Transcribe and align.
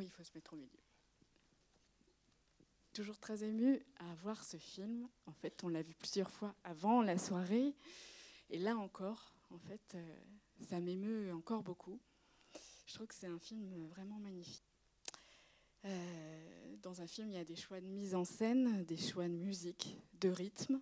Il 0.00 0.10
faut 0.10 0.22
se 0.22 0.32
mettre 0.34 0.52
au 0.52 0.56
milieu. 0.56 0.70
Toujours 2.92 3.18
très 3.18 3.42
émue 3.42 3.84
à 3.98 4.14
voir 4.16 4.44
ce 4.44 4.56
film. 4.56 5.08
En 5.26 5.32
fait, 5.32 5.64
on 5.64 5.68
l'a 5.68 5.82
vu 5.82 5.94
plusieurs 5.94 6.30
fois 6.30 6.54
avant 6.62 7.02
la 7.02 7.18
soirée. 7.18 7.74
Et 8.50 8.58
là 8.58 8.76
encore, 8.76 9.34
en 9.50 9.58
fait, 9.58 9.94
euh, 9.94 10.16
ça 10.62 10.80
m'émeut 10.80 11.32
encore 11.32 11.62
beaucoup. 11.62 12.00
Je 12.86 12.94
trouve 12.94 13.06
que 13.06 13.14
c'est 13.14 13.26
un 13.26 13.38
film 13.38 13.88
vraiment 13.88 14.18
magnifique. 14.18 14.62
Euh, 15.84 16.76
dans 16.82 17.00
un 17.00 17.06
film, 17.06 17.28
il 17.30 17.34
y 17.34 17.38
a 17.38 17.44
des 17.44 17.56
choix 17.56 17.80
de 17.80 17.86
mise 17.86 18.14
en 18.14 18.24
scène, 18.24 18.84
des 18.84 18.96
choix 18.96 19.28
de 19.28 19.34
musique, 19.34 19.98
de 20.20 20.28
rythme, 20.28 20.80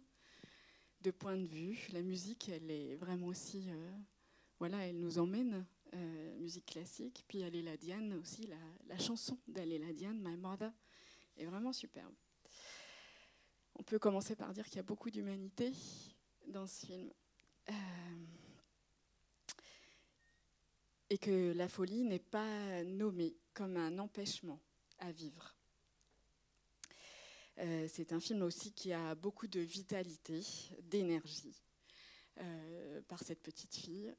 de 1.00 1.10
point 1.10 1.36
de 1.36 1.46
vue. 1.46 1.88
La 1.92 2.02
musique, 2.02 2.48
elle 2.48 2.70
est 2.70 2.96
vraiment 2.96 3.28
aussi, 3.28 3.70
euh, 3.70 3.90
voilà, 4.58 4.86
elle 4.86 5.00
nous 5.00 5.18
emmène, 5.18 5.64
euh, 5.94 6.38
musique 6.38 6.66
classique. 6.66 7.24
Puis 7.28 7.38
la 7.38 7.76
Diane 7.76 8.12
aussi, 8.14 8.48
la, 8.86 8.98
chanson 8.98 9.38
la 9.54 9.92
Diane, 9.92 10.20
My 10.22 10.36
Mother, 10.36 10.72
est 11.36 11.44
vraiment 11.44 11.72
superbe. 11.72 12.14
On 13.74 13.82
peut 13.82 13.98
commencer 13.98 14.36
par 14.36 14.52
dire 14.52 14.66
qu'il 14.66 14.76
y 14.76 14.80
a 14.80 14.84
beaucoup 14.84 15.10
d'humanité 15.10 15.72
dans 16.46 16.66
ce 16.66 16.86
film. 16.86 17.10
et 21.10 21.18
que 21.18 21.52
la 21.52 21.68
folie 21.68 22.04
n'est 22.04 22.18
pas 22.18 22.82
nommée 22.84 23.36
comme 23.52 23.76
un 23.76 23.98
empêchement 23.98 24.60
à 24.98 25.12
vivre. 25.12 25.54
Euh, 27.58 27.86
c'est 27.88 28.12
un 28.12 28.20
film 28.20 28.42
aussi 28.42 28.72
qui 28.72 28.92
a 28.92 29.14
beaucoup 29.14 29.46
de 29.46 29.60
vitalité, 29.60 30.40
d'énergie 30.82 31.62
euh, 32.40 33.02
par 33.08 33.22
cette 33.22 33.42
petite 33.42 33.74
fille. 33.74 34.14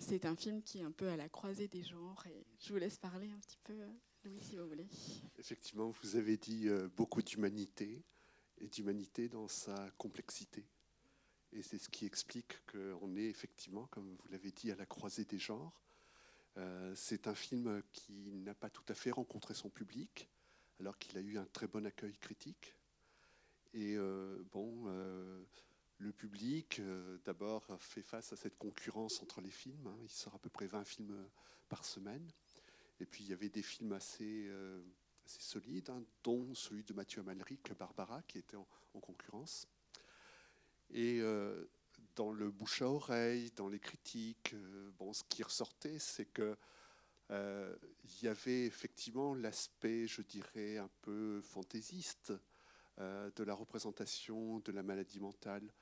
C'est 0.00 0.24
un 0.24 0.34
film 0.34 0.62
qui 0.62 0.78
est 0.78 0.82
un 0.82 0.90
peu 0.90 1.08
à 1.08 1.16
la 1.16 1.28
croisée 1.28 1.68
des 1.68 1.84
genres 1.84 2.26
et 2.26 2.44
je 2.58 2.72
vous 2.72 2.78
laisse 2.78 2.96
parler 2.96 3.30
un 3.30 3.38
petit 3.38 3.58
peu, 3.62 3.78
Louis, 4.24 4.40
si 4.40 4.56
vous 4.56 4.66
voulez. 4.66 4.88
Effectivement, 5.38 5.90
vous 6.02 6.16
avez 6.16 6.36
dit 6.36 6.68
euh, 6.68 6.88
beaucoup 6.96 7.22
d'humanité 7.22 8.02
et 8.58 8.68
d'humanité 8.68 9.28
dans 9.28 9.46
sa 9.46 9.90
complexité. 9.98 10.66
Et 11.52 11.62
c'est 11.62 11.78
ce 11.78 11.88
qui 11.88 12.06
explique 12.06 12.64
qu'on 12.66 13.14
est 13.14 13.26
effectivement, 13.26 13.86
comme 13.88 14.16
vous 14.16 14.28
l'avez 14.30 14.50
dit, 14.50 14.72
à 14.72 14.76
la 14.76 14.86
croisée 14.86 15.24
des 15.24 15.38
genres 15.38 15.80
euh, 16.56 16.92
c'est 16.96 17.28
un 17.28 17.34
film 17.34 17.82
qui 17.92 18.32
n'a 18.32 18.54
pas 18.54 18.70
tout 18.70 18.82
à 18.88 18.94
fait 18.94 19.10
rencontré 19.10 19.54
son 19.54 19.70
public, 19.70 20.28
alors 20.80 20.98
qu'il 20.98 21.16
a 21.16 21.20
eu 21.20 21.38
un 21.38 21.46
très 21.46 21.66
bon 21.66 21.86
accueil 21.86 22.16
critique. 22.18 22.74
Et 23.72 23.96
euh, 23.96 24.42
bon, 24.50 24.86
le 26.00 26.12
public, 26.12 26.80
d'abord, 27.24 27.64
fait 27.78 28.02
face 28.02 28.32
à 28.32 28.36
cette 28.36 28.58
concurrence 28.58 29.22
entre 29.22 29.40
les 29.40 29.50
films. 29.50 29.86
Hein. 29.86 29.98
Il 30.02 30.10
sort 30.10 30.34
à 30.34 30.38
peu 30.38 30.50
près 30.50 30.66
20 30.66 30.84
films 30.84 31.28
par 31.68 31.84
semaine. 31.84 32.26
Et 33.00 33.06
puis, 33.06 33.24
il 33.24 33.30
y 33.30 33.32
avait 33.32 33.48
des 33.48 33.62
films 33.62 33.92
assez, 33.92 34.50
assez 35.24 35.40
solides, 35.40 35.90
hein, 35.90 36.02
dont 36.24 36.54
celui 36.54 36.84
de 36.84 36.92
Mathieu 36.94 37.20
Amalric, 37.20 37.72
Barbara, 37.78 38.22
qui 38.22 38.38
était 38.38 38.56
en, 38.56 38.66
en 38.94 39.00
concurrence. 39.00 39.68
Et 40.90 41.20
dans 42.16 42.32
le 42.32 42.50
bouche 42.50 42.82
à 42.82 42.88
oreille, 42.88 43.50
dans 43.56 43.68
les 43.68 43.78
critiques, 43.78 44.54
euh, 44.54 44.90
bon, 44.98 45.12
ce 45.12 45.24
qui 45.24 45.42
ressortait, 45.42 45.98
c'est 45.98 46.26
que 46.26 46.56
euh, 47.30 47.74
il 48.04 48.24
y 48.24 48.28
avait 48.28 48.66
effectivement 48.66 49.34
l'aspect, 49.34 50.06
je 50.06 50.22
dirais, 50.22 50.78
un 50.78 50.90
peu 51.02 51.40
fantaisiste 51.40 52.32
euh, 52.98 53.30
de 53.36 53.44
la 53.44 53.54
représentation 53.54 54.58
de 54.60 54.72
la 54.72 54.82
maladie 54.82 55.20
mentale, 55.20 55.72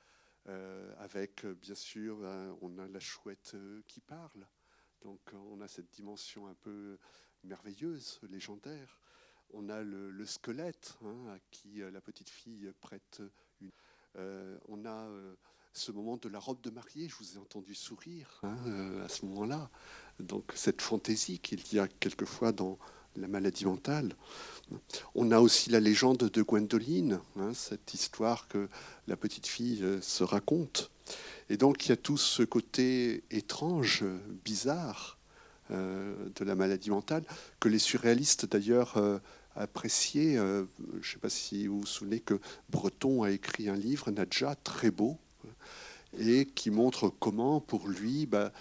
avec 0.97 1.45
bien 1.45 1.75
sûr, 1.75 2.17
on 2.61 2.77
a 2.77 2.87
la 2.87 2.99
chouette 2.99 3.55
qui 3.87 4.01
parle, 4.01 4.47
donc 5.01 5.19
on 5.33 5.61
a 5.61 5.67
cette 5.67 5.89
dimension 5.89 6.47
un 6.47 6.55
peu 6.55 6.97
merveilleuse, 7.43 8.19
légendaire. 8.29 8.99
On 9.51 9.69
a 9.69 9.81
le, 9.81 10.25
squelette 10.25 10.97
hein, 11.03 11.27
à 11.33 11.39
qui 11.51 11.79
la 11.79 12.01
petite 12.01 12.29
fille 12.29 12.71
prête 12.81 13.21
une. 13.61 13.71
on 14.67 14.85
a 14.85 15.09
ce 15.73 15.91
moment 15.91 16.17
de 16.17 16.29
la 16.29 16.39
robe 16.39 16.61
de 16.61 16.69
mariée, 16.69 17.07
je 17.07 17.15
vous 17.15 17.35
ai 17.35 17.37
entendu 17.37 17.75
sourire 17.75 18.39
hein, 18.43 18.57
euh, 18.67 19.05
à 19.05 19.09
ce 19.09 19.25
moment-là. 19.25 19.69
Donc 20.19 20.51
cette 20.55 20.81
fantaisie 20.81 21.39
qu'il 21.39 21.61
y 21.73 21.79
a 21.79 21.87
quelquefois 21.87 22.51
dans 22.51 22.77
la 23.15 23.27
maladie 23.27 23.65
mentale. 23.65 24.15
On 25.15 25.31
a 25.31 25.39
aussi 25.39 25.69
la 25.69 25.79
légende 25.79 26.29
de 26.31 26.41
Gwendoline, 26.41 27.19
hein, 27.37 27.53
cette 27.53 27.93
histoire 27.93 28.47
que 28.47 28.69
la 29.07 29.17
petite 29.17 29.47
fille 29.47 29.83
euh, 29.83 29.99
se 30.01 30.23
raconte. 30.23 30.91
Et 31.49 31.57
donc 31.57 31.85
il 31.85 31.89
y 31.89 31.91
a 31.91 31.97
tout 31.97 32.17
ce 32.17 32.43
côté 32.43 33.23
étrange, 33.31 34.03
bizarre 34.45 35.17
euh, 35.71 36.13
de 36.35 36.45
la 36.45 36.55
maladie 36.55 36.91
mentale, 36.91 37.23
que 37.59 37.67
les 37.67 37.79
surréalistes 37.79 38.45
d'ailleurs 38.45 39.01
appréciaient. 39.55 40.35
je 40.35 40.61
ne 40.61 41.03
sais 41.03 41.17
pas 41.17 41.29
si 41.29 41.65
vous 41.65 41.79
vous 41.79 41.85
souvenez 41.87 42.19
que 42.19 42.39
Breton 42.69 43.23
a 43.23 43.31
écrit 43.31 43.69
un 43.69 43.75
livre, 43.75 44.11
Nadja, 44.11 44.55
très 44.55 44.91
beau, 44.91 45.17
et 46.17 46.45
qui 46.45 46.71
montre 46.71 47.09
comment, 47.19 47.59
pour 47.59 47.87
lui, 47.87 48.25
bah, 48.25 48.51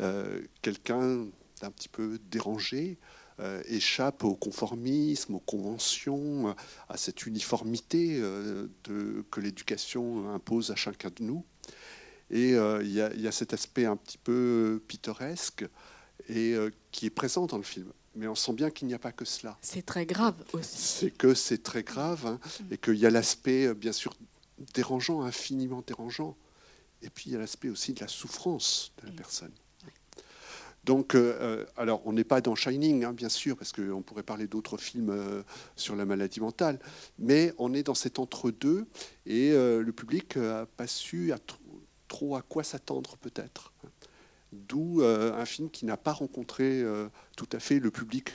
euh, 0.00 0.40
quelqu'un 0.62 1.26
d'un 1.60 1.70
petit 1.70 1.88
peu 1.88 2.18
dérangé 2.30 2.98
euh, 3.40 3.62
échappe 3.66 4.24
au 4.24 4.34
conformisme, 4.34 5.36
aux 5.36 5.40
conventions, 5.40 6.54
à 6.88 6.96
cette 6.96 7.26
uniformité 7.26 8.18
euh, 8.20 8.68
de, 8.84 9.24
que 9.30 9.40
l'éducation 9.40 10.32
impose 10.34 10.70
à 10.70 10.76
chacun 10.76 11.10
de 11.10 11.22
nous. 11.22 11.44
Et 12.30 12.50
il 12.50 12.92
y, 12.92 13.00
a 13.00 13.32
cet 13.32 13.54
aspect 13.54 13.86
un 13.86 13.96
petit 13.96 14.18
peu 14.18 14.82
pittoresque 14.86 15.64
et 16.28 16.54
qui 16.92 17.06
est 17.06 17.10
présent 17.10 17.46
dans 17.46 17.56
le 17.56 17.62
film. 17.62 17.90
Mais 18.14 18.26
on 18.26 18.34
sent 18.34 18.52
bien 18.52 18.70
qu'il 18.70 18.86
n'y 18.86 18.92
a 18.92 18.98
pas 18.98 19.12
que 19.12 19.24
cela. 19.24 19.56
C'est 19.62 19.86
très 19.86 20.04
grave 20.04 20.34
aussi. 20.52 20.76
C'est 20.76 21.10
que 21.10 21.32
c'est 21.32 21.62
très 21.62 21.82
grave 21.82 22.26
hein, 22.26 22.38
mm. 22.60 22.72
et 22.74 22.76
qu'il 22.76 22.96
y 22.96 23.06
a 23.06 23.10
l'aspect, 23.10 23.72
bien 23.72 23.92
sûr, 23.92 24.12
dérangeant, 24.74 25.22
infiniment 25.22 25.82
dérangeant. 25.86 26.36
Et 27.00 27.10
puis 27.10 27.30
il 27.30 27.32
y 27.32 27.36
a 27.36 27.38
l'aspect 27.38 27.70
aussi 27.70 27.94
de 27.94 28.00
la 28.00 28.08
souffrance 28.08 28.92
de 29.00 29.06
la 29.06 29.12
personne. 29.12 29.52
Donc, 30.88 31.14
euh, 31.14 31.36
euh, 31.42 31.66
alors, 31.76 32.00
on 32.06 32.14
n'est 32.14 32.24
pas 32.24 32.40
dans 32.40 32.54
Shining, 32.54 33.04
hein, 33.04 33.12
bien 33.12 33.28
sûr, 33.28 33.58
parce 33.58 33.72
qu'on 33.72 34.00
pourrait 34.00 34.22
parler 34.22 34.46
d'autres 34.46 34.78
films 34.78 35.10
euh, 35.10 35.42
sur 35.76 35.94
la 35.94 36.06
maladie 36.06 36.40
mentale, 36.40 36.78
mais 37.18 37.52
on 37.58 37.74
est 37.74 37.82
dans 37.82 37.94
cet 37.94 38.18
entre-deux, 38.18 38.86
et 39.26 39.50
le 39.50 39.90
public 39.90 40.36
n'a 40.36 40.64
pas 40.64 40.86
su 40.86 41.30
trop 42.08 42.36
à 42.36 42.40
quoi 42.40 42.64
s'attendre, 42.64 43.18
peut-être. 43.18 43.74
D'où 44.52 45.02
un 45.02 45.44
film 45.44 45.68
qui 45.68 45.84
n'a 45.84 45.98
pas 45.98 46.14
rencontré 46.14 46.82
tout 47.36 47.48
à 47.52 47.58
fait 47.58 47.80
le 47.80 47.90
public 47.90 48.30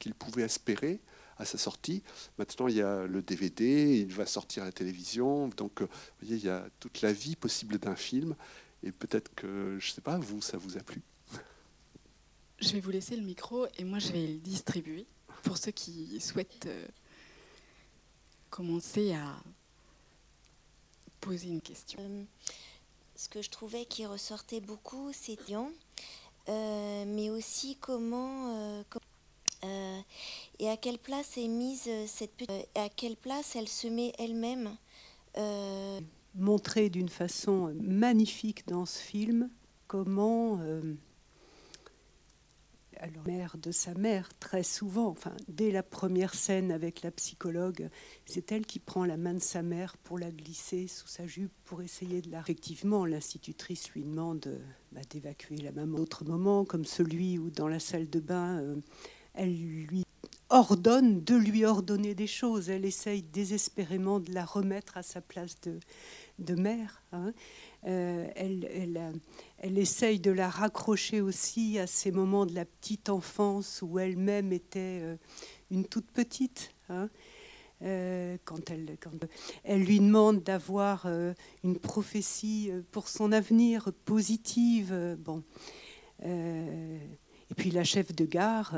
qu'il 0.00 0.14
pouvait 0.14 0.42
espérer, 0.42 1.00
à 1.36 1.44
sa 1.44 1.58
sortie. 1.58 2.02
Maintenant, 2.38 2.66
il 2.66 2.74
y 2.74 2.82
a 2.82 3.06
le 3.06 3.22
DVD, 3.22 4.00
il 4.00 4.12
va 4.12 4.26
sortir 4.26 4.64
à 4.64 4.66
la 4.66 4.72
télévision. 4.72 5.48
Donc, 5.56 5.82
vous 5.82 5.88
voyez, 6.20 6.36
il 6.36 6.44
y 6.44 6.48
a 6.48 6.66
toute 6.80 7.02
la 7.02 7.12
vie 7.12 7.36
possible 7.36 7.78
d'un 7.78 7.96
film. 7.96 8.34
Et 8.82 8.90
peut-être 8.90 9.32
que, 9.36 9.76
je 9.78 9.90
ne 9.90 9.94
sais 9.94 10.00
pas, 10.00 10.18
vous, 10.18 10.40
ça 10.40 10.58
vous 10.58 10.76
a 10.76 10.80
plu? 10.80 11.02
Je 12.60 12.72
vais 12.72 12.80
vous 12.80 12.90
laisser 12.90 13.16
le 13.16 13.22
micro 13.22 13.66
et 13.78 13.84
moi, 13.84 13.98
je 13.98 14.12
vais 14.12 14.26
le 14.26 14.38
distribuer 14.38 15.06
pour 15.42 15.56
ceux 15.58 15.72
qui 15.72 16.20
souhaitent 16.20 16.66
euh, 16.66 16.86
commencer 18.50 19.12
à 19.12 19.36
poser 21.20 21.48
une 21.48 21.60
question. 21.60 21.98
Euh, 22.00 22.24
ce 23.16 23.28
que 23.28 23.42
je 23.42 23.50
trouvais 23.50 23.84
qui 23.84 24.06
ressortait 24.06 24.60
beaucoup, 24.60 25.12
c'est 25.12 25.36
Dion, 25.46 25.72
mais 26.48 27.30
aussi 27.30 27.76
comment 27.80 28.84
euh, 29.64 30.00
et 30.58 30.68
à 30.68 30.76
quelle 30.76 30.98
place 30.98 31.36
est 31.38 31.48
mise 31.48 31.84
euh, 31.88 32.04
cette 32.06 32.32
petite... 32.32 32.50
Euh, 32.50 32.84
à 32.84 32.88
quelle 32.88 33.16
place 33.16 33.56
elle 33.56 33.68
se 33.68 33.88
met 33.88 34.12
elle-même 34.18 34.76
Montrer 36.36 36.90
d'une 36.90 37.08
façon 37.08 37.74
magnifique 37.80 38.66
dans 38.66 38.86
ce 38.86 38.98
film 38.98 39.50
comment 39.86 40.58
alors 43.00 43.26
mère 43.26 43.56
de 43.58 43.70
sa 43.70 43.94
mère 43.94 44.28
très 44.38 44.62
souvent, 44.62 45.14
dès 45.48 45.70
la 45.70 45.82
première 45.82 46.34
scène 46.34 46.72
avec 46.72 47.02
la 47.02 47.10
psychologue, 47.10 47.88
c'est 48.26 48.52
elle 48.52 48.66
qui 48.66 48.78
prend 48.78 49.04
la 49.04 49.16
main 49.16 49.34
de 49.34 49.38
sa 49.38 49.62
mère 49.62 49.96
pour 49.98 50.18
la 50.18 50.30
glisser 50.30 50.86
sous 50.88 51.08
sa 51.08 51.26
jupe 51.26 51.52
pour 51.64 51.82
essayer 51.82 52.22
de 52.22 52.30
la. 52.30 52.40
Effectivement, 52.40 53.04
l'institutrice 53.04 53.90
lui 53.90 54.04
demande 54.04 54.60
bah, 54.92 55.00
d'évacuer 55.10 55.56
la 55.56 55.72
maman. 55.72 55.98
D'autres 55.98 56.24
moments 56.24 56.64
comme 56.64 56.84
celui 56.84 57.38
où 57.38 57.50
dans 57.50 57.68
la 57.68 57.80
salle 57.80 58.08
de 58.08 58.20
bain 58.20 58.76
elle 59.34 59.52
lui 59.52 60.04
ordonne 60.48 61.22
de 61.24 61.34
lui 61.34 61.64
ordonner 61.64 62.14
des 62.14 62.26
choses. 62.26 62.70
Elle 62.70 62.84
essaye 62.84 63.22
désespérément 63.22 64.20
de 64.20 64.32
la 64.32 64.44
remettre 64.44 64.96
à 64.96 65.02
sa 65.02 65.20
place 65.20 65.60
de, 65.62 65.80
mère. 66.54 67.02
Hein. 67.12 67.32
Euh, 67.86 68.26
elle, 68.34 68.68
elle, 68.72 69.12
elle, 69.58 69.78
essaye 69.78 70.18
de 70.18 70.30
la 70.30 70.48
raccrocher 70.48 71.20
aussi 71.20 71.78
à 71.78 71.86
ces 71.86 72.10
moments 72.10 72.46
de 72.46 72.54
la 72.54 72.64
petite 72.64 73.08
enfance 73.08 73.82
où 73.82 73.98
elle-même 73.98 74.52
était 74.52 75.00
euh, 75.02 75.16
une 75.70 75.84
toute 75.84 76.10
petite. 76.10 76.72
Hein. 76.88 77.08
Euh, 77.82 78.38
quand, 78.44 78.70
elle, 78.70 78.96
quand 79.00 79.26
elle 79.64 79.84
lui 79.84 79.98
demande 79.98 80.42
d'avoir 80.42 81.06
une 81.64 81.78
prophétie 81.78 82.70
pour 82.92 83.08
son 83.08 83.32
avenir 83.32 83.92
positive. 84.04 85.16
bon. 85.18 85.42
et 86.22 87.54
puis 87.56 87.70
la 87.72 87.84
chef 87.84 88.14
de 88.14 88.24
gare 88.24 88.76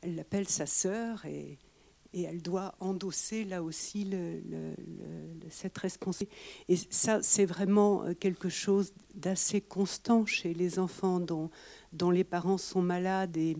elle 0.00 0.16
l'appelle 0.16 0.48
sa 0.48 0.66
sœur 0.66 1.24
et, 1.26 1.58
et, 2.12 2.22
elle 2.22 2.42
doit 2.42 2.74
endosser 2.80 3.44
là 3.44 3.62
aussi 3.62 4.10
cette 5.50 5.78
responsabilité. 5.78 6.36
Et 6.68 6.76
ça, 6.76 7.22
c'est 7.22 7.46
vraiment 7.46 8.04
quelque 8.14 8.48
chose 8.48 8.92
d'assez 9.14 9.60
constant 9.60 10.26
chez 10.26 10.54
les 10.54 10.78
enfants 10.78 11.20
dont, 11.20 12.10
les 12.10 12.24
parents 12.24 12.58
sont 12.58 12.82
malades 12.82 13.36
et, 13.36 13.56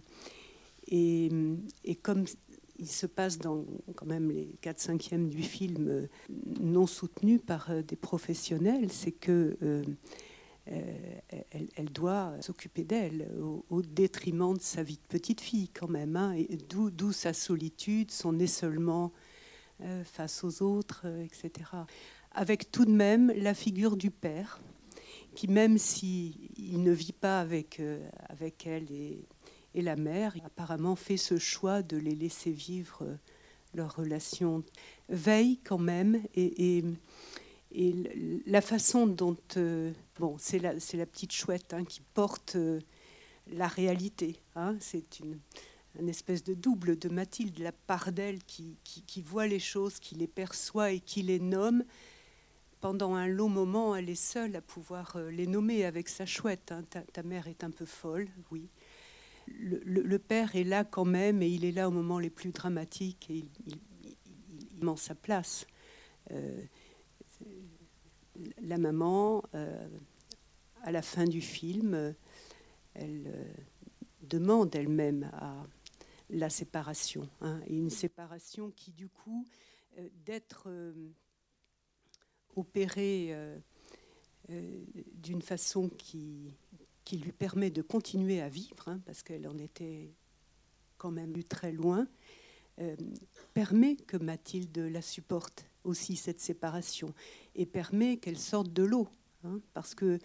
et, 0.89 1.31
et 1.85 1.95
comme 1.95 2.25
il 2.81 2.89
se 2.89 3.07
passe 3.07 3.39
dans 3.39 3.65
quand 3.95 4.07
même 4.07 4.31
les 4.31 4.57
4 4.63 4.81
cinquièmes 4.81 5.29
du 5.29 5.43
film 5.43 5.89
euh, 5.89 6.07
non 6.61 6.87
soutenu 6.87 7.39
par 7.39 7.71
euh, 7.71 7.83
des 7.83 7.97
professionnels, 7.97 8.91
c'est 8.91 9.13
que 9.13 9.57
euh, 9.63 9.83
elle, 10.67 11.91
doit 11.93 12.35
s'occuper 12.41 12.85
d'elle 12.85 13.29
au, 13.71 13.83
détriment 13.83 14.57
de 14.57 14.63
sa 14.63 14.83
vie 14.83 14.97
de 14.97 15.09
petite 15.09 15.41
fille 15.41 15.69
quand 15.69 15.89
même, 15.89 16.17
hein, 16.17 16.37
d'où 16.69 17.13
sa 17.13 17.33
solitude, 17.33 18.11
son 18.11 18.39
essolement 18.39 19.13
face 20.05 20.45
aux 20.45 20.63
autres, 20.63 21.07
etc. 21.25 21.71
Avec 22.33 22.71
tout 22.71 22.85
de 22.85 22.93
même 22.93 23.33
la 23.35 23.55
figure 23.55 23.97
du 23.97 24.11
père, 24.11 24.61
qui 25.35 25.49
même 25.49 25.79
s'il 25.79 26.83
ne 26.83 26.93
vit 26.93 27.13
pas 27.13 27.41
avec, 27.41 27.81
avec 28.29 28.67
elle 28.67 28.87
et 29.75 29.83
la 29.83 29.97
mère 29.97 30.35
apparemment 30.45 30.97
fait 30.97 31.17
ce 31.17 31.39
choix 31.39 31.83
de 31.83 31.97
les 31.97 32.15
laisser 32.15 32.51
vivre 32.51 33.03
euh, 33.03 33.15
leur 33.75 33.97
relation. 33.97 34.65
Veille 35.09 35.59
quand 35.65 35.79
même 35.79 36.23
et, 36.35 36.85
la 37.73 38.61
façon 38.61 39.07
dont... 39.07 39.37
Euh, 39.57 39.93
bon, 40.19 40.37
c'est 40.39 40.59
la, 40.59 40.73
la, 40.75 41.07
petite 41.07 41.33
chouette 41.33 41.73
hein, 41.73 41.85
qui 41.85 42.01
porte 42.15 42.57
euh, 42.57 42.81
la 43.53 43.69
réalité. 43.69 44.41
Hein. 44.57 44.77
c'est 44.81 45.21
une, 45.21 45.39
une, 45.99 46.09
espèce 46.09 46.43
de 46.43 46.55
double 46.55 46.99
de 46.99 47.09
Mathilde, 47.09 47.59
la 47.59 47.73
part 47.73 48.13
d'elle 48.13 48.43
qui, 48.45 48.77
qui, 48.85 49.23
voit 49.23 49.47
les 49.47 49.61
choses, 49.61 50.01
qui 50.01 50.15
les 50.15 50.29
perçoit 50.29 50.93
et 50.93 51.01
qui 51.01 51.23
les 51.23 51.41
nomme. 51.41 51.85
Pendant 52.81 53.15
un 53.15 53.29
long 53.29 53.51
moment, 53.51 53.95
elle 53.95 54.09
est 54.09 54.15
seule 54.15 54.57
à 54.57 54.63
pouvoir 54.63 55.19
les 55.31 55.47
nommer 55.47 55.85
avec 55.85 56.09
sa 56.09 56.25
chouette. 56.25 56.73
Hein. 56.73 56.83
Ta, 56.89 57.03
ta, 57.03 57.23
mère 57.23 57.47
est 57.47 57.63
un 57.63 57.71
peu 57.71 57.85
folle, 57.85 58.29
oui 58.51 58.71
le, 59.59 60.19
père 60.19 60.57
est 60.57 60.65
là 60.65 60.85
quand 60.85 61.05
même, 61.05 61.43
et 61.43 61.49
il 61.49 61.65
est 61.65 61.73
là 61.73 61.89
au 61.89 61.91
moment 61.91 62.19
les 62.19 62.31
plus 62.31 62.51
dramatiques, 62.51 63.29
et 63.31 63.39
il, 63.39 63.49
il, 64.83 64.97
sa 64.97 65.15
place. 65.15 65.67
Euh, 66.33 66.63
la 68.61 68.79
maman, 68.79 69.43
euh, 69.55 69.89
à 70.83 70.93
la 70.93 71.03
fin 71.03 71.25
du 71.25 71.41
film, 71.41 72.15
elle 72.95 73.25
euh, 73.27 73.53
demande 74.23 74.75
elle-même 74.75 75.31
à 75.35 75.67
la 76.31 76.51
séparation, 76.51 77.29
hein, 77.41 77.61
une 77.69 77.91
séparation 77.91 78.71
qui, 78.71 78.93
du 78.93 79.09
coup, 79.09 79.45
d'être 80.25 80.69
opérée 82.55 83.35
d'une 84.49 85.43
façon 85.43 85.89
qui, 85.89 86.55
lui 87.13 87.33
permet 87.33 87.71
de 87.71 87.83
continuer 87.83 88.41
à 88.41 88.49
vivre, 88.49 88.87
hein, 88.87 89.01
parce 89.05 89.25
qu'elle 89.25 89.49
en 89.49 89.59
était 89.59 90.15
quand 90.97 91.11
même 91.11 91.43
très 91.43 91.73
loin, 91.73 92.07
euh, 92.81 92.97
permet 93.53 93.97
que 93.97 94.17
Mathilde 94.17 94.79
la 94.79 95.03
supporte 95.03 95.67
aussi 95.85 96.17
cette 96.17 96.41
séparation 96.41 97.15
et 97.55 97.67
permet 97.67 98.19
qu'elle 98.19 98.39
sorte 98.39 98.73
de 98.73 98.83
l'eau, 98.83 99.09
hein, 99.45 99.61
parce 99.75 99.95
que 99.95 100.19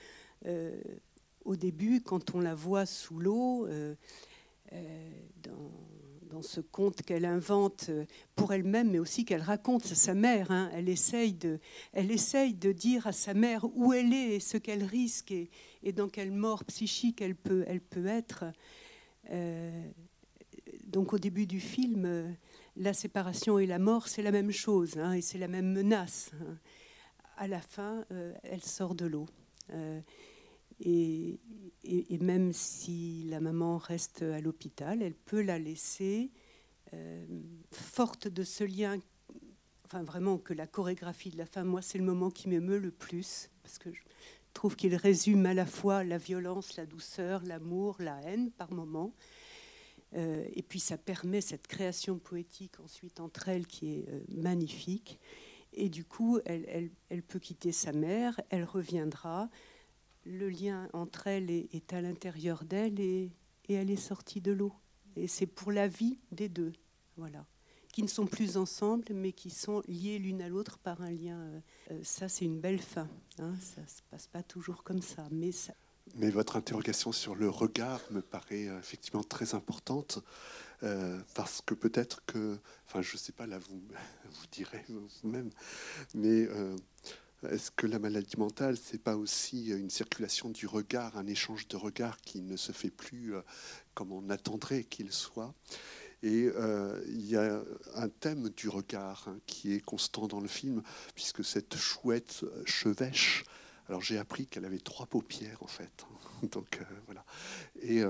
euh, 0.45 0.79
au 1.43 1.55
début, 1.55 2.01
quand 2.01 2.35
on 2.35 2.39
la 2.39 2.55
voit 2.55 2.85
sous 2.85 3.19
l'eau, 3.19 3.67
euh, 3.67 3.95
dans 5.43 5.71
dans 6.35 6.41
ce 6.41 6.59
conte 6.59 7.01
qu'elle 7.01 7.25
invente 7.25 7.87
euh, 7.89 8.05
pour 8.35 8.51
elle-même, 8.51 8.91
mais 8.91 8.99
aussi 8.99 9.23
qu'elle 9.23 9.41
raconte 9.41 9.85
à 9.91 9.95
sa 9.95 10.13
mère. 10.13 10.51
Hein. 10.51 10.69
Elle, 10.73 10.89
essaye 10.89 11.33
de, 11.33 11.59
elle 11.93 12.11
essaye 12.11 12.53
de 12.53 12.73
dire 12.73 13.07
à 13.07 13.13
sa 13.13 13.33
mère 13.33 13.65
où 13.75 13.93
elle 13.93 14.13
est 14.13 14.35
et 14.35 14.39
ce 14.39 14.57
qu'elle 14.57 14.83
risque 14.83 15.31
et, 15.31 15.49
dans 15.93 16.09
quelle 16.09 16.31
mort 16.31 16.65
psychique 16.65 17.21
elle 17.21 17.35
peut, 17.35 17.63
elle 17.67 17.79
peut 17.79 18.05
être. 18.07 18.45
Euh, 19.31 19.87
donc 20.85 21.13
au 21.13 21.19
début 21.19 21.45
du 21.45 21.59
film, 21.61 22.03
euh, 22.05 22.29
la 22.75 22.93
séparation 22.93 23.59
et 23.59 23.65
la 23.65 23.79
mort, 23.79 24.07
c'est 24.07 24.21
la 24.21 24.31
même 24.31 24.51
chose, 24.51 24.97
hein, 24.97 25.13
et 25.13 25.21
c'est 25.21 25.37
la 25.37 25.47
même 25.47 25.71
menace. 25.71 26.31
Hein. 26.41 26.57
À 27.37 27.47
la 27.47 27.59
fin, 27.59 28.05
elle 28.43 28.63
sort 28.63 28.95
de 28.95 29.05
l'eau. 29.05 29.27
Et, 30.79 31.37
et, 31.83 32.17
même 32.19 32.53
si 32.53 33.25
la 33.29 33.41
maman 33.41 33.77
reste 33.77 34.21
à 34.21 34.39
l'hôpital, 34.39 35.01
elle 35.01 35.13
peut 35.13 35.41
la 35.41 35.59
laisser 35.59 36.31
euh, 36.93 37.25
forte 37.71 38.27
de 38.27 38.43
ce 38.43 38.63
lien. 38.63 38.97
Enfin, 39.85 40.03
vraiment, 40.03 40.37
que 40.37 40.53
la 40.53 40.67
chorégraphie 40.67 41.29
de 41.29 41.37
la 41.37 41.45
femme, 41.45 41.67
moi, 41.67 41.81
c'est 41.81 41.97
le 41.97 42.03
moment 42.03 42.29
qui 42.29 42.49
m'émeut 42.49 42.79
le 42.79 42.91
plus, 42.91 43.49
parce 43.63 43.77
que 43.77 43.91
je 43.91 44.01
trouve 44.53 44.75
qu'il 44.75 44.95
résume 44.95 45.45
à 45.45 45.53
la 45.53 45.65
fois 45.65 46.03
la 46.03 46.17
violence, 46.17 46.75
la 46.75 46.85
douceur, 46.85 47.43
l'amour, 47.43 47.97
la 47.99 48.19
haine 48.23 48.51
par 48.51 48.71
moment. 48.71 49.13
Euh, 50.15 50.45
et 50.53 50.63
puis 50.63 50.79
ça 50.79 50.97
permet 50.97 51.41
cette 51.41 51.67
création 51.67 52.17
poétique 52.17 52.79
ensuite 52.79 53.19
entre 53.19 53.49
elles 53.49 53.67
qui 53.67 53.93
est 53.93 54.09
euh, 54.09 54.21
magnifique. 54.29 55.19
Et 55.73 55.89
du 55.89 56.05
coup, 56.05 56.39
elle, 56.45 56.89
peut 57.27 57.39
quitter 57.39 57.73
sa 57.73 57.91
mère, 57.91 58.39
elle 58.49 58.63
reviendra 58.63 59.49
le 60.25 60.49
lien 60.49 60.87
entre 60.93 61.27
elles 61.27 61.51
est, 61.51 61.91
à 61.91 61.99
l'intérieur 61.99 62.63
d'elle 62.63 62.99
et, 63.01 63.29
elle 63.67 63.91
est 63.91 63.97
sortie 63.97 64.39
de 64.39 64.53
l'eau. 64.53 64.73
Et 65.17 65.27
c'est 65.27 65.45
pour 65.45 65.73
la 65.73 65.89
vie 65.89 66.17
des 66.31 66.47
deux, 66.47 66.71
voilà, 67.17 67.45
qui 67.91 68.03
ne 68.03 68.07
sont 68.07 68.25
plus 68.25 68.55
ensemble, 68.55 69.03
mais 69.13 69.33
qui 69.33 69.49
sont 69.49 69.83
liés 69.87 70.17
l'une 70.17 70.41
à 70.41 70.47
l'autre 70.47 70.77
par 70.77 71.01
un 71.01 71.11
lien. 71.11 71.39
Euh, 71.91 71.99
ça, 72.03 72.29
c'est 72.29 72.45
une 72.45 72.61
belle 72.61 72.81
fin. 72.81 73.09
Hein, 73.39 73.55
ça 73.59 73.85
se 73.85 74.01
passe 74.09 74.27
pas 74.27 74.43
toujours 74.43 74.81
comme 74.81 75.01
ça, 75.01 75.27
mais 75.29 75.51
ça. 75.51 75.73
Mais 76.13 76.29
votre 76.29 76.55
interrogation 76.55 77.11
sur 77.11 77.35
le 77.35 77.49
regard 77.49 77.99
me 78.11 78.21
paraît 78.21 78.67
euh, 78.67 78.79
effectivement 78.79 79.23
très 79.23 79.55
importante. 79.55 80.19
parce 81.33 81.61
que 81.65 81.73
peut-être 81.73 82.23
que, 82.25 82.59
enfin, 82.85 83.01
je 83.01 83.13
ne 83.13 83.17
sais 83.17 83.31
pas, 83.31 83.47
là, 83.47 83.57
vous, 83.57 83.81
vous 84.29 84.47
direz 84.51 84.85
vous-même, 84.87 85.49
mais 86.13 86.47
est-ce 87.51 87.71
que 87.71 87.85
la 87.85 87.99
maladie 87.99 88.37
mentale, 88.37 88.77
c'est 88.77 89.01
pas 89.01 89.15
aussi 89.15 89.67
une 89.67 89.89
circulation 89.89 90.49
du 90.49 90.67
regard, 90.67 91.17
un 91.17 91.27
échange 91.27 91.67
de 91.67 91.77
regards 91.77 92.19
qui 92.21 92.41
ne 92.41 92.55
se 92.55 92.71
fait 92.71 92.89
plus 92.89 93.35
euh, 93.35 93.41
comme 93.93 94.11
on 94.11 94.29
attendrait 94.29 94.83
qu'il 94.83 95.11
soit? 95.11 95.53
Et 96.23 96.49
euh, 96.55 96.99
il 97.07 97.25
y 97.25 97.35
a 97.35 97.61
un 97.95 98.09
thème 98.09 98.49
du 98.49 98.69
regard 98.69 99.25
hein, 99.27 99.37
qui 99.45 99.73
est 99.73 99.79
constant 99.79 100.27
dans 100.27 100.39
le 100.39 100.47
film, 100.47 100.81
puisque 101.13 101.43
cette 101.43 101.75
chouette 101.75 102.41
euh, 102.43 102.63
chevêche. 102.65 103.43
Alors 103.87 104.01
j'ai 104.01 104.17
appris 104.17 104.47
qu'elle 104.47 104.65
avait 104.65 104.79
trois 104.79 105.05
paupières 105.05 105.61
en 105.61 105.67
fait. 105.67 106.05
Donc 106.51 106.79
voilà. 107.05 107.25
Et 107.81 108.01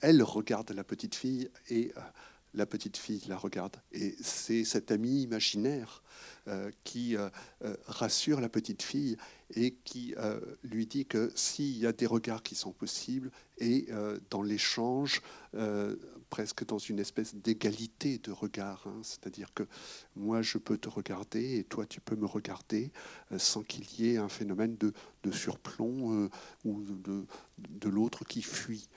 elle 0.00 0.22
regarde 0.22 0.70
la 0.72 0.84
petite 0.84 1.14
fille 1.14 1.50
et 1.70 1.92
la 2.54 2.66
petite 2.66 2.96
fille 2.96 3.22
la 3.28 3.36
regarde. 3.36 3.76
Et 3.92 4.14
c'est 4.20 4.64
cet 4.64 4.90
ami 4.90 5.22
imaginaire 5.22 6.02
euh, 6.48 6.70
qui 6.84 7.16
euh, 7.16 7.28
euh, 7.64 7.76
rassure 7.86 8.40
la 8.40 8.48
petite 8.48 8.82
fille 8.82 9.16
et 9.54 9.74
qui 9.84 10.14
lui 10.62 10.86
dit 10.86 11.06
que 11.06 11.30
s'il 11.34 11.76
y 11.76 11.86
a 11.86 11.92
des 11.92 12.06
regards 12.06 12.42
qui 12.42 12.54
sont 12.54 12.72
possibles 12.72 13.30
et 13.58 13.88
dans 14.30 14.42
l'échange, 14.42 15.20
presque 16.30 16.66
dans 16.66 16.78
une 16.78 16.98
espèce 16.98 17.34
d'égalité 17.34 18.18
de 18.18 18.30
regard, 18.30 18.84
hein, 18.86 19.00
c'est-à-dire 19.02 19.52
que 19.54 19.64
moi 20.16 20.42
je 20.42 20.58
peux 20.58 20.78
te 20.78 20.88
regarder 20.88 21.58
et 21.58 21.64
toi 21.64 21.86
tu 21.86 22.00
peux 22.00 22.16
me 22.16 22.26
regarder 22.26 22.92
sans 23.36 23.62
qu'il 23.62 23.84
y 23.98 24.10
ait 24.10 24.16
un 24.16 24.28
phénomène 24.28 24.76
de, 24.76 24.92
surplomb 25.30 26.28
ou 26.64 26.82
de, 26.82 27.26
de 27.58 27.88
l'autre 27.88 28.24
qui 28.24 28.42
fuit. 28.42 28.88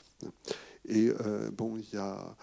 Et 0.85 1.11
bon, 1.53 1.77
il 1.77 1.89
y 1.93 1.97
a 1.97 2.35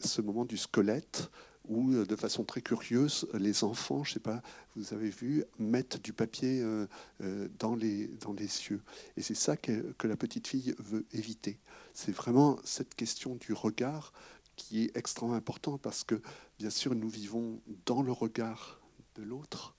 ce 0.00 0.20
moment 0.20 0.44
du 0.44 0.56
squelette 0.56 1.30
où, 1.68 1.92
euh, 1.92 2.04
de 2.04 2.16
façon 2.16 2.44
très 2.44 2.60
curieuse, 2.60 3.26
les 3.34 3.64
enfants, 3.64 4.04
je 4.04 4.10
ne 4.10 4.14
sais 4.14 4.20
pas, 4.20 4.42
vous 4.76 4.92
avez 4.92 5.10
vu, 5.10 5.44
mettent 5.58 6.02
du 6.02 6.12
papier 6.12 6.60
euh, 6.60 6.86
euh, 7.22 7.48
dans, 7.58 7.74
les, 7.74 8.08
dans 8.20 8.32
les 8.32 8.48
cieux. 8.48 8.82
Et 9.16 9.22
c'est 9.22 9.34
ça 9.34 9.56
que, 9.56 9.92
que, 9.98 10.06
la 10.06 10.16
petite 10.16 10.46
fille 10.46 10.74
veut 10.78 11.06
éviter. 11.12 11.58
C'est 11.92 12.12
vraiment 12.12 12.58
cette 12.64 12.94
question 12.94 13.36
du 13.36 13.52
regard 13.52 14.12
qui 14.56 14.84
est 14.84 14.96
extrêmement 14.96 15.34
importante 15.34 15.80
parce 15.80 16.04
que, 16.04 16.20
bien 16.58 16.70
sûr, 16.70 16.94
nous 16.94 17.08
vivons 17.08 17.60
dans 17.86 18.02
le 18.02 18.12
regard 18.12 18.80
de 19.16 19.22
l'autre. 19.22 19.74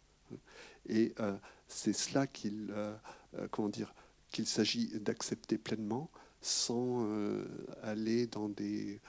Et 0.88 1.16
c'est 1.68 1.94
cela 1.94 2.28
qu'il 2.28 2.74
s'agit 4.46 5.00
d'accepter 5.00 5.58
pleinement 5.58 6.12
sans 6.42 7.08
aller 7.82 8.28
dans 8.28 8.50
des 8.50 9.00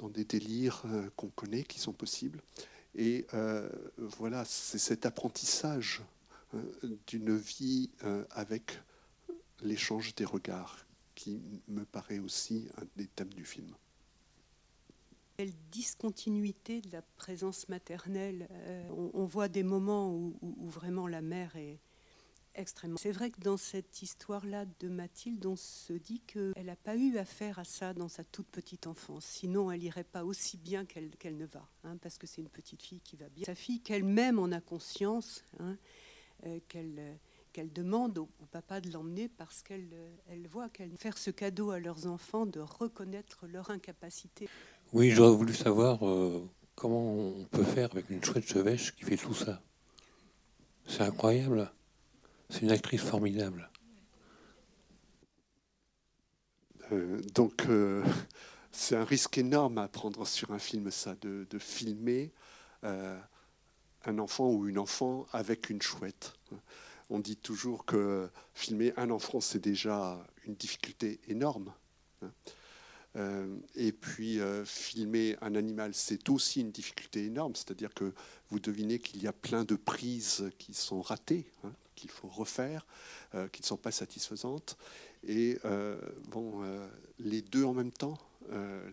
dans 0.00 0.08
des 0.08 0.24
délires 0.24 0.82
euh, 0.86 1.10
qu'on 1.16 1.28
connaît, 1.28 1.62
qui 1.62 1.78
sont 1.78 1.92
possibles. 1.92 2.40
Et 2.94 3.26
euh, 3.34 3.68
voilà, 3.98 4.44
c'est 4.44 4.78
cet 4.78 5.06
apprentissage 5.06 6.02
euh, 6.54 6.62
d'une 7.06 7.36
vie 7.36 7.90
avec 8.30 8.80
l'échange 9.62 10.14
des 10.14 10.24
regards 10.24 10.86
qui 11.14 11.40
me 11.68 11.84
paraît 11.84 12.18
aussi 12.18 12.68
un 12.78 12.84
des 12.96 13.06
thèmes 13.06 13.32
du 13.34 13.44
film. 13.44 13.74
Quelle 15.36 15.52
discontinuité 15.70 16.80
de 16.80 16.90
la 16.90 17.02
présence 17.02 17.68
maternelle. 17.68 18.48
On, 18.90 19.24
voit 19.24 19.48
des 19.48 19.62
moments 19.62 20.14
où, 20.14 20.34
vraiment 20.68 21.06
la 21.06 21.22
mère 21.22 21.56
est 21.56 21.78
C'est 22.96 23.12
vrai 23.12 23.30
que 23.30 23.40
dans 23.40 23.56
cette 23.56 24.02
histoire-là 24.02 24.64
de 24.80 24.88
Mathilde, 24.88 25.44
on 25.46 25.56
se 25.56 25.92
dit 25.92 26.20
qu'elle 26.20 26.66
n'a 26.66 26.76
pas 26.76 26.96
eu 26.96 27.16
affaire 27.18 27.58
à 27.58 27.64
ça 27.64 27.94
dans 27.94 28.08
sa 28.08 28.24
toute 28.24 28.48
petite 28.48 28.86
enfance. 28.86 29.24
Sinon, 29.24 29.70
elle 29.70 29.82
irait 29.82 30.04
pas 30.04 30.24
aussi 30.24 30.56
bien 30.56 30.84
qu'elle 30.84 31.36
ne 31.36 31.46
va, 31.46 31.68
hein, 31.84 31.96
parce 31.98 32.18
que 32.18 32.26
c'est 32.26 32.40
une 32.40 32.48
petite 32.48 32.82
fille 32.82 33.00
qui 33.00 33.16
va 33.16 33.28
bien. 33.28 33.44
Sa 33.44 33.54
fille, 33.54 33.80
qu'elle-même 33.80 34.38
en 34.38 34.52
a 34.52 34.60
conscience, 34.60 35.44
hein, 35.58 35.76
euh, 36.46 36.58
qu'elle 36.68 37.72
demande 37.72 38.18
au, 38.18 38.28
papa 38.50 38.80
de 38.80 38.90
l'emmener 38.90 39.28
parce 39.28 39.62
qu'elle 39.62 39.88
elle 40.28 40.46
voit 40.48 40.68
qu'elle 40.68 40.96
faire 40.96 41.18
ce 41.18 41.30
cadeau 41.30 41.70
à 41.70 41.78
leurs 41.78 42.06
enfants 42.06 42.46
de 42.46 42.60
reconnaître 42.60 43.46
leur 43.46 43.70
incapacité. 43.70 44.48
Oui, 44.92 45.10
j'aurais 45.10 45.36
voulu 45.36 45.54
savoir 45.54 46.06
euh, 46.06 46.48
comment 46.74 47.14
on 47.14 47.44
peut 47.44 47.64
faire 47.64 47.90
avec 47.92 48.10
une 48.10 48.24
chouette 48.24 48.46
chevêche 48.46 48.94
qui 48.96 49.04
fait 49.04 49.16
tout 49.16 49.34
ça. 49.34 49.62
C'est 50.86 51.02
incroyable. 51.02 51.70
C'est 52.50 52.62
une 52.62 52.70
actrice 52.70 53.02
formidable. 53.02 53.70
Euh, 56.92 57.20
donc, 57.34 57.66
euh, 57.66 58.04
c'est 58.72 58.96
un 58.96 59.04
risque 59.04 59.38
énorme 59.38 59.78
à 59.78 59.88
prendre 59.88 60.26
sur 60.26 60.50
un 60.52 60.58
film, 60.58 60.90
ça, 60.90 61.14
de, 61.22 61.46
de 61.48 61.58
filmer 61.58 62.32
un 62.82 64.18
enfant 64.18 64.50
ou 64.50 64.68
une 64.68 64.78
enfant 64.78 65.26
avec 65.32 65.68
une 65.68 65.82
chouette 65.82 66.32
on 67.10 67.18
dit 67.18 67.36
toujours 67.36 67.84
que 67.84 68.30
filmer 68.54 68.92
un 68.96 69.10
enfant, 69.10 69.40
c'est 69.40 69.58
déjà 69.58 70.24
une 70.46 70.54
difficulté 70.54 71.20
énorme. 71.26 71.72
Euh, 73.16 73.56
et 73.74 73.92
puis 73.92 74.40
euh, 74.40 74.64
filmer 74.64 75.36
un 75.40 75.54
animal, 75.54 75.94
c'est 75.94 76.28
aussi 76.28 76.60
une 76.60 76.70
difficulté 76.70 77.24
énorme, 77.24 77.54
c'est-à-dire 77.56 77.92
que 77.92 78.12
vous 78.50 78.60
devinez 78.60 78.98
qu'il 79.00 79.22
y 79.22 79.26
a 79.26 79.32
plein 79.32 79.64
de 79.64 79.74
prises 79.74 80.48
qui 80.58 80.74
sont 80.74 81.02
ratées, 81.02 81.46
hein, 81.64 81.72
qu'il 81.96 82.10
faut 82.10 82.28
refaire, 82.28 82.86
euh, 83.34 83.48
qui 83.48 83.62
ne 83.62 83.66
sont 83.66 83.76
pas 83.76 83.90
satisfaisantes. 83.90 84.76
Et 85.26 85.58
bon, 86.28 86.62
les 87.18 87.42
deux 87.42 87.62
en 87.64 87.74
même 87.74 87.92
temps, 87.92 88.16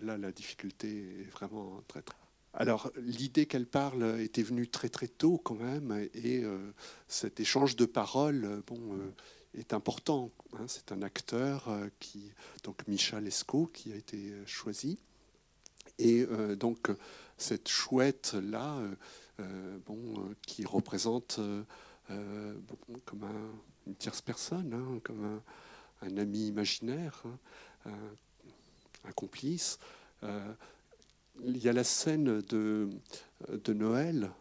là, 0.02 0.18
la 0.18 0.34
difficulté 0.34 1.22
est 1.22 1.32
vraiment 1.32 1.82
très 1.88 2.02
très 2.02 2.18
alors 2.60 2.92
l'idée 2.98 3.46
qu'elle 3.46 3.68
parle 3.68 4.20
était 4.20 4.42
venue 4.42 4.68
très 4.68 4.90
très 4.90 5.08
tôt 5.08 5.38
quand 5.38 5.56
même, 5.56 6.10
et 6.16 6.44
cet 7.08 7.40
échange 7.40 7.76
de 7.76 7.86
paroles 7.86 8.64
bon, 8.66 8.98
est 9.58 9.74
important. 9.74 10.32
Hein. 10.54 10.66
c'est 10.68 10.92
un 10.92 11.02
acteur 11.02 11.70
qui, 12.00 12.32
donc 12.64 12.88
Michel 12.88 13.28
Esco, 13.28 13.68
qui 13.68 13.92
a 13.92 13.96
été 13.96 14.34
choisi. 14.46 15.00
Et 16.00 16.28
donc 16.56 16.92
cette 17.38 17.68
chouette 17.68 18.36
là, 18.36 18.80
bon, 19.86 20.36
qui 20.46 20.64
représente 20.66 21.40
comme 22.08 23.26
une 23.88 23.96
tierce 23.96 24.22
personne, 24.22 24.74
hein, 24.74 25.00
comme 25.04 25.42
un, 26.02 26.18
ami 26.18 26.48
imaginaire, 26.48 27.24
hein, 27.86 27.92
un, 29.06 29.12
complice 29.14 29.80
il 31.44 31.58
y 31.58 31.70
a 31.70 31.74
la 31.74 31.84
scène 31.84 32.42
de, 32.42 32.90
de 33.50 33.74
Noël, 33.74 34.32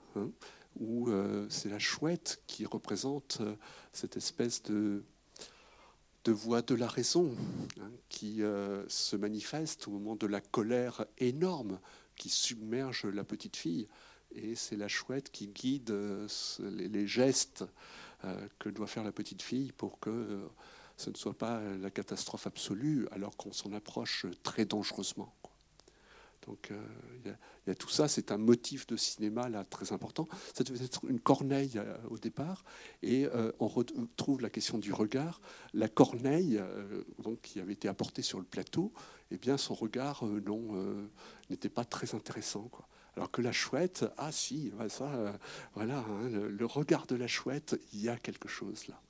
où 0.79 1.09
euh, 1.09 1.47
c'est 1.49 1.69
la 1.69 1.79
chouette 1.79 2.43
qui 2.47 2.67
représente 2.67 3.39
euh, 3.41 3.57
cette 3.93 4.17
espèce 4.17 4.63
de, 4.63 5.03
de 6.25 6.33
voix 6.33 6.63
de 6.63 6.75
la 6.75 6.89
raison 6.89 7.35
hein, 7.81 7.91
qui 8.09 8.43
euh, 8.43 8.87
se 8.89 9.17
manifeste 9.17 9.89
au 9.89 9.93
moment 9.93 10.17
de 10.17 10.27
la 10.27 10.41
colère 10.41 11.07
énorme 11.19 11.81
qui 12.17 12.29
submerge 12.29 13.05
la 13.07 13.25
petite 13.25 13.57
fille. 13.57 13.89
Et 14.35 14.55
c'est 14.55 14.77
la 14.77 14.89
chouette 14.89 15.31
qui 15.31 15.49
guide 15.49 15.95
les, 16.59 16.89
les, 16.89 17.07
gestes 17.07 17.65
que 18.59 18.69
doit 18.69 18.87
faire 18.87 19.05
la 19.05 19.13
petite 19.13 19.41
fille 19.41 19.71
pour 19.73 20.01
que 20.01 20.49
ce 20.97 21.11
ne 21.11 21.15
soit 21.15 21.37
pas 21.37 21.61
la 21.61 21.91
catastrophe 21.91 22.47
absolue, 22.47 23.07
alors 23.13 23.37
qu'on 23.37 23.53
s'en 23.53 23.73
approche 23.73 24.27
très 24.43 24.65
dangereusement. 24.65 25.33
Donc 26.47 26.71
euh, 26.71 26.81
il 27.25 27.35
y, 27.67 27.71
a 27.71 27.75
tout 27.75 27.89
ça, 27.89 28.09
c'est 28.09 28.31
un 28.31 28.39
motif 28.39 28.87
de 28.87 28.97
cinéma 28.97 29.49
là 29.49 29.65
très 29.65 29.93
important. 29.93 30.29
Ça 30.55 30.65
devait 30.65 30.85
être 30.85 31.05
une 31.09 31.21
corneille 31.21 31.73
euh, 31.77 31.97
au 32.09 32.19
départ, 32.19 32.65
et 33.03 33.27
euh, 33.27 33.51
on 33.59 33.67
retrouve 33.67 34.41
la 34.41 34.51
question 34.51 34.79
du 34.79 34.93
regard. 34.93 35.41
La 35.75 35.89
corneille, 35.89 36.61
donc, 37.23 37.41
qui 37.43 37.61
avait 37.61 37.73
été 37.73 37.89
apportée 37.89 38.23
sur 38.23 38.39
le 38.39 38.45
plateau, 38.45 38.93
eh 39.31 39.39
bien 39.39 39.57
son 39.57 39.75
regard 39.75 40.25
n'était 41.51 41.69
pas 41.69 41.85
très 41.85 42.15
intéressant. 42.15 42.71
Alors 43.17 43.31
que 43.31 43.41
la 43.41 43.53
chouette, 43.53 44.05
ah 44.19 44.31
si, 44.31 44.73
ça, 44.89 45.39
voilà, 45.75 45.99
hein, 45.99 46.29
le 46.29 46.67
regard 46.67 47.07
de 47.07 47.17
la 47.17 47.27
chouette, 47.27 47.81
il 47.93 48.03
y 48.03 48.09
a 48.09 48.17
quelque 48.17 48.49
chose 48.49 48.87
là. 48.89 49.01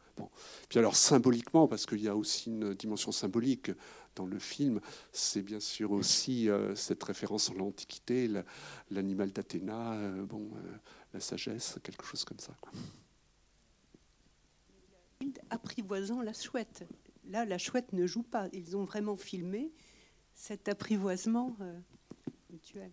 Puis 0.68 0.78
alors 0.78 0.96
symboliquement, 0.96 1.68
parce 1.68 1.86
qu'il 1.86 2.00
y 2.00 2.08
a 2.08 2.16
aussi 2.16 2.50
une 2.50 2.74
dimension 2.74 3.12
symbolique 3.12 3.70
dans 4.14 4.26
le 4.26 4.38
film, 4.38 4.80
c'est 5.12 5.42
bien 5.42 5.60
sûr 5.60 5.92
aussi 5.92 6.48
euh, 6.48 6.74
cette 6.74 7.02
référence 7.02 7.50
à 7.50 7.54
l'Antiquité, 7.54 8.30
l'animal 8.90 9.30
d'Athéna, 9.30 9.92
euh, 9.92 10.24
bon, 10.24 10.50
euh, 10.54 10.76
la 11.12 11.20
sagesse, 11.20 11.78
quelque 11.82 12.04
chose 12.04 12.24
comme 12.24 12.38
ça. 12.38 12.54
Apprivoisant 15.50 16.22
la 16.22 16.32
chouette. 16.32 16.86
Là, 17.28 17.44
la 17.44 17.58
chouette 17.58 17.92
ne 17.92 18.06
joue 18.06 18.22
pas. 18.22 18.48
Ils 18.52 18.76
ont 18.76 18.84
vraiment 18.84 19.16
filmé 19.16 19.72
cet 20.34 20.68
apprivoisement 20.68 21.56
mutuel 22.50 22.92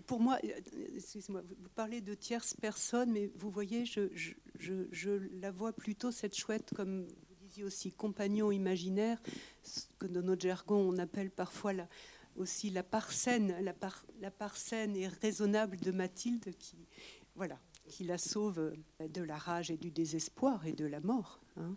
pour 0.00 0.20
moi, 0.20 0.38
euh, 0.44 0.48
excusez-moi, 0.96 1.42
vous 1.42 1.68
parlez 1.74 2.00
de 2.00 2.14
tierce 2.14 2.54
personne, 2.54 3.12
mais 3.12 3.30
vous 3.36 3.50
voyez, 3.50 3.84
je, 3.84 5.30
la 5.40 5.50
vois 5.50 5.72
plutôt 5.72 6.10
cette 6.10 6.36
chouette 6.36 6.70
comme 6.74 7.06
vous 7.06 7.34
disiez 7.40 7.64
aussi 7.64 7.92
compagnon 7.92 8.50
imaginaire, 8.50 9.20
ce 9.62 9.82
que 9.98 10.06
dans 10.06 10.22
notre 10.22 10.42
jargon 10.42 10.76
on 10.76 10.98
appelle 10.98 11.30
parfois 11.30 11.72
la, 11.72 11.88
aussi 12.36 12.70
la 12.70 12.82
parsène, 12.82 13.56
la, 13.60 13.72
par, 13.72 14.04
la 14.20 14.30
parsène 14.30 14.96
et 14.96 15.08
raisonnable 15.08 15.78
de 15.78 15.90
Mathilde 15.90 16.54
qui, 16.58 16.76
voilà, 17.36 17.58
qui 17.88 18.04
la 18.04 18.18
sauve 18.18 18.72
de 19.00 19.22
la 19.22 19.36
rage 19.36 19.70
et 19.70 19.76
du 19.76 19.90
désespoir 19.90 20.66
et 20.66 20.72
de 20.72 20.86
la 20.86 21.00
mort. 21.00 21.40
Hein 21.56 21.76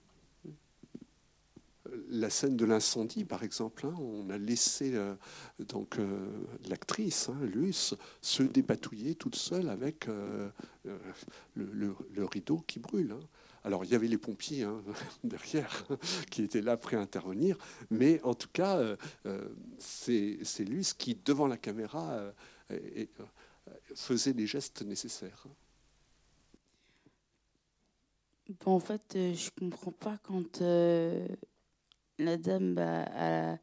la 2.10 2.30
scène 2.30 2.56
de 2.56 2.66
l'incendie, 2.66 3.26
par 3.26 3.44
exemple, 3.44 3.86
hein, 3.86 3.94
on 4.00 4.30
a 4.30 4.38
laissé 4.38 4.96
euh, 4.96 5.16
donc 5.60 6.00
euh, 6.00 6.28
l'actrice, 6.70 7.30
hein, 7.30 7.38
Luce, 7.42 7.96
se 8.22 8.44
dépatouiller 8.44 9.16
toute 9.16 9.36
seule 9.36 9.70
avec 9.70 10.08
euh, 10.08 10.50
le, 11.56 11.96
rideau 12.26 12.64
qui 12.68 12.80
brûle. 12.80 13.12
Hein. 13.12 13.20
Alors 13.64 13.84
il 13.84 13.92
y 13.92 13.96
avait 13.96 14.08
les 14.08 14.18
pompiers 14.18 14.66
derrière 15.24 15.86
qui 16.32 16.44
étaient 16.44 16.62
là 16.62 16.78
prêts 16.78 16.96
à 16.96 17.02
intervenir, 17.02 17.58
mais 17.90 18.22
en 18.24 18.34
tout 18.34 18.50
cas, 18.52 18.82
c'est 19.78 20.40
Luce 20.60 20.94
qui, 20.94 21.16
devant 21.16 21.48
la 21.48 21.58
caméra, 21.58 22.22
faisait 23.94 24.32
les 24.32 24.48
gestes 24.48 24.84
nécessaires. 24.84 25.48
en 28.64 28.80
fait, 28.80 29.14
je 29.14 29.50
comprends 29.60 29.92
pas 29.92 30.18
quand 30.24 30.62
la 32.20 32.38
dame, 32.38 32.76
bah, 32.76 33.60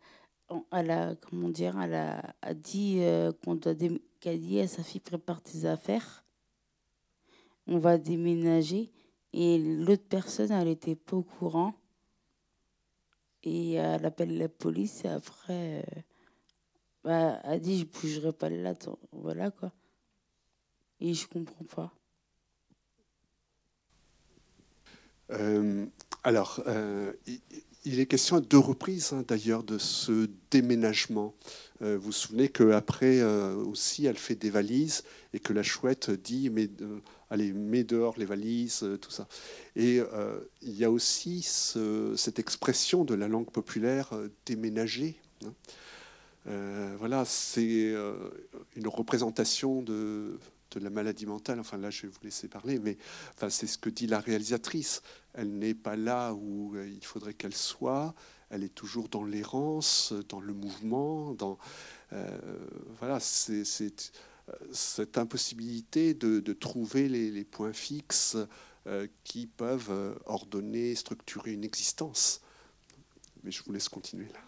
elle, 0.72 0.90
a, 0.90 1.14
comment 1.16 1.52
elle 1.52 1.94
a, 1.94 2.54
dit 2.54 2.98
euh, 3.00 3.32
qu'on 3.44 3.54
doit 3.56 3.72
à 3.72 4.68
sa 4.68 4.82
fille 4.82 5.00
prépare 5.00 5.42
tes 5.42 5.64
affaires, 5.66 6.24
on 7.66 7.78
va 7.78 7.98
déménager. 7.98 8.90
Et 9.32 9.58
l'autre 9.58 10.04
personne, 10.08 10.52
elle 10.52 10.68
n'était 10.68 10.94
pas 10.94 11.16
au 11.16 11.22
courant. 11.22 11.74
Et 13.42 13.72
elle 13.72 14.06
appelle 14.06 14.38
la 14.38 14.48
police 14.48 15.04
et 15.04 15.08
après, 15.08 15.82
euh, 15.82 16.00
bah, 17.02 17.40
elle 17.44 17.60
dit 17.60 17.80
je 17.80 17.84
bougerai 17.84 18.32
pas 18.32 18.48
là. 18.48 18.74
Voilà 19.12 19.50
quoi. 19.50 19.72
Et 21.00 21.12
je 21.12 21.26
comprends 21.26 21.64
pas. 21.64 21.92
Euh, 25.30 25.86
alors, 26.22 26.62
il 27.84 28.00
est 28.00 28.06
question 28.06 28.36
à 28.36 28.40
deux 28.40 28.58
reprises, 28.58 29.12
hein, 29.12 29.24
d'ailleurs, 29.26 29.62
de 29.62 29.78
ce 29.78 30.28
déménagement. 30.50 31.34
Euh, 31.82 31.96
vous 31.98 32.06
vous 32.06 32.12
souvenez 32.12 32.48
qu'après 32.48 33.20
euh, 33.20 33.54
aussi, 33.56 34.06
elle 34.06 34.16
fait 34.16 34.34
des 34.34 34.50
valises 34.50 35.04
et 35.34 35.38
que 35.38 35.52
la 35.52 35.62
chouette 35.62 36.10
dit 36.10 36.50
euh, 36.56 36.98
Allez, 37.30 37.52
mets 37.52 37.84
dehors 37.84 38.14
les 38.16 38.24
valises, 38.24 38.86
tout 39.00 39.10
ça. 39.10 39.28
Et 39.76 40.00
il 40.62 40.74
y 40.76 40.84
a 40.84 40.90
aussi 40.90 41.42
cette 41.42 42.38
expression 42.38 43.04
de 43.04 43.14
la 43.14 43.28
langue 43.28 43.50
populaire 43.50 44.10
déménager. 44.46 45.16
Hein. 45.44 45.52
voilà, 46.98 47.24
c'est 47.24 47.92
une 48.76 48.86
représentation 48.86 49.82
de 49.82 50.38
de 50.78 50.84
la 50.84 50.90
maladie 50.90 51.26
mentale. 51.26 51.60
Enfin, 51.60 51.78
là, 51.78 51.90
je 51.90 52.02
vais 52.02 52.08
vous 52.08 52.20
laisser 52.22 52.48
parler, 52.48 52.78
mais 52.78 52.96
c'est 53.48 53.66
ce 53.66 53.78
que 53.78 53.90
dit 53.90 54.06
la 54.06 54.20
réalisatrice. 54.20 55.02
Elle 55.32 55.58
n'est 55.58 55.74
pas 55.74 55.96
là 55.96 56.32
où 56.34 56.74
euh, 56.76 56.88
il 56.88 57.04
faudrait 57.04 57.34
qu'elle 57.34 57.54
soit. 57.54 58.14
elle 58.50 58.62
est 58.62 58.74
toujours 58.74 59.08
dans 59.08 59.24
l'errance, 59.24 60.12
dans 60.28 60.40
le 60.40 60.54
mouvement, 60.54 61.34
dans 61.34 61.58
voilà, 63.00 63.18
c'est 63.18 63.64
cette 63.64 65.18
impossibilité 65.18 66.14
de, 66.14 66.52
trouver 66.52 67.08
les, 67.08 67.44
points 67.44 67.72
fixes 67.72 68.36
qui 69.24 69.48
peuvent 69.48 70.16
ordonner, 70.26 70.94
structurer 70.94 71.52
une 71.52 71.64
existence. 71.64 72.40
Mais 73.44 73.50
je 73.50 73.62
vous 73.62 73.72
laisse 73.72 73.88
continuer 73.88 74.26
là. 74.32 74.40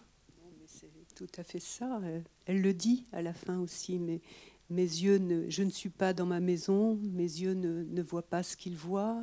C'est 0.65 0.89
tout 1.15 1.29
à 1.37 1.43
fait 1.43 1.59
ça. 1.59 2.01
Elle 2.45 2.61
le 2.61 2.73
dit 2.73 3.05
à 3.11 3.21
la 3.21 3.33
fin 3.33 3.59
aussi, 3.59 3.99
mais 3.99 4.21
mes 4.69 4.81
yeux 4.81 5.47
je 5.49 5.63
ne 5.63 5.69
suis 5.69 5.89
pas 5.89 6.13
dans 6.13 6.25
ma 6.25 6.39
maison, 6.39 6.99
mes 7.01 7.23
yeux 7.23 7.53
ne, 7.53 8.01
voient 8.01 8.27
pas 8.27 8.43
ce 8.43 8.57
qu'ils 8.57 8.77
voient. 8.77 9.21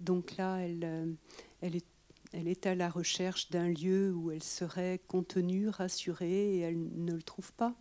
Donc 0.00 0.36
là, 0.36 0.58
elle, 0.58 1.16
elle, 1.60 2.48
est, 2.48 2.66
à 2.66 2.74
la 2.74 2.88
recherche 2.88 3.50
d'un 3.50 3.68
lieu 3.68 4.12
où 4.12 4.30
elle 4.30 4.42
serait 4.42 5.00
contenue, 5.08 5.68
rassurée, 5.68 6.56
et 6.56 6.60
elle 6.60 6.78
ne 6.96 7.12
le 7.12 7.22
trouve 7.22 7.52
pas. 7.52 7.74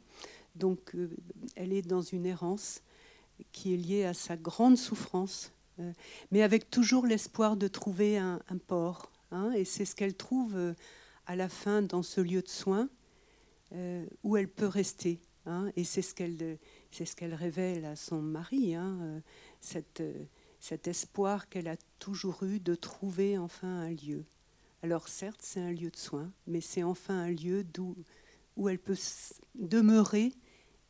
Donc 0.56 0.96
elle 1.56 1.74
est 1.74 1.82
dans 1.82 2.02
une 2.02 2.26
errance 2.26 2.82
qui 3.52 3.74
est 3.74 3.78
liée 3.78 4.06
à 4.06 4.14
sa 4.14 4.38
grande 4.38 4.78
souffrance, 4.78 5.52
mais 6.32 6.42
avec 6.42 6.70
toujours 6.70 7.06
l'espoir 7.06 7.58
de 7.58 7.68
trouver 7.68 8.18
un, 8.18 8.40
port. 8.68 9.12
Hein, 9.32 9.52
et 9.54 9.66
c'est 9.66 9.86
ce 9.86 9.96
qu'elle 9.96 10.16
trouve 10.16 10.58
à 11.26 11.36
la 11.36 11.50
fin 11.50 11.82
dans 11.82 12.04
ce 12.04 12.22
lieu 12.22 12.42
de 12.42 12.50
soins 12.50 12.90
où 14.24 14.38
elle 14.38 14.48
peut 14.48 14.68
rester. 14.68 15.20
Hein, 15.46 15.72
et 15.76 15.84
c'est 15.84 16.02
ce 16.02 16.16
qu'elle 16.16 17.34
révèle 17.34 17.86
à 17.86 17.96
son 17.96 18.22
mari, 18.22 18.74
hein, 18.74 18.98
euh, 19.02 19.82
euh, 20.00 20.26
cet 20.60 20.88
espoir 20.88 21.50
qu'elle 21.50 21.68
a 21.68 21.78
toujours 22.00 22.44
eu 22.44 22.60
de 22.60 22.74
trouver 22.74 23.38
enfin 23.38 23.68
un 23.68 23.92
lieu. 23.92 24.26
Alors 24.82 25.08
certes, 25.08 25.42
c'est 25.44 25.60
un 25.60 25.72
lieu 25.72 25.92
de 25.92 25.98
soins, 25.98 26.32
mais 26.48 26.62
c'est 26.62 26.82
enfin 26.82 27.14
un 27.14 27.30
lieu 27.30 27.64
d'où, 27.64 27.96
où 28.56 28.70
elle 28.70 28.80
peut 28.80 28.98
demeurer 29.54 30.34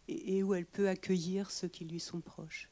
et, 0.08 0.42
où 0.42 0.54
elle 0.54 0.66
peut 0.66 0.88
accueillir 0.88 1.52
ceux 1.52 1.68
qui 1.68 1.84
lui 1.84 2.00
sont 2.00 2.22
proches. 2.22 2.70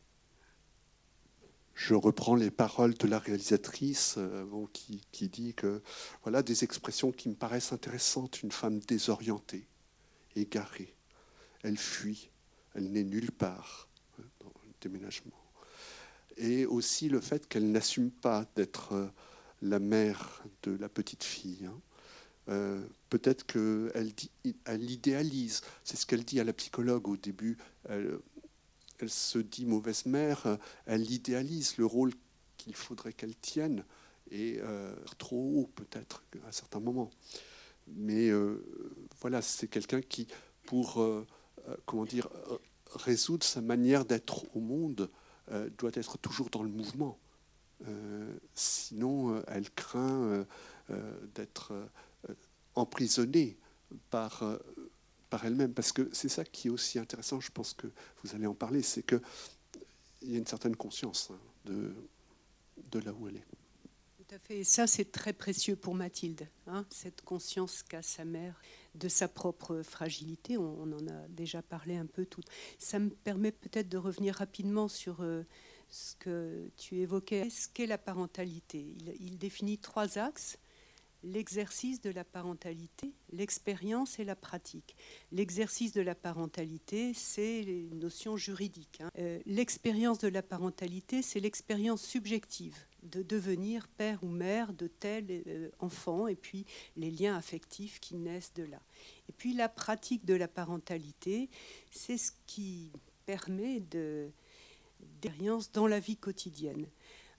Je 1.73 1.95
reprends 1.95 2.35
les 2.35 2.51
paroles 2.51 2.93
de 2.93 3.07
la 3.07 3.19
réalisatrice 3.19 4.15
euh, 4.17 4.45
qui, 4.71 5.01
qui, 5.11 5.27
dit 5.27 5.53
que 5.53 5.81
voilà 6.21 6.43
des 6.43 6.63
expressions 6.63 7.11
qui 7.11 7.29
me 7.29 7.35
paraissent 7.35 7.73
intéressantes. 7.73 8.43
Une 8.43 8.51
femme 8.51 8.79
désorientée, 8.79 9.67
égarée, 10.35 10.95
elle 11.63 11.77
fuit, 11.77 12.29
elle 12.75 12.91
n'est 12.91 13.03
nulle 13.03 13.32
part 13.32 13.89
hein, 14.20 14.24
dans 14.39 14.53
le 14.65 14.72
déménagement. 14.82 15.32
Et 16.38 16.65
aussi 16.65 17.10
le 17.10 17.22
fait 17.22 17.48
qu'elle 17.48 17.72
n'assume 17.72 18.12
pas 18.12 18.46
d'être 18.55 18.93
euh, 18.93 19.08
la 19.62 19.79
mère 19.79 20.43
de 20.63 20.72
la 20.72 20.89
petite 20.89 21.24
fille. 21.24 21.65
Hein. 21.65 21.82
Euh, 22.50 22.86
peut-être 23.10 23.46
qu'elle 23.46 24.12
elle 24.65 24.91
idéalise, 24.91 25.62
c'est 25.84 25.96
ce 25.96 26.05
qu'elle 26.05 26.25
dit 26.25 26.39
à 26.39 26.43
la 26.43 26.53
psychologue 26.53 27.08
au 27.08 27.15
début, 27.15 27.58
elle, 27.88 28.20
se 29.08 29.39
dit 29.39 29.65
mauvaise 29.65 30.05
mère, 30.05 30.58
elle 30.86 31.10
idéalise 31.10 31.77
le 31.77 31.86
rôle 31.86 32.13
qu'il 32.58 32.75
faudrait 32.75 33.13
qu'elle 33.13 33.36
tienne, 33.36 33.86
et 34.32 34.60
euh, 34.62 34.93
trop 35.17 35.38
haut 35.38 35.70
peut-être 35.75 36.24
à 36.48 36.51
certains 36.51 36.79
moments. 36.79 37.12
Mais 37.88 38.32
voilà, 39.20 39.41
c'est 39.41 39.67
quelqu'un 39.67 40.01
qui, 40.01 40.27
pour 40.65 41.05
comment 41.86 42.05
dire, 42.05 42.27
euh, 42.51 42.58
résoudre 42.96 43.43
sa 43.43 43.62
manière 43.62 44.05
d'être 44.05 44.55
au 44.55 44.60
monde 44.60 45.10
euh, 45.51 45.70
doit 45.77 45.91
être 45.93 46.17
toujours 46.17 46.50
dans 46.50 46.63
le 46.63 46.70
mouvement. 46.70 47.17
sinon, 48.53 49.43
elle 49.48 49.70
craint 49.72 50.46
d'être 51.36 51.74
emprisonnée 52.75 53.58
par, 54.10 54.41
elle-même. 55.43 55.74
Parce 55.74 55.91
que 55.91 56.10
c'est 56.13 56.29
ça 56.29 56.46
qui 56.46 56.68
est 56.68 56.72
aussi 56.72 56.98
intéressant, 56.98 57.42
je 57.42 57.51
pense 57.51 57.74
que 57.74 57.87
vous 58.24 58.35
allez 58.35 58.48
en 58.48 58.53
parler, 58.53 58.81
c'est 58.83 59.03
qu'il 59.03 59.20
y 60.22 60.35
a 60.35 60.37
une 60.37 60.48
certaine 60.48 60.77
conscience 60.77 61.31
hein, 61.31 61.40
de 61.66 63.00
là 63.00 63.11
où 63.11 63.27
elle 63.27 63.37
est. 63.37 63.62
Et 64.50 64.63
ça, 64.63 64.87
c'est 64.87 65.11
très 65.11 65.33
précieux 65.33 65.75
pour 65.75 65.96
Mathilde, 65.96 66.48
hein, 66.67 66.85
cette 66.89 67.22
conscience 67.22 67.83
qu'a 67.83 68.01
sa 68.01 68.25
mère 68.25 68.59
de 68.96 69.07
sa 69.07 69.27
propre 69.27 69.81
fragilité. 69.81 70.57
On, 70.57 70.83
en 70.83 71.07
a 71.07 71.27
déjà 71.29 71.61
parlé 71.61 71.96
un 71.96 72.05
peu 72.05 72.25
tout. 72.25 72.41
Ça 72.77 73.00
me 73.00 73.09
permet 73.09 73.51
peut-être 73.51 73.89
de 73.89 73.98
revenir 73.98 74.35
rapidement 74.35 74.87
sur 74.87 75.22
euh, 75.22 75.43
ce 75.89 76.15
que 76.15 76.69
tu 76.77 77.00
évoquais. 77.00 77.50
Ce 77.50 77.67
qu'est 77.67 77.85
la 77.85 77.98
parentalité? 77.98 78.96
Il, 79.19 79.37
définit 79.37 79.77
trois 79.77 80.17
axes 80.17 80.57
l'exercice 81.24 82.01
de 82.01 82.09
la 82.09 82.25
parentalité, 82.25 83.13
l'expérience 83.31 84.19
et 84.19 84.25
la 84.25 84.35
pratique. 84.35 84.96
L'exercice 85.31 85.93
de 85.93 86.01
la 86.01 86.15
parentalité, 86.15 87.13
c'est 87.13 87.63
une 87.63 88.00
notion 88.00 88.35
juridique. 88.35 89.00
Hein. 89.01 89.09
Euh, 89.19 89.39
l'expérience 89.46 90.19
de 90.19 90.27
la 90.27 90.43
parentalité, 90.43 91.22
c'est 91.22 91.39
l'expérience 91.39 92.03
subjective 92.03 92.75
de 93.03 93.22
devenir 93.22 93.87
père 93.87 94.24
ou 94.24 94.27
mère 94.27 94.74
de 94.74 94.87
tel 94.87 95.25
euh, 95.29 95.70
enfant 95.79 96.27
et 96.27 96.35
puis 96.35 96.66
les 96.96 97.11
liens 97.11 97.35
affectifs 97.35 98.00
qui 98.00 98.16
naissent 98.16 98.53
de 98.53 98.63
là. 98.63 98.79
Et 99.29 99.33
puis 99.33 99.53
la 99.53 99.70
pratique 99.70 100.25
de 100.25 100.33
la 100.33 100.48
parentalité, 100.48 101.50
c'est 101.92 102.18
ce 102.18 102.31
qui 102.46 102.92
permet 103.25 103.79
de 103.79 104.29
dans 105.74 105.87
la 105.87 106.00
vie 106.00 106.18
quotidienne. 106.18 106.87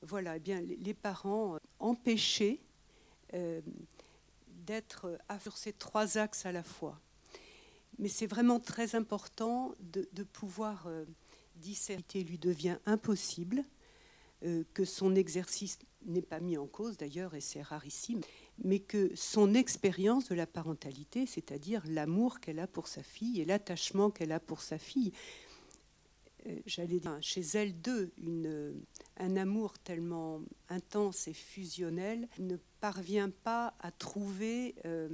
Voilà, 0.03 0.37
eh 0.37 0.41
bien 0.41 0.61
les 0.61 0.95
parents 0.95 1.59
empêchés 1.79 2.61
euh, 3.35 3.61
d'être 4.67 5.19
sur 5.43 5.57
ces 5.57 5.73
trois 5.73 6.17
axes 6.19 6.47
à 6.47 6.53
la 6.53 6.63
fois. 6.63 6.99
Mais 7.99 8.09
c'est 8.09 8.27
vraiment 8.27 8.61
très 8.61 8.95
important 8.95 9.75
de, 9.81 10.23
pouvoir 10.25 10.87
euh, 10.87 11.05
discerner. 11.57 12.25
lui 12.25 12.39
devient 12.39 12.79
impossible 12.87 13.59
euh, 13.59 13.63
que 14.75 14.85
son 14.85 15.15
exercice 15.15 15.79
n'est 16.07 16.23
pas 16.23 16.41
mis 16.41 16.57
en 16.57 16.67
cause 16.67 16.97
d'ailleurs, 16.97 17.35
et 17.35 17.41
c'est 17.41 17.63
rarissime, 17.63 18.21
mais 18.63 18.79
que 18.79 19.11
son 19.15 19.55
expérience 19.55 20.29
de 20.29 20.35
la 20.35 20.47
parentalité, 20.47 21.27
c'est-à-dire 21.27 21.83
l'amour 21.87 22.41
qu'elle 22.41 22.59
a 22.59 22.67
pour 22.67 22.89
sa 22.89 23.03
fille 23.03 23.41
et 23.41 23.45
l'attachement 23.45 24.11
qu'elle 24.11 24.33
a 24.33 24.41
pour 24.41 24.61
sa 24.61 24.79
fille, 24.79 25.13
euh, 26.47 26.57
j'allais 26.67 27.01
dire 27.01 27.19
chez 27.21 27.41
elle 27.55 27.81
deux, 27.81 28.13
une, 28.19 28.83
un 29.17 29.37
amour 29.37 29.79
tellement 29.79 30.43
intense 30.69 31.29
et 31.29 31.33
fusionnel, 31.33 32.29
ne 32.39 32.57
parvient 32.81 33.31
pas 33.31 33.75
à 33.81 33.91
trouver 33.91 34.75
euh, 34.85 35.09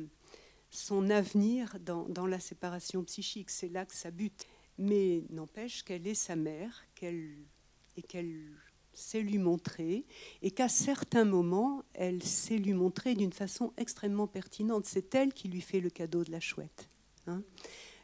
son 0.71 1.11
avenir 1.11 1.79
dans, 1.81 2.27
la 2.27 2.41
séparation 2.41 3.05
psychique. 3.05 3.51
C'est 3.51 3.69
là 3.69 3.87
que 3.87 3.95
ça 3.95 4.11
bute. 4.11 4.47
Mais 4.79 5.25
n'empêche 5.31 5.83
qu'elle 5.83 6.07
est 6.07 6.15
sa 6.15 6.37
mère, 6.37 6.85
et 7.03 8.03
qu'elle 8.03 8.57
sait 8.93 9.23
lui 9.23 9.39
montrer, 9.39 10.05
et 10.43 10.51
qu'à 10.51 10.69
certains 10.69 11.25
moments, 11.25 11.85
elle 11.95 12.23
sait 12.23 12.59
lui 12.59 12.75
montrer 12.75 13.15
d'une 13.15 13.33
façon 13.33 13.73
extrêmement 13.77 14.27
pertinente. 14.27 14.87
C'est 14.87 15.15
elle 15.15 15.33
qui 15.33 15.49
lui 15.49 15.61
fait 15.61 15.81
le 15.81 15.91
cadeau 15.91 16.25
de 16.25 16.33
la 16.33 16.41
chouette. 16.41 16.89
Hein. 17.27 17.43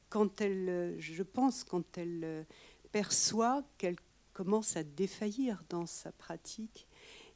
Quand 0.08 0.40
elle, 0.40 0.96
je 0.98 1.22
pense, 1.22 1.64
quand 1.64 1.98
elle 1.98 2.46
perçoit 2.92 3.62
qu'elle 3.78 3.96
commence 4.32 4.76
à 4.76 4.84
défaillir 4.84 5.64
dans 5.68 5.86
sa 5.86 6.12
pratique, 6.12 6.86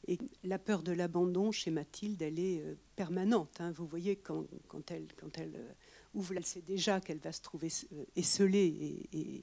et 0.06 0.18
la 0.44 0.58
peur 0.58 0.82
de 0.82 0.92
l'abandon 0.92 1.52
chez 1.52 1.70
Mathilde, 1.70 2.20
elle 2.22 2.38
est 2.38 2.60
euh, 2.62 2.74
permanente. 2.96 3.60
Hein. 3.60 3.72
Vous 3.72 3.86
voyez, 3.86 4.16
quand, 4.16 4.46
elle, 4.90 5.06
quand 5.16 5.38
elle 5.38 5.54
euh, 5.56 5.72
ouvre, 6.14 6.34
elle 6.36 6.46
sait 6.46 6.62
déjà 6.62 7.00
qu'elle 7.00 7.18
va 7.18 7.32
se 7.32 7.42
trouver 7.42 7.68
euh, 7.92 8.04
esselée 8.16 9.08
et, 9.12 9.42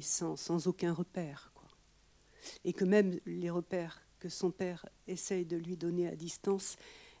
sans 0.00 0.66
aucun 0.66 0.92
repère 0.92 1.51
et 2.64 2.72
que 2.72 2.84
même 2.84 3.18
les 3.26 3.50
repères 3.50 4.02
que 4.18 4.28
son 4.28 4.50
père 4.50 4.86
essaye 5.08 5.44
de 5.44 5.56
lui 5.56 5.76
donner 5.76 6.06
à 6.06 6.14
distance, 6.14 6.76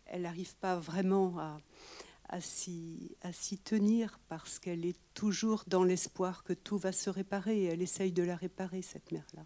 elle 0.06 0.22
n'arrive 0.22 0.54
pas 0.56 0.78
vraiment 0.78 1.38
à, 1.38 2.40
s'y 2.40 3.16
tenir 3.64 4.18
parce 4.28 4.58
qu'elle 4.58 4.86
est 4.86 4.98
toujours 5.14 5.64
dans 5.66 5.84
l'espoir 5.84 6.44
que 6.44 6.52
tout 6.52 6.78
va 6.78 6.92
se 6.92 7.10
réparer 7.10 7.62
et 7.62 7.64
elle 7.64 7.82
essaye 7.82 8.12
de 8.12 8.22
la 8.22 8.36
réparer, 8.36 8.82
cette 8.82 9.10
mère-là. 9.12 9.44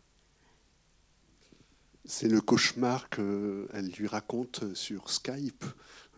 C'est 2.04 2.28
le 2.28 2.40
cauchemar 2.40 3.08
qu'elle 3.08 3.92
lui 3.98 4.06
raconte 4.06 4.74
sur 4.74 5.10
Skype. 5.10 5.64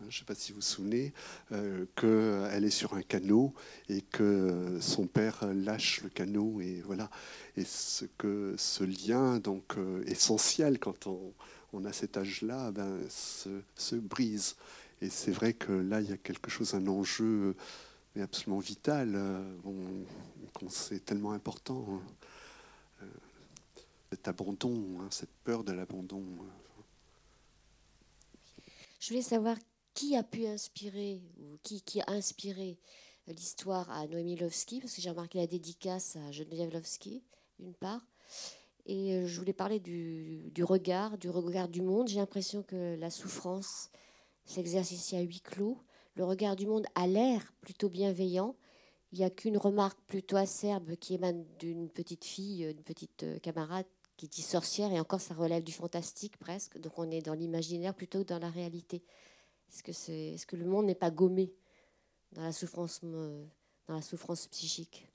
Je 0.01 0.05
ne 0.05 0.11
sais 0.11 0.25
pas 0.25 0.35
si 0.35 0.51
vous 0.51 0.57
vous 0.57 0.61
souvenez, 0.61 1.13
euh, 1.51 1.85
qu'elle 1.95 2.63
est 2.63 2.69
sur 2.69 2.93
un 2.93 3.01
canot 3.01 3.53
et 3.89 4.01
que 4.01 4.77
son 4.81 5.07
père 5.07 5.45
lâche 5.53 6.01
le 6.03 6.09
canot 6.09 6.61
et 6.61 6.81
voilà. 6.85 7.09
Et 7.57 7.65
ce 7.65 8.05
que 8.05 8.55
ce 8.57 8.83
lien 8.83 9.39
donc 9.39 9.77
euh, 9.77 10.03
essentiel 10.05 10.79
quand 10.79 11.07
on, 11.07 11.85
a 11.85 11.93
cet 11.93 12.17
âge-là, 12.17 12.71
ben, 12.71 12.99
se, 13.09 13.95
brise. 13.95 14.55
Et 15.01 15.09
c'est 15.09 15.31
vrai 15.31 15.53
que 15.53 15.71
là, 15.71 16.01
il 16.01 16.09
y 16.09 16.13
a 16.13 16.17
quelque 16.17 16.49
chose, 16.49 16.73
un 16.73 16.87
enjeu 16.87 17.55
mais 18.15 18.23
absolument 18.23 18.59
vital, 18.59 19.13
euh, 19.15 19.53
c'est 20.69 21.05
tellement 21.05 21.31
important. 21.31 21.85
Hein 21.91 22.01
cet 24.11 24.27
abandon, 24.27 24.99
hein, 24.99 25.07
cette 25.11 25.29
peur 25.43 25.63
de 25.63 25.71
l'abandon. 25.71 26.23
Je 28.99 29.09
voulais 29.09 29.21
savoir 29.21 29.55
qui 29.93 30.15
a 30.15 30.23
pu 30.23 30.45
inspirer, 30.45 31.21
ou 31.37 31.57
qui, 31.63 32.01
a 32.01 32.11
inspiré 32.11 32.77
l'histoire 33.27 33.89
à 33.91 34.07
Noémie 34.07 34.35
Lovski, 34.35 34.79
parce 34.79 34.93
que 34.93 35.01
j'ai 35.01 35.09
remarqué 35.09 35.37
la 35.37 35.47
dédicace 35.47 36.15
à 36.15 36.31
Geneviève 36.31 36.73
Lovski, 36.73 37.23
d'une 37.59 37.73
part. 37.73 38.05
Et 38.85 39.13
euh, 39.13 39.27
je 39.27 39.39
voulais 39.39 39.53
parler 39.53 39.79
du, 39.79 40.49
du 40.51 40.63
regard, 40.63 41.17
du 41.17 41.29
regard 41.29 41.67
du 41.67 41.81
monde. 41.81 42.07
J'ai 42.07 42.19
l'impression 42.19 42.63
que 42.63 42.95
la 42.95 43.09
souffrance 43.09 43.91
s'exerce 44.45 44.91
ici 44.91 45.15
à 45.15 45.21
huis 45.21 45.41
clos. 45.41 45.77
Le 46.15 46.25
regard 46.25 46.55
du 46.55 46.65
monde 46.65 46.87
a 46.95 47.05
l'air 47.05 47.53
plutôt 47.61 47.89
bienveillant. 47.89 48.55
Il 49.11 49.19
n'y 49.19 49.25
a 49.25 49.29
qu'une 49.29 49.57
remarque 49.57 49.99
plutôt 50.07 50.37
acerbe 50.37 50.95
qui 50.95 51.15
émane 51.15 51.45
d'une 51.59 51.89
petite 51.89 52.25
fille, 52.25 52.73
d'une 52.73 52.83
petite 52.83 53.23
euh, 53.23 53.39
camarade 53.39 53.85
qui 54.17 54.27
dit 54.27 54.41
sorcière, 54.41 54.91
et 54.91 54.99
encore 54.99 55.21
ça 55.21 55.33
relève 55.33 55.63
du 55.63 55.71
fantastique 55.71 56.37
presque. 56.37 56.77
Donc 56.77 56.99
on 56.99 57.09
est 57.09 57.21
dans 57.21 57.33
l'imaginaire 57.33 57.95
plutôt 57.95 58.19
que 58.19 58.27
dans 58.27 58.39
la 58.39 58.49
réalité. 58.49 59.01
Est-ce 59.71 60.45
que, 60.45 60.55
le 60.55 60.65
monde 60.65 60.87
n'est 60.87 60.95
pas 60.95 61.11
gommé 61.11 61.53
dans 62.31 62.41
la 62.41 62.51
souffrance, 62.51 63.01
euh, 63.03 63.45
dans 63.87 63.95
la 63.95 64.01
souffrance 64.01 64.47
psychique? 64.47 65.07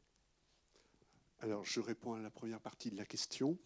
Alors, 1.40 1.64
je 1.64 1.81
réponds 1.81 2.14
à 2.14 2.21
la 2.21 2.31
première 2.31 2.61
partie 2.61 2.90
de 2.90 2.97
la 2.97 3.05
question. 3.05 3.59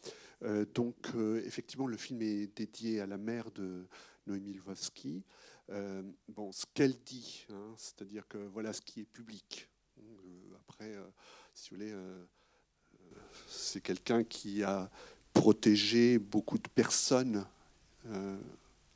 Euh, 0.42 0.64
donc, 0.74 0.96
euh, 1.14 1.42
effectivement, 1.44 1.86
le 1.86 1.96
film 1.96 2.22
est 2.22 2.56
dédié 2.56 3.00
à 3.00 3.06
la 3.06 3.18
mère 3.18 3.50
de 3.52 3.86
Noémie 4.26 4.54
Lvovsky. 4.54 5.22
bon, 6.28 6.50
ce 6.52 6.64
qu'elle 6.72 6.98
dit, 7.04 7.46
hein, 7.50 7.74
c'est-à-dire 7.76 8.26
que 8.26 8.38
voilà 8.38 8.72
ce 8.72 8.80
qui 8.80 9.00
est 9.00 9.04
public. 9.04 9.68
après, 10.68 10.96
si 11.54 11.70
vous 11.70 11.76
voulez, 11.76 11.94
c'est 13.46 13.80
quelqu'un 13.80 14.24
qui 14.24 14.62
a 14.62 14.90
protégé 15.32 16.18
beaucoup 16.18 16.58
de 16.58 16.68
personnes 16.68 17.46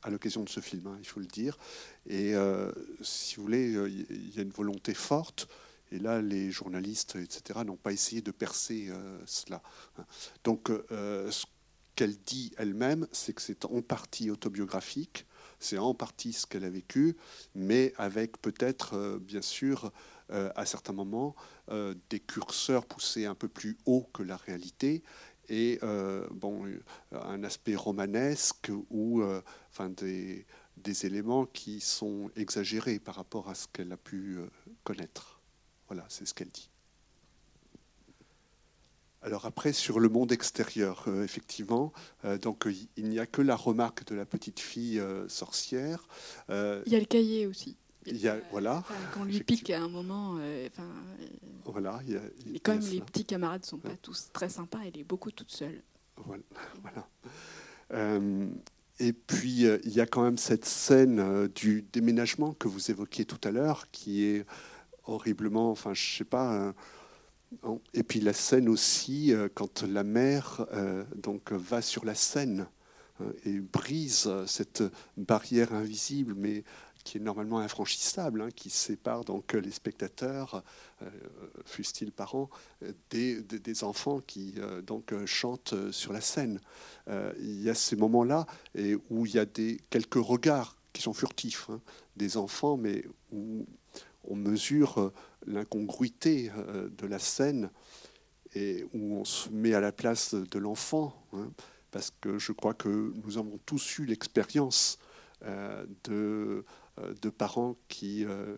à 0.02 0.10
l'occasion 0.10 0.42
de 0.42 0.48
ce 0.48 0.60
film, 0.60 0.86
hein, 0.86 0.96
il 0.98 1.06
faut 1.06 1.20
le 1.20 1.26
dire. 1.26 1.56
Et 2.06 2.34
euh, 2.34 2.72
si 3.00 3.36
vous 3.36 3.42
voulez, 3.42 3.74
euh, 3.74 3.88
il 3.88 4.34
y 4.34 4.38
a 4.38 4.42
une 4.42 4.50
volonté 4.50 4.94
forte. 4.94 5.48
Et 5.90 5.98
là, 5.98 6.22
les 6.22 6.50
journalistes, 6.50 7.16
etc., 7.16 7.60
n'ont 7.66 7.76
pas 7.76 7.92
essayé 7.92 8.22
de 8.22 8.30
percer 8.30 8.88
euh, 8.88 9.18
cela. 9.26 9.62
Hein. 9.98 10.04
Donc, 10.42 10.70
ce 10.90 11.44
qu'elle 11.94 12.16
dit 12.16 12.52
elle-même, 12.56 13.06
c'est 13.12 13.34
que 13.34 13.42
c'est 13.42 13.64
en 13.66 13.82
partie 13.82 14.30
autobiographique, 14.30 15.26
c'est 15.60 15.78
en 15.78 15.94
partie 15.94 16.32
ce 16.32 16.46
qu'elle 16.46 16.64
a 16.64 16.70
vécu, 16.70 17.16
mais 17.54 17.92
avec 17.98 18.40
peut-être, 18.40 19.20
bien 19.20 19.42
sûr, 19.42 19.92
à 20.30 20.64
certains 20.64 20.94
moments, 20.94 21.36
des 22.08 22.20
curseurs 22.20 22.86
poussés 22.86 23.26
un 23.26 23.34
peu 23.34 23.48
plus 23.48 23.76
haut 23.84 24.08
que 24.14 24.22
la 24.22 24.36
réalité 24.38 25.02
et 25.48 25.78
euh, 25.82 26.26
bon, 26.30 26.64
un 27.12 27.44
aspect 27.44 27.76
romanesque 27.76 28.70
ou 28.90 29.22
euh, 29.22 29.42
enfin 29.70 29.90
des, 29.90 30.46
éléments 31.04 31.46
qui 31.46 31.80
sont 31.80 32.30
exagérés 32.36 32.98
par 32.98 33.14
rapport 33.14 33.48
à 33.48 33.54
ce 33.54 33.66
qu'elle 33.72 33.92
a 33.92 33.96
pu 33.96 34.36
euh, 34.36 34.46
connaître. 34.84 35.40
Voilà, 35.88 36.04
c'est 36.08 36.26
ce 36.26 36.34
qu'elle 36.34 36.50
dit. 36.50 36.68
Alors 39.22 39.46
après, 39.46 39.72
sur 39.72 40.00
le 40.00 40.08
monde 40.08 40.32
extérieur, 40.32 41.06
effectivement, 41.22 41.92
donc 42.40 42.66
il 42.96 43.08
n'y 43.08 43.20
a 43.20 43.26
que 43.26 43.40
la 43.40 43.54
remarque 43.54 44.04
de 44.06 44.16
la 44.16 44.26
petite 44.26 44.58
fille 44.58 45.00
sorcière. 45.28 46.08
il 46.48 46.82
y 46.86 46.96
a 46.96 46.98
le 46.98 47.04
cahier 47.04 47.46
aussi. 47.46 47.76
Il 48.06 48.16
y 48.16 48.28
a, 48.28 48.38
voilà. 48.50 48.82
Quand 49.14 49.24
lui 49.24 49.42
pique 49.42 49.70
à 49.70 49.80
un 49.80 49.88
moment, 49.88 50.36
euh, 50.38 50.68
enfin, 50.72 50.88
voilà, 51.64 52.00
il 52.06 52.14
y 52.14 52.16
a, 52.16 52.20
et 52.20 52.60
même 52.68 52.80
les 52.90 53.00
petits 53.00 53.24
camarades 53.24 53.64
sont 53.64 53.78
pas 53.78 53.96
tous 54.00 54.30
très 54.32 54.48
sympas, 54.48 54.80
elle 54.84 54.98
est 54.98 55.04
beaucoup 55.04 55.30
toute 55.30 55.50
seule. 55.50 55.82
Voilà. 56.16 56.42
voilà. 56.82 57.08
Euh, 57.92 58.48
et 58.98 59.12
puis 59.12 59.66
euh, 59.66 59.78
il 59.84 59.92
y 59.92 60.00
a 60.00 60.06
quand 60.06 60.22
même 60.22 60.38
cette 60.38 60.64
scène 60.64 61.48
du 61.54 61.82
déménagement 61.92 62.52
que 62.54 62.68
vous 62.68 62.90
évoquiez 62.90 63.24
tout 63.24 63.40
à 63.44 63.50
l'heure, 63.50 63.90
qui 63.90 64.24
est 64.24 64.46
horriblement, 65.04 65.70
enfin, 65.70 65.94
je 65.94 66.16
sais 66.18 66.24
pas. 66.24 66.74
et 67.94 68.02
puis 68.02 68.20
la 68.20 68.32
scène 68.32 68.68
aussi 68.68 69.32
quand 69.54 69.82
la 69.82 70.04
mère 70.04 70.64
donc 71.16 71.50
va 71.50 71.82
sur 71.82 72.04
la 72.04 72.14
scène 72.14 72.66
et 73.44 73.58
brise 73.58 74.30
cette 74.46 74.84
barrière 75.16 75.74
invisible, 75.74 76.34
mais 76.36 76.62
qui 77.04 77.18
est 77.18 77.20
normalement 77.20 77.58
infranchissable, 77.58 78.42
hein, 78.42 78.48
qui 78.54 78.70
sépare 78.70 79.24
donc 79.24 79.52
les 79.52 79.70
spectateurs, 79.70 80.62
euh, 81.02 81.10
fussent-ils 81.64 82.12
parents, 82.12 82.50
des, 83.10 83.84
enfants 83.84 84.20
qui 84.20 84.54
euh, 84.58 84.82
donc 84.82 85.12
chantent 85.26 85.74
sur 85.90 86.12
la 86.12 86.20
scène. 86.20 86.60
Euh, 87.08 87.32
il 87.38 87.62
y 87.62 87.70
a 87.70 87.74
ces 87.74 87.96
moments-là 87.96 88.46
où 89.10 89.26
il 89.26 89.34
y 89.34 89.38
a 89.38 89.44
des, 89.44 89.80
quelques 89.90 90.14
regards 90.14 90.76
qui 90.92 91.02
sont 91.02 91.14
furtifs 91.14 91.68
hein, 91.70 91.80
des 92.16 92.36
enfants, 92.36 92.76
mais 92.76 93.04
où 93.32 93.66
on 94.24 94.36
mesure 94.36 95.12
l'incongruité 95.46 96.50
de 96.96 97.06
la 97.06 97.18
scène 97.18 97.70
et 98.54 98.84
où 98.92 99.16
on 99.16 99.24
se 99.24 99.48
met 99.48 99.74
à 99.74 99.80
la 99.80 99.90
place 99.90 100.34
de 100.34 100.58
l'enfant, 100.58 101.26
hein, 101.32 101.50
parce 101.90 102.12
que 102.20 102.38
je 102.38 102.52
crois 102.52 102.74
que 102.74 103.12
nous 103.24 103.38
avons 103.38 103.58
tous 103.66 103.98
eu 103.98 104.04
l'expérience 104.04 104.98
de 106.04 106.64
de 106.98 107.30
parents 107.30 107.76
qui 107.88 108.24
euh, 108.24 108.56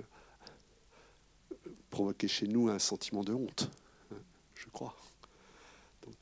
provoquaient 1.90 2.28
chez 2.28 2.46
nous 2.46 2.68
un 2.68 2.78
sentiment 2.78 3.22
de 3.22 3.32
honte, 3.32 3.70
hein, 4.12 4.16
je 4.54 4.68
crois. 4.68 4.96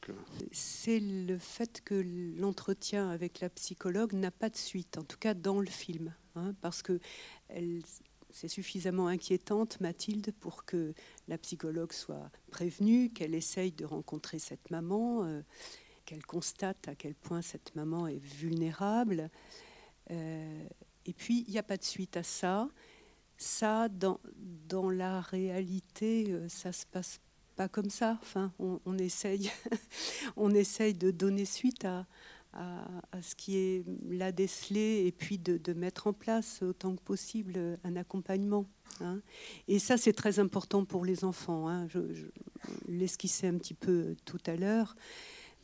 Euh, 0.09 0.13
C'est 0.53 1.01
le 1.01 1.39
fait 1.39 1.81
que 1.83 1.95
l'entretien 2.39 3.11
avec 3.11 3.41
la 3.41 3.49
psychologue 3.51 4.13
n'a 4.13 4.31
pas 4.31 4.49
de 4.49 4.57
suite, 4.57 4.99
en 4.99 5.05
tout 5.05 5.17
cas 5.19 5.35
dans 5.35 5.61
le 5.61 5.71
film, 5.71 6.15
hein, 6.37 6.55
parce 6.61 6.83
que 6.83 7.01
c'est 8.31 8.49
suffisamment 8.49 9.09
inquiétante, 9.09 9.81
Mathilde, 9.81 10.33
pour 10.41 10.65
que 10.65 10.95
la 11.29 11.39
psychologue 11.39 11.93
soit 11.93 12.31
prévenue, 12.51 13.11
qu'elle 13.11 13.35
essaye 13.35 13.73
de 13.73 13.85
rencontrer 13.85 14.39
cette 14.39 14.71
maman, 14.71 15.43
qu'elle 16.05 16.25
constate 16.25 16.89
à 16.89 16.95
quel 16.95 17.15
point 17.15 17.43
cette 17.43 17.75
maman 17.75 18.07
est 18.07 18.23
vulnérable. 18.23 19.31
Et 21.07 21.13
puis, 21.13 21.45
il 21.47 21.53
n'y 21.53 21.59
a 21.59 21.63
pas 21.63 21.77
de 21.77 21.85
suite 21.85 22.17
à 22.17 22.23
ça. 22.23 22.69
Ça, 23.37 23.89
dans, 23.89 24.21
dans 24.69 24.91
la 24.91 25.21
réalité, 25.21 26.27
euh, 26.29 26.49
ça 26.49 26.73
se 26.73 26.87
passe 26.87 27.21
pas 27.57 27.69
comme 27.69 27.91
ça. 27.91 28.19
Enfin, 28.23 28.53
on, 28.59 28.99
essaye, 28.99 29.51
on 30.37 30.51
essaye 30.53 30.95
de 30.95 31.11
donner 31.11 31.45
suite 31.45 31.85
à, 31.85 32.07
à, 32.53 32.87
ce 33.21 33.35
qui 33.35 33.57
est 33.57 33.85
là 34.09 34.33
décelé 34.33 35.05
et 35.07 35.13
puis 35.13 35.39
de, 35.39 35.59
de, 35.59 35.73
mettre 35.73 36.07
en 36.07 36.13
place 36.13 36.63
autant 36.63 36.95
que 36.95 37.03
possible 37.03 37.79
un 37.85 37.97
accompagnement. 37.97 38.67
Hein. 39.01 39.21
Et 39.69 39.79
ça, 39.79 39.97
c'est 39.97 40.13
très 40.13 40.39
important 40.39 40.85
pour 40.85 41.05
les 41.05 41.25
enfants. 41.25 41.69
Hein. 41.69 41.89
Je, 41.89 42.13
je 42.15 42.27
l'esquissais 42.87 43.49
un 43.49 43.59
petit 43.59 43.75
peu 43.75 44.15
tout 44.25 44.41
à 44.47 44.57
l'heure. 44.57 44.95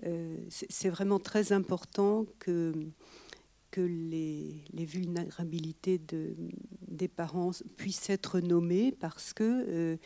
Euh, 0.06 0.36
c'est 0.48 0.90
vraiment 0.90 1.18
très 1.18 1.52
important 1.52 2.24
que 2.38 2.72
que 3.70 3.80
les, 3.80 4.64
vulnérabilités 4.72 5.98
de, 5.98 6.34
des 6.86 7.08
parents 7.08 7.50
puissent 7.76 8.10
être 8.10 8.40
nommées 8.40 8.92
parce 8.92 9.32
que 9.32 9.44
euh, 9.44 9.96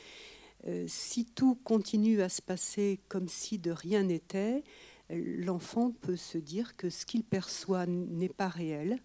euh, 0.66 0.84
si 0.88 1.24
tout 1.24 1.56
continue 1.56 2.22
à 2.22 2.28
se 2.28 2.42
passer 2.42 3.00
comme 3.08 3.28
si 3.28 3.58
de 3.58 3.70
rien 3.70 4.04
n'était, 4.04 4.62
l'enfant 5.10 5.90
peut 5.90 6.16
se 6.16 6.38
dire 6.38 6.76
que 6.76 6.90
ce 6.90 7.06
qu'il 7.06 7.24
perçoit 7.24 7.86
n'est 7.86 8.28
pas 8.28 8.48
réel. 8.48 8.98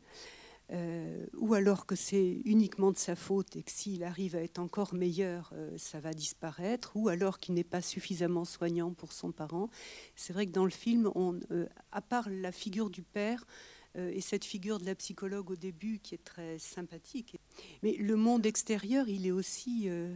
Euh, 0.74 1.26
ou 1.38 1.54
alors 1.54 1.86
que 1.86 1.96
c'est 1.96 2.42
uniquement 2.44 2.92
de 2.92 2.98
sa 2.98 3.16
faute 3.16 3.56
et 3.56 3.64
que 3.64 3.72
s'il 3.72 4.04
arrive 4.04 4.36
à 4.36 4.42
être 4.42 4.60
encore 4.60 4.94
meilleur, 4.94 5.54
ça 5.78 6.02
va 6.02 6.14
disparaître, 6.14 6.92
ou 6.96 7.08
alors 7.08 7.40
qu'il 7.40 7.56
n'est 7.56 7.64
pas 7.64 7.82
suffisamment 7.82 8.44
soignant 8.44 8.92
pour 8.92 9.14
son 9.14 9.32
parent. 9.32 9.70
C'est 10.18 10.34
vrai 10.34 10.46
que 10.46 10.52
dans 10.52 10.66
le 10.66 10.72
film, 10.72 11.10
à 11.94 12.02
part 12.02 12.28
la 12.30 12.52
figure 12.52 12.90
du 12.90 13.02
père, 13.02 13.46
euh, 13.46 13.77
et 13.98 14.22
cette 14.22 14.46
figure 14.46 14.80
de 14.80 14.86
la 14.86 14.96
psychologue 14.96 15.52
au 15.52 15.56
début 15.56 16.00
qui 16.00 16.16
est 16.16 16.24
très 16.24 16.60
sympathique. 16.60 17.40
Mais 17.84 17.94
le 17.94 18.16
monde 18.16 18.46
extérieur, 18.46 19.10
il 19.10 19.26
est 19.26 19.32
aussi 19.32 19.90
euh, 19.90 20.14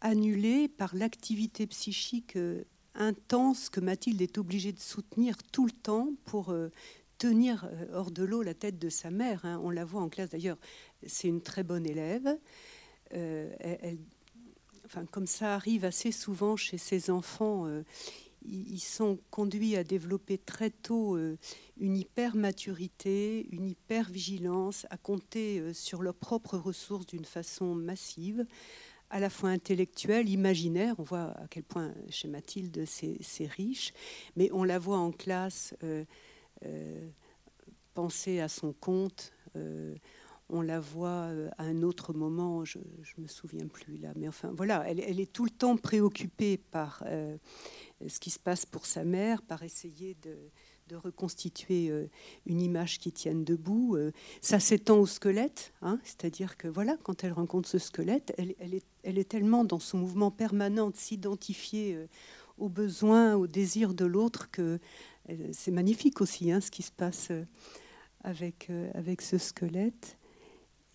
annulé 0.00 0.68
par 0.68 0.94
l'activité 0.94 1.66
psychique 1.66 2.36
euh, 2.36 2.64
intense 2.94 3.68
que 3.68 3.80
Mathilde 3.80 4.20
est 4.20 4.38
obligée 4.38 4.72
de 4.72 4.80
soutenir 4.80 5.36
tout 5.52 5.66
le 5.66 5.72
temps 5.72 6.08
pour 6.24 6.52
tenir 7.18 7.70
hors 7.92 8.10
de 8.10 8.24
l'eau 8.24 8.42
la 8.42 8.54
tête 8.54 8.78
de 8.78 8.88
sa 8.88 9.12
mère. 9.12 9.44
Hein. 9.44 9.60
On 9.62 9.70
la 9.70 9.84
voit 9.84 10.02
en 10.02 10.08
classe 10.08 10.30
d'ailleurs, 10.30 10.58
c'est 11.06 11.28
une 11.28 11.40
très 11.40 11.62
bonne 11.62 11.86
élève. 11.86 12.36
enfin, 14.84 15.04
comme 15.12 15.28
ça 15.28 15.54
arrive 15.54 15.84
assez 15.84 16.10
souvent 16.10 16.56
chez 16.56 16.78
ses 16.78 17.10
enfants, 17.10 17.68
ils 18.42 18.80
sont 18.80 19.18
conduits 19.30 19.76
à 19.76 19.84
développer 19.84 20.38
très 20.38 20.70
tôt 20.70 21.16
euh, 21.16 21.36
une 21.78 21.96
hyper-maturité, 21.96 23.46
une 23.50 23.68
hyper-vigilance, 23.68 24.86
à 24.90 24.96
compter 24.96 25.60
euh, 25.60 25.72
sur 25.72 26.02
leurs 26.02 26.14
propres 26.14 26.56
ressources 26.56 27.06
d'une 27.06 27.24
façon 27.24 27.74
massive, 27.74 28.46
à 29.10 29.20
la 29.20 29.28
fois 29.28 29.50
intellectuelle, 29.50 30.28
imaginaire. 30.28 30.94
On 30.98 31.02
voit 31.02 31.32
à 31.38 31.46
quel 31.48 31.64
point 31.64 31.92
chez 32.08 32.28
Mathilde 32.28 32.84
c'est 32.86 33.46
riche, 33.46 33.92
mais 34.36 34.50
on 34.52 34.64
la 34.64 34.78
voit 34.78 34.98
en 34.98 35.10
classe 35.10 35.74
euh, 35.82 36.04
penser 37.94 38.40
à 38.40 38.48
son 38.48 38.72
compte. 38.72 39.32
On 40.52 40.62
la 40.62 40.80
voit 40.80 41.28
à 41.58 41.64
un 41.64 41.82
autre 41.82 42.12
moment, 42.12 42.64
je 42.64 42.78
ne 42.78 43.22
me 43.22 43.28
souviens 43.28 43.66
plus 43.66 43.96
là, 43.96 44.12
mais 44.16 44.28
enfin 44.28 44.52
voilà, 44.56 44.84
elle, 44.88 45.20
est 45.20 45.32
tout 45.32 45.44
le 45.44 45.50
temps 45.50 45.76
préoccupée 45.76 46.58
par 46.58 47.04
ce 48.06 48.20
qui 48.20 48.30
se 48.30 48.38
passe 48.38 48.66
pour 48.66 48.86
sa 48.86 49.04
mère, 49.04 49.42
par 49.42 49.62
essayer 49.62 50.16
de, 50.22 50.36
reconstituer 50.96 51.88
euh, 51.88 52.08
une 52.46 52.60
image 52.60 52.98
qui 52.98 53.12
tienne 53.12 53.44
debout. 53.44 53.94
Euh, 53.94 54.10
ça 54.40 54.58
s'étend 54.58 54.98
au 54.98 55.06
squelette, 55.06 55.72
hein, 55.82 56.00
c'est-à-dire 56.02 56.56
que 56.56 56.66
voilà, 56.66 56.96
quand 57.04 57.22
elle 57.22 57.32
rencontre 57.32 57.68
ce 57.68 57.78
squelette, 57.78 58.34
elle, 58.38 58.50
est, 58.74 58.84
elle 59.04 59.16
est, 59.16 59.28
tellement 59.28 59.62
dans 59.62 59.78
son 59.78 59.98
mouvement 59.98 60.32
permanent 60.32 60.90
de 60.90 60.96
s'identifier 60.96 61.94
euh, 61.94 62.06
aux 62.58 62.68
besoins, 62.68 63.36
aux 63.36 63.46
désirs 63.46 63.94
de 63.94 64.04
l'autre 64.04 64.50
que 64.50 64.80
c'est 65.52 65.70
magnifique 65.70 66.20
aussi 66.20 66.50
hein, 66.50 66.60
ce 66.60 66.72
qui 66.72 66.82
se 66.82 66.90
passe 66.90 67.30
avec, 68.24 68.68
avec 68.94 69.22
ce 69.22 69.38
squelette. 69.38 70.18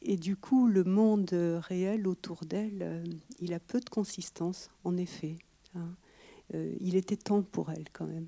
Et 0.08 0.18
du 0.18 0.36
coup, 0.36 0.68
le 0.68 0.84
monde 0.84 1.32
réel 1.32 2.08
autour 2.08 2.46
d'elle, 2.46 3.04
il 3.39 3.54
a 3.54 3.60
peu 3.60 3.80
de 3.80 3.89
consistance, 3.89 4.70
en 4.84 4.98
effet. 4.98 5.36
Hein. 5.76 5.89
il 6.54 6.96
était 6.96 7.18
temps 7.18 7.41
pour 7.41 7.72
elle 7.72 7.86
quand 7.91 8.06
même. 8.06 8.28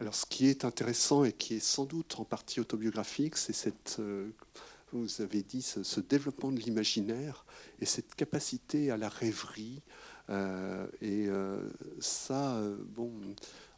Alors, 0.00 0.14
ce 0.14 0.24
qui 0.24 0.46
est 0.46 0.64
intéressant 0.64 1.24
et 1.24 1.32
qui 1.32 1.56
est 1.56 1.60
sans 1.60 1.84
doute 1.84 2.18
en 2.18 2.24
partie 2.24 2.58
autobiographique, 2.58 3.36
c'est 3.36 3.52
cette, 3.52 3.96
euh, 3.98 4.30
vous 4.92 5.20
avez 5.20 5.42
dit, 5.42 5.60
ce, 5.60 6.00
développement 6.00 6.50
de 6.50 6.58
l'imaginaire 6.58 7.44
et 7.80 7.84
cette 7.84 8.14
capacité 8.14 8.90
à 8.90 8.96
la 8.96 9.10
rêverie. 9.10 9.82
Euh, 10.30 10.86
et 11.02 11.26
euh, 11.28 11.68
ça, 12.00 12.62
bon, 12.94 13.12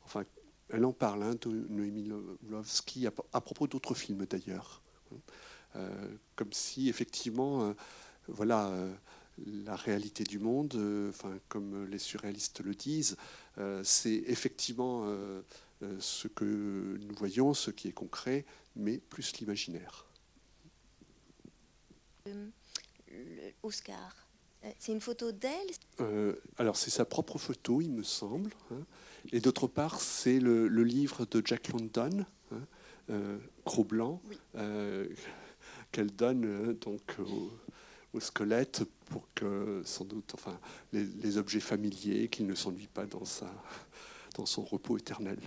enfin, 0.04 0.22
elle 0.68 0.84
en 0.84 0.92
parle, 0.92 1.24
hein, 1.24 1.34
de 1.40 1.50
Noémie 1.68 2.08
Lovski, 2.48 3.08
à, 3.08 3.40
propos 3.40 3.66
d'autres 3.66 3.94
films 3.94 4.24
d'ailleurs. 4.26 4.80
Comme 6.36 6.52
si, 6.52 6.88
effectivement, 6.88 7.74
voilà 8.28 8.70
la 9.46 9.76
réalité 9.76 10.24
du 10.24 10.38
monde, 10.38 10.74
enfin, 11.08 11.38
comme 11.48 11.86
les 11.86 11.98
surréalistes 11.98 12.60
le 12.60 12.74
disent, 12.74 13.16
c'est 13.82 14.22
effectivement 14.26 15.06
euh, 15.82 15.96
ce 15.98 16.28
que 16.28 16.44
nous 16.44 17.14
voyons, 17.14 17.54
ce 17.54 17.70
qui 17.70 17.88
est 17.88 17.92
concret, 17.92 18.44
mais 18.76 18.98
plus 18.98 19.36
l'imaginaire. 19.38 20.06
Euh, 22.28 23.50
Oscar, 23.62 24.28
euh, 24.64 24.70
c'est 24.78 24.92
une 24.92 25.00
photo 25.00 25.32
d'elle? 25.32 25.50
Alors 26.56 26.76
c'est 26.76 26.90
sa 26.90 27.04
propre 27.04 27.38
photo, 27.38 27.80
il 27.80 27.90
me 27.90 28.04
semble. 28.04 28.52
Hein. 28.70 28.84
Et 29.32 29.40
d'autre 29.40 29.66
part, 29.66 30.00
c'est 30.00 30.38
le, 30.38 30.68
livre 30.84 31.26
de 31.26 31.42
Jack 31.44 31.68
London, 31.68 32.24
hein, 33.10 33.38
Gros 33.64 33.84
Blanc, 33.84 34.20
qu'elle 35.92 36.10
donne 36.10 36.74
donc 36.80 37.16
au, 38.14 38.20
squelette 38.20 38.84
pour 39.06 39.26
que, 39.34 39.82
sans 39.84 40.04
doute, 40.04 40.32
enfin, 40.34 40.58
les, 40.92 41.04
les 41.04 41.38
objets 41.38 41.60
familiers, 41.60 42.28
qu'il 42.28 42.46
ne 42.46 42.54
s'ennuie 42.54 42.88
pas 42.88 43.06
dans 43.06 43.24
sa 43.24 43.50
dans 44.34 44.46
son 44.46 44.62
repos 44.62 44.96
éternel. 44.96 45.38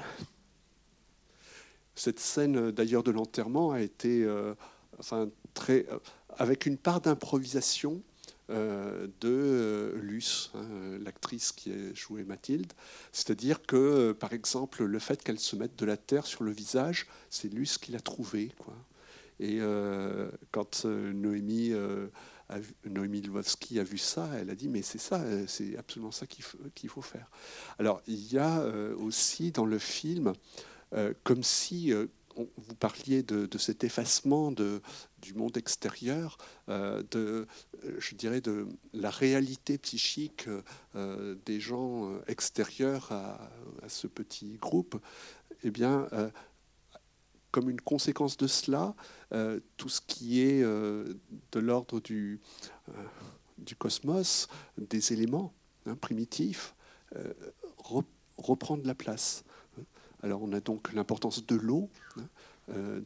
Cette 1.95 2.19
scène 2.19 2.71
d'ailleurs 2.71 3.03
de 3.03 3.11
l'enterrement 3.11 3.71
a 3.71 3.81
été 3.81 4.23
euh, 4.23 4.53
enfin, 4.99 5.29
très, 5.53 5.85
euh, 5.89 5.99
avec 6.29 6.65
une 6.65 6.77
part 6.77 7.01
d'improvisation 7.01 7.93
euh, 7.93 7.99
de 8.49 9.93
Luce, 10.01 10.51
hein, 10.53 10.97
l'actrice 11.03 11.51
qui 11.51 11.71
a 11.71 11.93
joué 11.93 12.23
Mathilde. 12.23 12.71
C'est-à-dire 13.11 13.61
que, 13.63 14.11
par 14.11 14.33
exemple, 14.33 14.83
le 14.83 14.99
fait 14.99 15.23
qu'elle 15.23 15.39
se 15.39 15.55
mette 15.55 15.75
de 15.75 15.85
la 15.85 15.97
terre 15.97 16.25
sur 16.25 16.43
le 16.43 16.51
visage, 16.51 17.07
c'est 17.29 17.51
Luce 17.51 17.77
qui 17.77 17.91
l'a 17.91 17.99
trouvé. 17.99 18.51
Quoi. 18.59 18.75
Et 19.39 19.59
quand 20.51 20.85
Noémie 20.85 21.73
Noémie 22.85 23.21
Lvovsky 23.21 23.79
a 23.79 23.83
vu 23.83 23.97
ça, 23.97 24.29
elle 24.39 24.49
a 24.49 24.55
dit 24.55 24.69
mais 24.69 24.81
c'est 24.81 24.99
ça, 24.99 25.21
euh, 25.21 25.45
c'est 25.47 25.77
absolument 25.77 26.11
ça 26.11 26.27
qu'il 26.27 26.89
faut, 26.89 27.01
faire. 27.01 27.29
Alors 27.79 28.01
il 28.07 28.31
y 28.31 28.37
a 28.37 28.59
euh, 28.59 28.95
aussi 28.97 29.51
dans 29.51 29.65
le 29.65 29.79
film, 29.79 30.33
euh, 30.93 31.13
comme 31.23 31.43
si 31.43 31.91
vous 32.35 32.75
parliez 32.75 33.23
de, 33.23 33.57
cet 33.57 33.83
effacement 33.83 34.51
du 34.51 35.33
monde 35.33 35.57
extérieur, 35.57 36.37
de, 36.67 37.47
je 37.97 38.15
dirais, 38.15 38.41
de 38.41 38.67
la 38.93 39.09
réalité 39.09 39.77
psychique 39.77 40.47
des 40.93 41.59
gens 41.59 42.11
extérieurs 42.27 43.11
à, 43.11 43.49
ce 43.87 44.07
petit 44.07 44.57
groupe, 44.57 44.99
eh 45.63 45.71
bien, 45.71 46.07
comme 47.55 47.69
une 47.69 47.79
conséquence 47.79 48.35
de 48.35 48.47
cela, 48.47 48.95
euh, 49.31 49.61
tout 49.77 49.87
ce 49.87 50.01
qui 50.01 50.41
est 50.41 50.61
euh, 50.61 51.13
de 51.53 51.59
l'ordre 51.61 52.01
du, 52.01 52.41
euh, 52.89 52.91
du 53.57 53.77
cosmos, 53.77 54.49
des 54.77 55.13
éléments 55.13 55.53
hein, 55.85 55.95
primitifs, 55.95 56.75
reprend 58.37 58.75
de 58.75 58.85
la 58.85 58.93
place. 58.93 59.44
Alors 60.25 60.41
on 60.43 60.51
a 60.51 60.59
donc 60.59 60.91
l'importance 60.91 61.45
de 61.45 61.55
l'eau, 61.55 61.89
hein, 62.17 62.27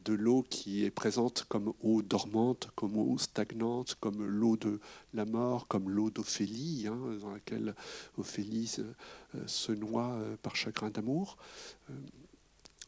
de 0.06 0.14
l'eau 0.14 0.44
qui 0.50 0.86
est 0.86 0.90
présente 0.90 1.46
comme 1.50 1.74
eau 1.82 2.02
dormante, 2.02 2.70
comme 2.76 2.98
eau 2.98 3.18
stagnante, 3.18 3.96
comme 4.00 4.26
l'eau 4.26 4.56
de 4.56 4.80
la 5.14 5.26
mort, 5.26 5.68
comme 5.68 5.90
l'eau 5.90 6.10
d'Ophélie, 6.10 6.88
hein, 6.88 6.98
dans 7.22 7.32
laquelle 7.32 7.76
Ophélie 8.18 8.68
se, 8.68 8.84
se 9.46 9.74
noie 9.74 10.18
par 10.42 10.56
chagrin 10.56 10.90
d'amour. 10.90 11.38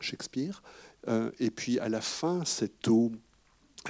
Shakespeare. 0.01 0.61
Euh, 1.07 1.31
et 1.39 1.51
puis 1.51 1.79
à 1.79 1.89
la 1.89 2.01
fin, 2.01 2.43
cette 2.45 2.87
eau 2.87 3.11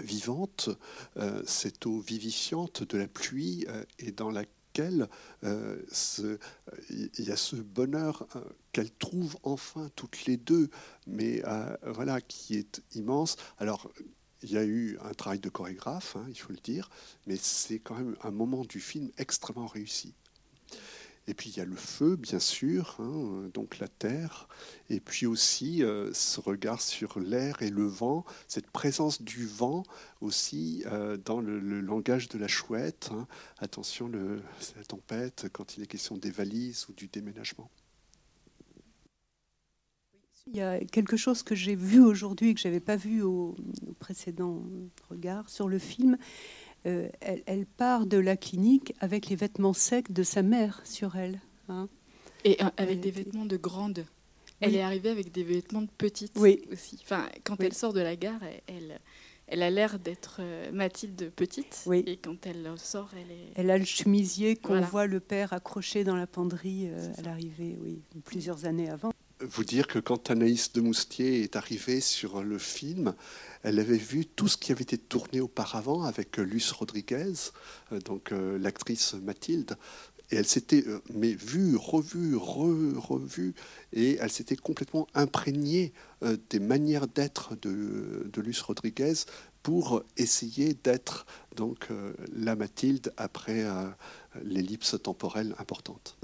vivante, 0.01 0.69
euh, 1.17 1.41
cette 1.45 1.85
eau 1.85 1.99
vivifiante 1.99 2.83
de 2.83 2.97
la 2.97 3.07
pluie, 3.07 3.65
euh, 3.67 3.83
et 3.99 4.11
dans 4.11 4.29
laquelle 4.29 4.51
il 4.79 6.37
y 7.19 7.31
a 7.31 7.35
ce 7.35 7.55
bonheur 7.55 8.27
qu'elles 8.71 8.91
trouvent 8.91 9.37
enfin 9.43 9.89
toutes 9.95 10.25
les 10.25 10.37
deux, 10.37 10.69
mais 11.07 11.41
voilà, 11.83 12.21
qui 12.21 12.55
est 12.55 12.81
immense. 12.95 13.35
Alors, 13.57 13.91
il 14.43 14.51
y 14.51 14.57
a 14.57 14.63
eu 14.63 14.97
un 15.03 15.13
travail 15.13 15.39
de 15.39 15.49
chorégraphe, 15.49 16.15
hein, 16.15 16.25
il 16.29 16.35
faut 16.35 16.51
le 16.51 16.59
dire, 16.59 16.89
mais 17.27 17.35
c'est 17.35 17.79
quand 17.79 17.95
même 17.95 18.15
un 18.23 18.31
moment 18.31 18.65
du 18.65 18.79
film 18.79 19.11
extrêmement 19.17 19.67
réussi. 19.67 20.15
Et 21.31 21.33
puis 21.33 21.49
il 21.49 21.57
y 21.57 21.61
a 21.61 21.65
le 21.65 21.77
feu, 21.77 22.17
bien 22.17 22.39
sûr, 22.39 22.97
hein, 22.99 23.49
donc 23.53 23.79
la 23.79 23.87
terre, 23.87 24.49
et 24.89 24.99
puis 24.99 25.25
aussi 25.25 25.81
euh, 25.81 26.11
ce 26.13 26.41
regard 26.41 26.81
sur 26.81 27.21
l'air 27.21 27.61
et 27.61 27.69
le 27.69 27.85
vent, 27.85 28.25
cette 28.49 28.69
présence 28.69 29.21
du 29.21 29.45
vent 29.47 29.83
aussi 30.19 30.83
euh, 30.87 31.15
dans 31.15 31.39
le, 31.39 31.79
langage 31.79 32.27
de 32.27 32.37
la 32.37 32.49
chouette. 32.49 33.11
Hein. 33.13 33.27
Attention, 33.59 34.09
le, 34.09 34.41
la 34.75 34.83
tempête 34.83 35.45
quand 35.53 35.77
il 35.77 35.83
est 35.83 35.87
question 35.87 36.17
des 36.17 36.31
valises 36.31 36.87
ou 36.89 36.93
du 36.93 37.07
déménagement. 37.07 37.71
Il 40.47 40.57
y 40.57 40.61
a 40.61 40.79
quelque 40.83 41.15
chose 41.15 41.43
que 41.43 41.55
j'ai 41.55 41.75
vu 41.75 42.01
aujourd'hui 42.01 42.53
que 42.53 42.59
je 42.59 42.67
n'avais 42.67 42.81
pas 42.81 42.97
vu 42.97 43.21
au 43.21 43.55
précédent 43.99 44.61
regard 45.09 45.49
sur 45.49 45.69
le 45.69 45.79
film, 45.79 46.17
euh, 46.85 47.09
elle, 47.19 47.65
part 47.65 48.05
de 48.05 48.17
la 48.17 48.35
clinique 48.35 48.93
avec 48.99 49.29
les 49.29 49.35
vêtements 49.35 49.73
secs 49.73 50.11
de 50.11 50.23
sa 50.23 50.41
mère 50.41 50.81
sur 50.83 51.15
elle. 51.15 51.39
Hein. 51.69 51.87
Et 52.43 52.61
euh, 52.61 52.69
avec 52.77 52.99
des 52.99 53.11
vêtements 53.11 53.45
de 53.45 53.57
grande. 53.57 54.05
Elle 54.59 54.75
est 54.75 54.81
arrivée 54.81 55.09
avec 55.09 55.31
des 55.31 55.43
vêtements 55.43 55.81
de 55.81 55.89
petite 55.97 56.33
oui. 56.35 56.61
aussi. 56.71 56.99
Enfin, 57.01 57.27
quand 57.43 57.59
elle 57.61 57.73
sort 57.73 57.93
de 57.93 57.99
la 57.99 58.15
gare, 58.15 58.41
elle, 58.67 58.99
elle 59.47 59.63
a 59.63 59.71
l'air 59.71 59.97
d'être 59.97 60.37
euh, 60.39 60.71
Mathilde 60.71 61.31
petite. 61.35 61.81
Oui. 61.87 62.03
Et 62.05 62.17
quand 62.17 62.45
elle 62.45 62.67
sort, 62.77 63.09
elle 63.13 63.31
est. 63.31 63.51
Elle 63.55 63.71
a 63.71 63.77
le 63.79 63.85
chemisier 63.85 64.55
qu'on 64.55 64.81
voit 64.81 65.07
le 65.07 65.19
père 65.19 65.53
accroché 65.53 66.03
dans 66.03 66.15
la 66.15 66.27
penderie 66.27 66.89
à 67.17 67.21
l'arrivée, 67.23 67.75
oui, 67.81 68.01
plusieurs 68.23 68.65
années 68.65 68.89
avant 68.89 69.11
vous 69.43 69.63
dire 69.63 69.87
que 69.87 69.99
quand 69.99 70.29
Anaïs 70.29 70.73
de 70.73 70.81
Moustier 70.81 71.43
est 71.43 71.55
arrivée 71.55 72.01
sur 72.01 72.43
le 72.43 72.57
film, 72.57 73.13
elle 73.63 73.79
avait 73.79 73.97
vu 73.97 74.25
tout 74.25 74.47
ce 74.47 74.57
qui 74.57 74.71
avait 74.71 74.83
été 74.83 74.97
tourné 74.97 75.39
auparavant 75.39 76.03
avec 76.03 76.37
Luce 76.37 76.71
Rodriguez, 76.71 77.33
euh, 77.91 77.99
donc 77.99 78.31
euh, 78.31 78.57
l'actrice 78.57 79.13
Mathilde. 79.13 79.77
Et 80.31 80.37
elle 80.37 80.47
s'était 80.47 80.83
euh, 80.87 80.99
mais 81.13 81.33
vue, 81.33 81.75
revue, 81.75 82.35
revue, 82.35 83.53
et 83.93 84.17
elle 84.19 84.31
s'était 84.31 84.55
complètement 84.55 85.07
imprégnée 85.13 85.93
des 86.49 86.59
manières 86.59 87.07
d'être 87.07 87.55
de, 87.55 88.29
de 88.31 88.41
Luce 88.41 88.61
Rodriguez 88.61 89.13
pour 89.63 90.03
essayer 90.17 90.75
d'être 90.75 91.25
donc 91.55 91.87
la 92.35 92.55
Mathilde 92.55 93.11
après 93.17 93.65
l'ellipse 94.43 94.95
temporelle 95.01 95.55
importante. 95.57 96.17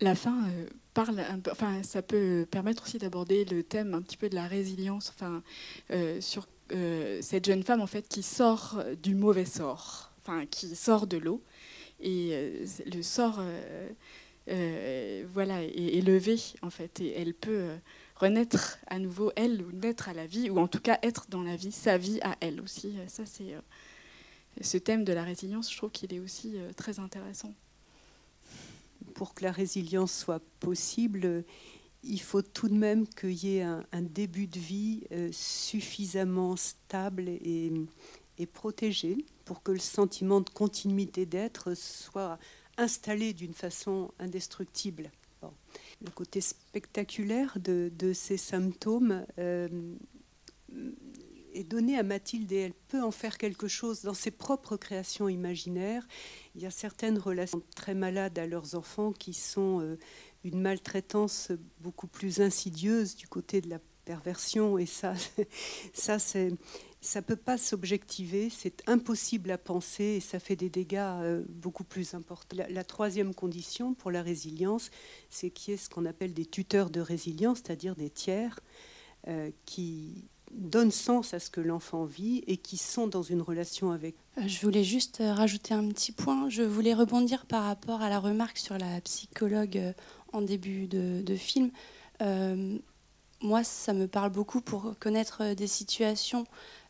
La 0.00 0.14
fin 0.14 0.50
parle 0.96 1.20
un 1.20 1.38
peu, 1.38 1.50
enfin, 1.50 1.82
ça 1.82 2.00
peut 2.00 2.46
permettre 2.50 2.84
aussi 2.84 2.96
d'aborder 2.96 3.44
le 3.44 3.62
thème 3.62 3.92
un 3.92 4.00
petit 4.00 4.16
peu 4.16 4.30
de 4.30 4.34
la 4.34 4.46
résilience, 4.46 5.10
enfin, 5.14 5.42
euh, 5.90 6.22
sur 6.22 6.48
euh, 6.72 7.20
cette 7.20 7.44
jeune 7.44 7.62
femme 7.62 7.82
en 7.82 7.86
fait 7.86 8.08
qui 8.08 8.22
sort 8.22 8.82
du 9.02 9.14
mauvais 9.14 9.44
sort, 9.44 10.12
enfin, 10.22 10.46
qui 10.46 10.74
sort 10.74 11.06
de 11.06 11.18
l'eau, 11.18 11.42
et 12.00 12.30
euh, 12.32 12.66
le 12.86 13.02
sort, 13.02 13.42
voilà, 14.46 15.62
est 15.62 15.98
élevé 15.98 16.40
en 16.62 16.70
fait, 16.70 17.00
et 17.00 17.12
elle 17.20 17.34
peut 17.34 17.68
renaître 18.16 18.78
à 18.86 18.98
nouveau 18.98 19.32
elle 19.36 19.62
ou 19.62 19.70
naître 19.72 20.08
à 20.08 20.14
la 20.14 20.26
vie, 20.26 20.48
ou 20.48 20.58
en 20.58 20.66
tout 20.66 20.80
cas 20.80 20.98
être 21.02 21.26
dans 21.28 21.42
la 21.42 21.56
vie, 21.56 21.72
sa 21.72 21.98
vie 21.98 22.20
à 22.22 22.36
elle 22.40 22.62
aussi. 22.62 22.96
Ça, 23.08 23.26
c'est 23.26 23.54
ce 24.62 24.78
thème 24.78 25.04
de 25.04 25.12
la 25.12 25.24
résilience, 25.24 25.70
je 25.70 25.76
trouve 25.76 25.90
qu'il 25.90 26.14
est 26.14 26.20
aussi 26.20 26.54
très 26.74 27.00
intéressant. 27.00 27.54
Pour 29.16 29.34
que 29.34 29.44
la 29.44 29.52
résilience 29.52 30.16
soit 30.16 30.42
possible, 30.60 31.44
il 32.04 32.20
faut 32.20 32.42
tout 32.42 32.68
de 32.68 32.74
même 32.74 33.06
qu'il 33.08 33.32
y 33.32 33.56
ait 33.56 33.62
un, 33.62 34.02
début 34.02 34.46
de 34.46 34.58
vie 34.58 35.02
suffisamment 35.32 36.54
stable 36.56 37.28
et, 37.28 37.72
et 38.38 38.46
protégé 38.46 39.24
pour 39.44 39.62
que 39.62 39.72
le 39.72 39.78
sentiment 39.78 40.40
de 40.40 40.50
continuité 40.50 41.26
d'être 41.26 41.74
soit 41.74 42.38
installé 42.76 43.32
d'une 43.32 43.54
façon 43.54 44.12
indestructible. 44.18 45.10
Le 46.04 46.10
côté 46.10 46.40
spectaculaire 46.40 47.58
de, 47.60 48.12
ces 48.12 48.36
symptômes 48.36 49.24
euh, 49.38 49.68
est 51.56 51.64
donné 51.64 51.98
à 51.98 52.02
Mathilde 52.02 52.52
et 52.52 52.56
elle 52.56 52.74
peut 52.88 53.02
en 53.02 53.10
faire 53.10 53.38
quelque 53.38 53.68
chose 53.68 54.02
dans 54.02 54.14
ses 54.14 54.30
propres 54.30 54.76
créations 54.76 55.28
imaginaires. 55.28 56.06
Il 56.54 56.62
y 56.62 56.66
a 56.66 56.70
certaines 56.70 57.18
relations 57.18 57.62
très 57.74 57.94
malades 57.94 58.38
à 58.38 58.46
leurs 58.46 58.74
enfants 58.74 59.12
qui 59.12 59.34
sont 59.34 59.80
euh, 59.80 59.98
une 60.44 60.60
maltraitance 60.60 61.52
beaucoup 61.80 62.06
plus 62.06 62.40
insidieuse 62.40 63.16
du 63.16 63.28
côté 63.28 63.60
de 63.60 63.70
la 63.70 63.80
perversion 64.04 64.78
et 64.78 64.86
ça, 64.86 65.14
ça 65.92 66.18
c'est 66.18 66.52
ça 67.06 67.22
peut 67.22 67.36
pas 67.36 67.56
s'objectiver, 67.56 68.50
c'est 68.50 68.82
impossible 68.88 69.50
à 69.50 69.58
penser 69.58 70.04
et 70.04 70.20
ça 70.20 70.40
fait 70.40 70.56
des 70.56 70.68
dégâts 70.68 70.96
euh, 70.98 71.44
beaucoup 71.48 71.84
plus 71.84 72.14
importants. 72.14 72.56
La, 72.68 72.84
troisième 72.84 73.34
condition 73.34 73.94
pour 73.94 74.10
la 74.10 74.22
résilience, 74.22 74.90
c'est 75.30 75.50
qu'il 75.50 75.72
y 75.72 75.74
ait 75.74 75.78
ce 75.78 75.88
qu'on 75.88 76.04
appelle 76.04 76.34
des 76.34 76.46
tuteurs 76.46 76.90
de 76.90 77.00
résilience, 77.00 77.58
c'est-à-dire 77.58 77.94
des 77.94 78.10
tiers 78.10 78.58
euh, 79.28 79.50
qui 79.66 80.24
donnent 80.56 80.90
sens 80.90 81.34
à 81.34 81.38
ce 81.38 81.50
que 81.50 81.60
l'enfant 81.60 82.04
vit 82.04 82.42
et 82.46 82.56
qui 82.56 82.76
sont 82.76 83.06
dans 83.06 83.22
une 83.22 83.42
relation 83.42 83.92
avec. 83.92 84.16
Euh, 84.38 84.42
je 84.46 84.60
voulais 84.60 84.84
juste 84.84 85.22
rajouter 85.24 85.74
un 85.74 85.86
petit 85.88 86.12
point. 86.12 86.48
Je 86.48 86.62
voulais 86.62 86.94
rebondir 86.94 87.46
par 87.46 87.64
rapport 87.64 88.02
à 88.02 88.08
la 88.08 88.18
remarque 88.18 88.58
sur 88.58 88.76
la 88.76 89.00
psychologue 89.02 89.80
en 90.32 90.42
début 90.42 90.88
de, 90.88 91.36
film. 91.36 91.70
moi, 93.40 93.64
ça 93.64 93.92
me 93.92 94.06
parle 94.06 94.30
beaucoup 94.30 94.60
pour 94.60 94.94
connaître 94.98 95.54
des 95.54 95.66
situations 95.66 96.46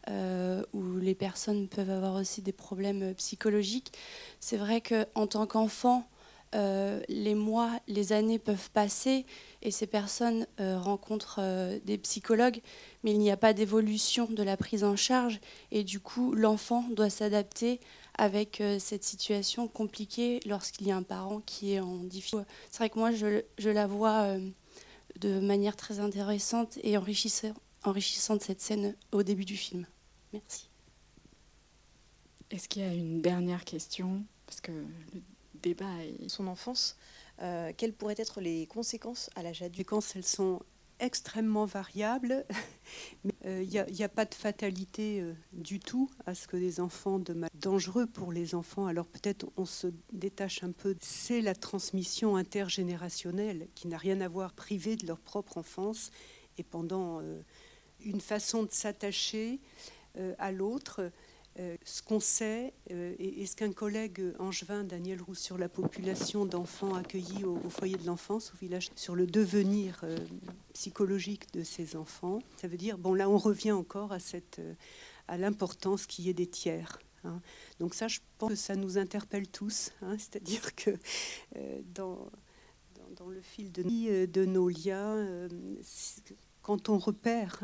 euh, 0.08 0.62
où 0.72 0.98
les 0.98 1.16
personnes 1.16 1.66
peuvent 1.66 1.90
avoir 1.90 2.14
aussi 2.14 2.40
des 2.40 2.52
problèmes 2.52 3.12
psychologiques. 3.14 3.92
C'est 4.38 4.56
vrai 4.56 4.80
qu'en 4.80 5.26
tant 5.26 5.46
qu'enfant, 5.46 6.08
euh, 6.54 7.02
les 7.08 7.34
mois, 7.34 7.80
les 7.88 8.12
années 8.12 8.38
peuvent 8.38 8.70
passer 8.70 9.26
et 9.62 9.70
ces 9.70 9.86
personnes 9.86 10.46
euh, 10.60 10.78
rencontrent 10.78 11.40
des 11.84 11.98
psychologues, 11.98 12.60
mais 13.02 13.12
il 13.12 13.18
n'y 13.18 13.30
a 13.30 13.36
pas 13.36 13.52
d'évolution 13.52 14.26
de 14.26 14.42
la 14.42 14.56
prise 14.56 14.84
en 14.84 14.96
charge 14.96 15.40
et 15.70 15.84
du 15.84 16.00
coup 16.00 16.34
l'enfant 16.34 16.84
doit 16.90 17.10
s'adapter 17.10 17.80
avec 18.18 18.62
cette 18.78 19.04
situation 19.04 19.68
compliquée 19.68 20.40
lorsqu'il 20.46 20.86
y 20.86 20.90
a 20.90 20.96
un 20.96 21.02
parent 21.02 21.40
qui 21.44 21.74
est 21.74 21.80
en 21.80 21.96
difficulté. 21.96 22.46
C'est 22.70 22.78
vrai 22.78 22.90
que 22.90 22.98
moi 22.98 23.10
je, 23.12 23.68
la 23.68 23.86
vois 23.86 24.36
de 25.20 25.40
manière 25.40 25.76
très 25.76 26.00
intéressante 26.00 26.78
et 26.82 26.96
enrichissante 26.96 28.42
cette 28.42 28.60
scène 28.62 28.94
au 29.12 29.22
début 29.22 29.44
du 29.44 29.56
film. 29.56 29.86
Merci. 30.32 30.70
Est-ce 32.50 32.68
qu'il 32.68 32.82
y 32.82 32.84
a 32.84 32.92
une 32.92 33.22
dernière 33.22 33.64
question? 33.64 34.24
Parce 34.46 34.60
que 34.60 34.72
Son 36.28 36.46
enfance, 36.46 36.96
euh, 37.42 37.72
quelles 37.76 37.92
pourraient 37.92 38.14
être 38.18 38.40
les 38.40 38.66
conséquences 38.66 39.30
à 39.34 39.42
l'âge 39.42 39.62
adulte 39.62 39.90
Les 39.90 39.98
elles 40.16 40.24
sont 40.24 40.60
extrêmement 40.98 41.66
variables. 41.66 42.46
Il 43.44 43.68
n'y 43.68 43.78
a, 43.78 44.04
a, 44.04 44.08
pas 44.08 44.24
de 44.24 44.34
fatalité 44.34 45.20
euh, 45.20 45.34
du 45.52 45.78
tout 45.80 46.10
à 46.26 46.34
ce 46.34 46.46
que 46.48 46.56
des 46.56 46.80
enfants 46.80 47.18
de 47.18 47.32
mal 47.32 47.50
dangereux 47.54 48.06
pour 48.06 48.32
les 48.32 48.54
enfants. 48.54 48.86
Alors 48.86 49.06
peut-être 49.06 49.46
on 49.56 49.64
se 49.64 49.88
détache 50.12 50.62
un 50.62 50.72
peu. 50.72 50.96
C'est 51.00 51.40
la 51.40 51.54
transmission 51.54 52.36
intergénérationnelle 52.36 53.68
qui 53.74 53.88
n'a 53.88 53.98
rien 53.98 54.20
à 54.20 54.28
voir 54.28 54.52
privée 54.52 54.96
de 54.96 55.06
leur 55.06 55.18
propre 55.18 55.58
enfance 55.58 56.10
et 56.58 56.62
pendant 56.62 57.20
euh, 57.20 57.40
une 58.00 58.20
façon 58.20 58.62
de 58.62 58.72
s'attacher 58.72 59.60
euh, 60.18 60.34
à 60.38 60.52
l'autre. 60.52 61.10
Euh, 61.58 61.76
ce 61.84 62.02
qu'on 62.02 62.20
sait 62.20 62.74
euh, 62.90 63.14
et, 63.18 63.46
ce 63.46 63.56
qu'un 63.56 63.72
collègue 63.72 64.20
angevin, 64.38 64.84
Daniel 64.84 65.22
Roux, 65.22 65.34
sur 65.34 65.56
la 65.56 65.70
population 65.70 66.44
d'enfants 66.44 66.94
accueillis 66.94 67.44
au, 67.44 67.58
foyer 67.70 67.96
de 67.96 68.04
l'enfance, 68.04 68.52
au 68.52 68.58
village, 68.58 68.90
sur 68.94 69.14
le 69.14 69.26
devenir 69.26 70.04
psychologique 70.74 71.50
de 71.54 71.62
ces 71.62 71.96
enfants, 71.96 72.40
ça 72.56 72.68
veut 72.68 72.76
dire, 72.76 72.98
bon 72.98 73.14
là 73.14 73.30
on 73.30 73.38
revient 73.38 73.72
encore 73.72 74.12
à, 74.12 74.18
cette, 74.18 74.60
à 75.28 75.38
l'importance 75.38 76.06
ait 76.18 76.34
des 76.34 76.46
tiers. 76.46 76.98
Hein. 77.24 77.40
Donc 77.80 77.94
ça, 77.94 78.06
je 78.06 78.20
pense 78.36 78.50
que 78.50 78.56
ça 78.56 78.76
nous 78.76 78.98
interpelle 78.98 79.48
tous, 79.48 79.92
hein. 80.02 80.16
c'est-à-dire 80.18 80.74
que 80.74 80.90
dans, 81.94 82.30
dans, 83.16 83.28
le 83.28 83.40
fil 83.40 83.72
de, 83.72 84.26
de 84.26 84.44
nos 84.44 84.68
liens, 84.68 85.48
quand 86.60 86.90
on 86.90 86.98
repère 86.98 87.62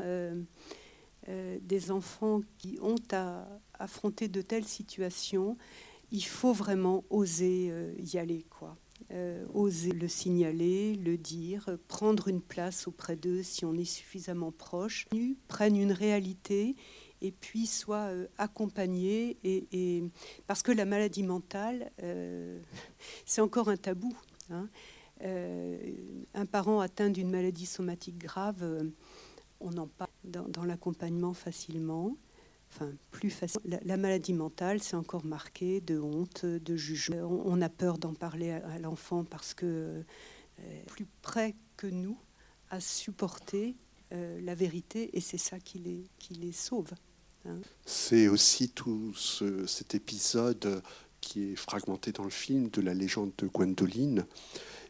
euh, 1.28 1.58
des 1.62 1.92
enfants 1.92 2.40
qui 2.58 2.80
ont 2.82 2.96
à 3.12 3.46
affronter 3.82 4.28
de 4.28 4.42
telles 4.42 4.64
situations, 4.64 5.56
il 6.10 6.24
faut 6.24 6.52
vraiment 6.52 7.04
oser 7.10 7.68
euh, 7.70 7.92
y 7.98 8.18
aller, 8.18 8.44
quoi. 8.50 8.76
Euh, 9.10 9.44
oser 9.52 9.90
le 9.90 10.08
signaler, 10.08 10.94
le 10.94 11.18
dire, 11.18 11.68
prendre 11.88 12.28
une 12.28 12.40
place 12.40 12.86
auprès 12.86 13.16
d'eux 13.16 13.42
si 13.42 13.64
on 13.64 13.74
est 13.74 13.84
suffisamment 13.84 14.52
proche, 14.52 15.06
prennent 15.48 15.76
une 15.76 15.92
réalité 15.92 16.76
et 17.20 17.32
puis 17.32 17.66
soient 17.66 18.10
accompagnés. 18.38 19.36
Et, 19.42 20.04
parce 20.46 20.62
que 20.62 20.70
la 20.72 20.84
maladie 20.84 21.24
mentale, 21.24 21.90
c'est 23.26 23.40
encore 23.40 23.68
un 23.68 23.76
tabou. 23.76 24.14
Hein. 24.50 24.68
un 25.22 26.46
parent 26.46 26.80
atteint 26.80 27.10
d'une 27.10 27.30
maladie 27.30 27.66
somatique 27.66 28.18
grave, 28.18 28.64
on 29.62 29.76
en 29.78 29.86
parle 29.86 30.10
dans, 30.24 30.64
l'accompagnement 30.64 31.32
facilement. 31.32 32.16
La, 33.64 33.96
maladie 33.96 34.32
mentale, 34.32 34.82
c'est 34.82 34.96
encore 34.96 35.24
marqué 35.24 35.80
de 35.80 35.98
honte, 35.98 36.44
de 36.46 36.76
jugement. 36.76 37.42
On, 37.44 37.60
a 37.60 37.68
peur 37.68 37.98
d'en 37.98 38.14
parler 38.14 38.50
à, 38.50 38.78
l'enfant 38.78 39.24
parce 39.24 39.54
que 39.54 40.02
euh, 40.60 40.82
plus 40.86 41.06
près 41.22 41.54
que 41.76 41.86
nous 41.86 42.18
à 42.70 42.80
supporter 42.80 43.76
euh, 44.12 44.40
la 44.40 44.54
vérité 44.54 45.16
et 45.16 45.20
c'est 45.20 45.38
ça 45.38 45.58
qui 45.60 45.78
les, 46.30 46.52
sauve. 46.52 46.92
Hein. 47.46 47.58
C'est 47.84 48.28
aussi 48.28 48.70
tout 48.70 49.14
cet 49.14 49.94
épisode 49.94 50.82
qui 51.20 51.52
est 51.52 51.56
fragmenté 51.56 52.12
dans 52.12 52.24
le 52.24 52.30
film 52.30 52.68
de 52.68 52.82
la 52.82 52.92
légende 52.92 53.32
de 53.38 53.46
Gwendoline 53.46 54.26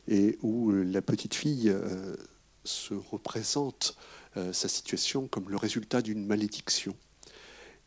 et 0.08 0.38
où 0.42 0.72
la 0.72 1.02
petite 1.02 1.34
fille 1.34 1.68
euh, 1.68 2.16
se 2.64 2.94
représente 2.94 3.96
euh, 4.36 4.52
sa 4.52 4.68
situation 4.68 5.28
comme 5.28 5.48
le 5.48 5.56
résultat 5.56 6.02
d'une 6.02 6.26
malédiction. 6.26 6.96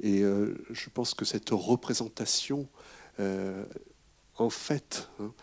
Et 0.02 0.22
euh, 0.22 0.56
je 0.72 0.90
pense 0.90 1.14
que 1.14 1.26
cette 1.26 1.50
représentation, 1.52 2.68
euh, 3.20 3.66
en 4.38 4.50
fait, 4.50 5.10
hein, 5.20 5.34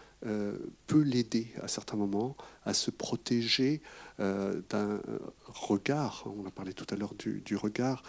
peut 0.86 1.00
l'aider 1.00 1.48
à 1.60 1.66
certains 1.66 1.96
moments 1.96 2.36
à 2.64 2.74
se 2.74 2.92
protéger 2.92 3.82
d'un 4.18 5.00
regard, 5.46 6.22
on 6.26 6.46
a 6.46 6.50
parlé 6.52 6.74
tout 6.74 6.86
à 6.90 6.94
l'heure 6.94 7.14
du, 7.14 7.56
regard, 7.56 8.04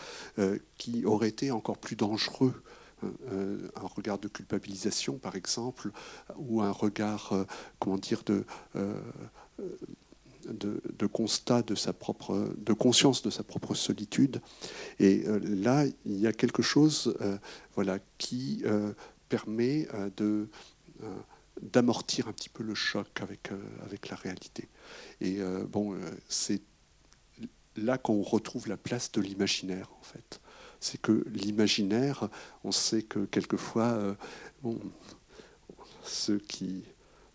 qui 0.77 1.05
aurait 1.05 1.29
été 1.29 1.49
encore 1.49 1.79
plus 1.79 1.95
dangereux 1.95 2.61
hein, 3.01 3.09
un 3.75 3.87
regard 3.87 4.19
de 4.19 4.27
culpabilisation, 4.27 5.17
par 5.17 5.35
exemple, 5.35 5.89
ou 6.35 6.61
un 6.61 6.69
regard, 6.69 7.33
comment 7.79 7.97
dire, 7.97 8.21
de, 8.23 8.45
de, 10.47 11.05
constat 11.07 11.61
de 11.61 11.75
sa 11.75 11.93
propre, 11.93 12.53
de 12.57 12.73
conscience 12.73 13.21
de 13.21 13.29
sa 13.29 13.43
propre 13.43 13.73
solitude. 13.75 14.41
Et 14.99 15.23
euh, 15.27 15.39
là, 15.43 15.85
il 16.05 16.19
y 16.19 16.27
a 16.27 16.33
quelque 16.33 16.61
chose, 16.61 17.15
euh, 17.21 17.37
voilà, 17.75 17.99
qui 18.17 18.61
euh, 18.65 18.93
permet 19.29 19.87
de 20.17 20.47
d'amortir 21.61 22.27
un 22.27 22.31
petit 22.31 22.49
peu 22.49 22.63
le 22.63 22.75
choc 22.75 23.07
avec 23.21 23.49
avec 23.85 24.09
la 24.09 24.15
réalité. 24.15 24.69
Et 25.21 25.39
bon, 25.69 25.97
c'est 26.29 26.61
là 27.75 27.97
qu'on 27.97 28.21
retrouve 28.21 28.69
la 28.69 28.77
place 28.77 29.11
de 29.11 29.19
l'imaginaire, 29.21 29.89
en 29.99 30.03
fait. 30.03 30.39
C'est 30.79 31.01
que 31.01 31.25
l'imaginaire, 31.27 32.29
on 32.63 32.71
sait 32.71 33.03
que 33.03 33.25
quelquefois, 33.25 34.15
ceux 36.03 36.39
qui, 36.39 36.83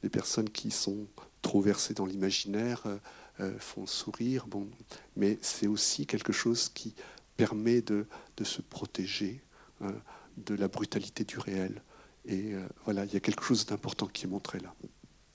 les 0.03 0.09
personnes 0.09 0.51
qui 0.51 0.71
sont 0.71 1.07
trop 1.49 1.65
dans 1.95 2.05
l'imaginaire 2.05 2.83
euh, 2.85 2.99
euh, 3.41 3.59
font 3.59 3.87
sourire. 3.87 4.47
Bon, 4.47 4.69
mais 5.17 5.39
c'est 5.41 5.67
aussi 5.67 6.07
quelque 6.07 6.33
chose 6.33 6.69
qui 6.69 6.95
permet 7.37 7.81
de, 7.81 8.07
de 8.37 8.45
se 8.45 8.61
protéger 8.61 9.41
euh, 9.81 9.91
de 10.37 10.55
la 10.55 10.69
brutalité 10.69 11.25
du 11.25 11.39
réel. 11.39 11.83
Et 12.27 12.53
voilà, 12.85 13.07
il 13.07 13.15
y 13.15 13.17
a 13.17 13.21
quelque 13.21 13.43
chose 13.43 13.65
d'important 13.65 14.07
qui 14.07 14.27
est 14.27 14.29
montré 14.29 14.61
là. 14.61 14.75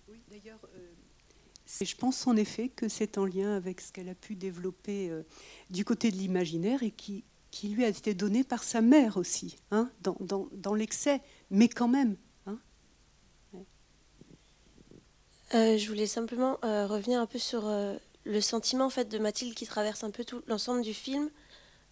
Oui, 0.07 0.19
d'ailleurs, 0.29 0.59
je 1.81 1.95
pense 1.95 2.27
en 2.27 2.35
effet 2.35 2.69
que 2.69 2.87
c'est 2.87 3.17
en 3.17 3.25
lien 3.25 3.55
avec 3.55 3.81
ce 3.81 3.91
qu'elle 3.91 4.09
a 4.09 4.15
pu 4.15 4.35
développer 4.35 5.09
euh, 5.09 5.23
du 5.71 5.85
côté 5.85 6.11
de 6.11 6.17
l'imaginaire 6.17 6.83
et 6.83 6.91
qui, 6.91 7.23
qui 7.49 7.69
lui 7.69 7.83
a 7.83 7.87
été 7.87 8.13
donné 8.13 8.43
par 8.43 8.63
sa 8.63 8.81
mère 8.81 9.17
aussi, 9.17 9.55
hein, 9.71 9.89
dans, 10.01 10.17
dans, 10.19 10.47
dans 10.51 10.75
l'excès, 10.75 11.21
mais 11.49 11.67
quand 11.67 11.87
même. 11.87 12.15
Hein. 12.45 12.59
Euh, 15.53 15.77
je 15.77 15.87
voulais 15.87 16.07
simplement 16.07 16.57
euh, 16.63 16.87
revenir 16.87 17.19
un 17.19 17.25
peu 17.25 17.39
sur 17.39 17.69
le 18.25 18.41
sentiment 18.41 18.85
en 18.85 18.89
fait 18.89 19.09
de 19.09 19.17
Mathilde 19.19 19.53
qui 19.53 19.65
traverse 19.65 20.03
un 20.03 20.11
peu 20.11 20.25
tout 20.25 20.41
l'ensemble 20.47 20.81
du 20.81 20.93
film. 20.93 21.29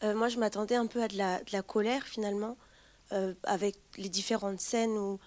moi, 0.04 0.30
je 0.30 0.40
m'attendais 0.40 0.76
un 0.76 0.88
peu 0.88 1.02
à 1.04 1.08
de 1.08 1.18
la, 1.18 1.62
colère 1.62 2.04
finalement, 2.04 2.58
avec 3.44 3.76
les 3.98 4.10
différentes 4.10 4.60
scènes 4.60 4.98
ou, 4.98 5.20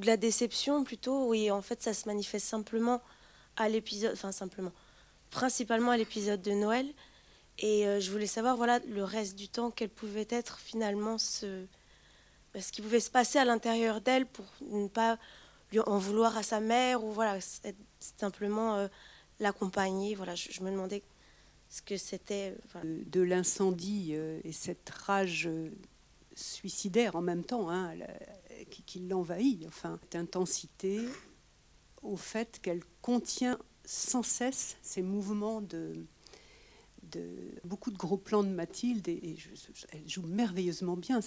de 0.00 0.06
la 0.06 0.16
déception 0.16 0.82
plutôt. 0.84 1.28
Oui, 1.28 1.50
en 1.50 1.62
fait, 1.62 1.82
ça 1.82 1.94
se 1.94 2.06
manifeste 2.06 2.46
simplement 2.46 3.00
à 3.56 3.68
l'épisode, 3.68 4.12
enfin 4.12 4.32
simplement, 4.32 4.72
principalement 5.30 5.92
à 5.92 5.96
l'épisode 5.96 6.42
de 6.42 6.52
Noël. 6.52 6.86
Et 7.58 7.86
euh, 7.86 8.00
je 8.00 8.10
voulais 8.10 8.26
savoir, 8.26 8.56
voilà, 8.56 8.80
le 8.80 9.02
reste 9.02 9.36
du 9.36 9.48
temps, 9.48 9.70
quel 9.70 9.88
pouvait 9.88 10.26
être 10.28 10.58
finalement 10.58 11.16
ce, 11.18 11.64
ce 12.58 12.72
qui 12.72 12.82
pouvait 12.82 13.00
se 13.00 13.10
passer 13.10 13.38
à 13.38 13.44
l'intérieur 13.44 14.00
d'elle 14.00 14.26
pour 14.26 14.46
ne 14.60 14.88
pas 14.88 15.18
lui 15.72 15.80
en 15.80 15.98
vouloir 15.98 16.36
à 16.36 16.42
sa 16.42 16.60
mère 16.60 17.04
ou 17.04 17.12
voilà, 17.12 17.38
simplement 18.00 18.76
euh, 18.76 18.88
l'accompagner. 19.40 20.14
Voilà, 20.14 20.34
je, 20.34 20.62
me 20.62 20.70
demandais 20.70 21.02
ce 21.68 21.82
que 21.82 21.96
c'était. 21.96 22.54
De, 22.84 23.20
l'incendie 23.20 24.10
euh, 24.12 24.40
et 24.44 24.52
cette 24.52 24.88
rage 24.90 25.48
suicidaire 26.34 27.16
en 27.16 27.22
même 27.22 27.44
temps 27.44 27.70
hein, 27.70 27.94
qui, 28.70 29.00
l'envahit, 29.00 29.64
enfin, 29.66 29.98
cette 30.02 30.16
intensité 30.16 31.00
au 32.02 32.16
fait 32.16 32.60
qu'elle 32.60 32.82
contient 33.02 33.58
sans 33.84 34.22
cesse 34.22 34.76
ces 34.82 35.02
mouvements 35.02 35.60
de, 35.60 36.06
de 37.10 37.28
beaucoup 37.64 37.90
de 37.90 37.96
gros 37.96 38.16
plans 38.16 38.42
de 38.42 38.48
Mathilde 38.48 39.08
et, 39.08 39.36
elle 39.92 40.08
joue 40.08 40.22
merveilleusement 40.22 40.96
bien. 40.96 41.20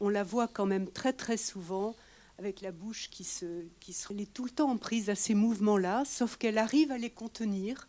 On 0.00 0.08
la 0.08 0.24
voit 0.24 0.48
quand 0.48 0.66
même 0.66 0.90
très 0.90 1.12
très 1.12 1.36
souvent 1.36 1.94
avec 2.38 2.60
la 2.60 2.72
bouche 2.72 3.08
qui 3.10 3.24
se, 3.24 3.64
qui 3.80 3.92
se, 3.92 4.12
elle 4.12 4.20
est 4.20 4.32
tout 4.32 4.44
le 4.44 4.50
temps 4.50 4.76
prise 4.76 5.08
à 5.10 5.14
ces 5.14 5.34
mouvements-là, 5.34 6.04
sauf 6.04 6.36
qu'elle 6.36 6.58
arrive 6.58 6.92
à 6.92 6.98
les 6.98 7.10
contenir 7.10 7.88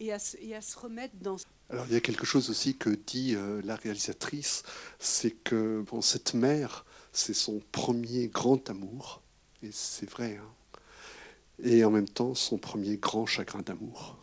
et 0.00 0.12
à, 0.12 0.18
et 0.40 0.54
à, 0.54 0.60
se 0.60 0.78
remettre 0.78 1.14
dans. 1.20 1.36
Alors 1.70 1.86
il 1.88 1.94
y 1.94 1.96
a 1.96 2.00
quelque 2.00 2.26
chose 2.26 2.50
aussi 2.50 2.76
que 2.76 2.90
dit 2.90 3.34
euh, 3.34 3.60
la 3.64 3.76
réalisatrice, 3.76 4.62
c'est 4.98 5.32
que 5.32 5.82
bon, 5.90 6.00
cette 6.00 6.34
mère, 6.34 6.84
c'est 7.12 7.34
son 7.34 7.60
premier 7.72 8.28
grand 8.28 8.68
amour, 8.70 9.22
et 9.62 9.70
c'est 9.72 10.08
vrai. 10.08 10.38
Hein 10.40 10.56
et 11.62 11.84
en 11.84 11.90
même 11.90 12.08
temps 12.08 12.34
son 12.34 12.58
premier 12.58 12.96
grand 12.96 13.26
chagrin 13.26 13.62
d'amour. 13.62 14.16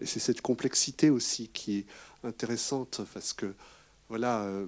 Et 0.00 0.06
c'est 0.06 0.20
cette 0.20 0.40
complexité 0.40 1.10
aussi 1.10 1.48
qui 1.48 1.78
est 1.78 1.86
intéressante 2.24 3.02
parce 3.12 3.34
que, 3.34 3.54
voilà, 4.08 4.42
euh, 4.44 4.66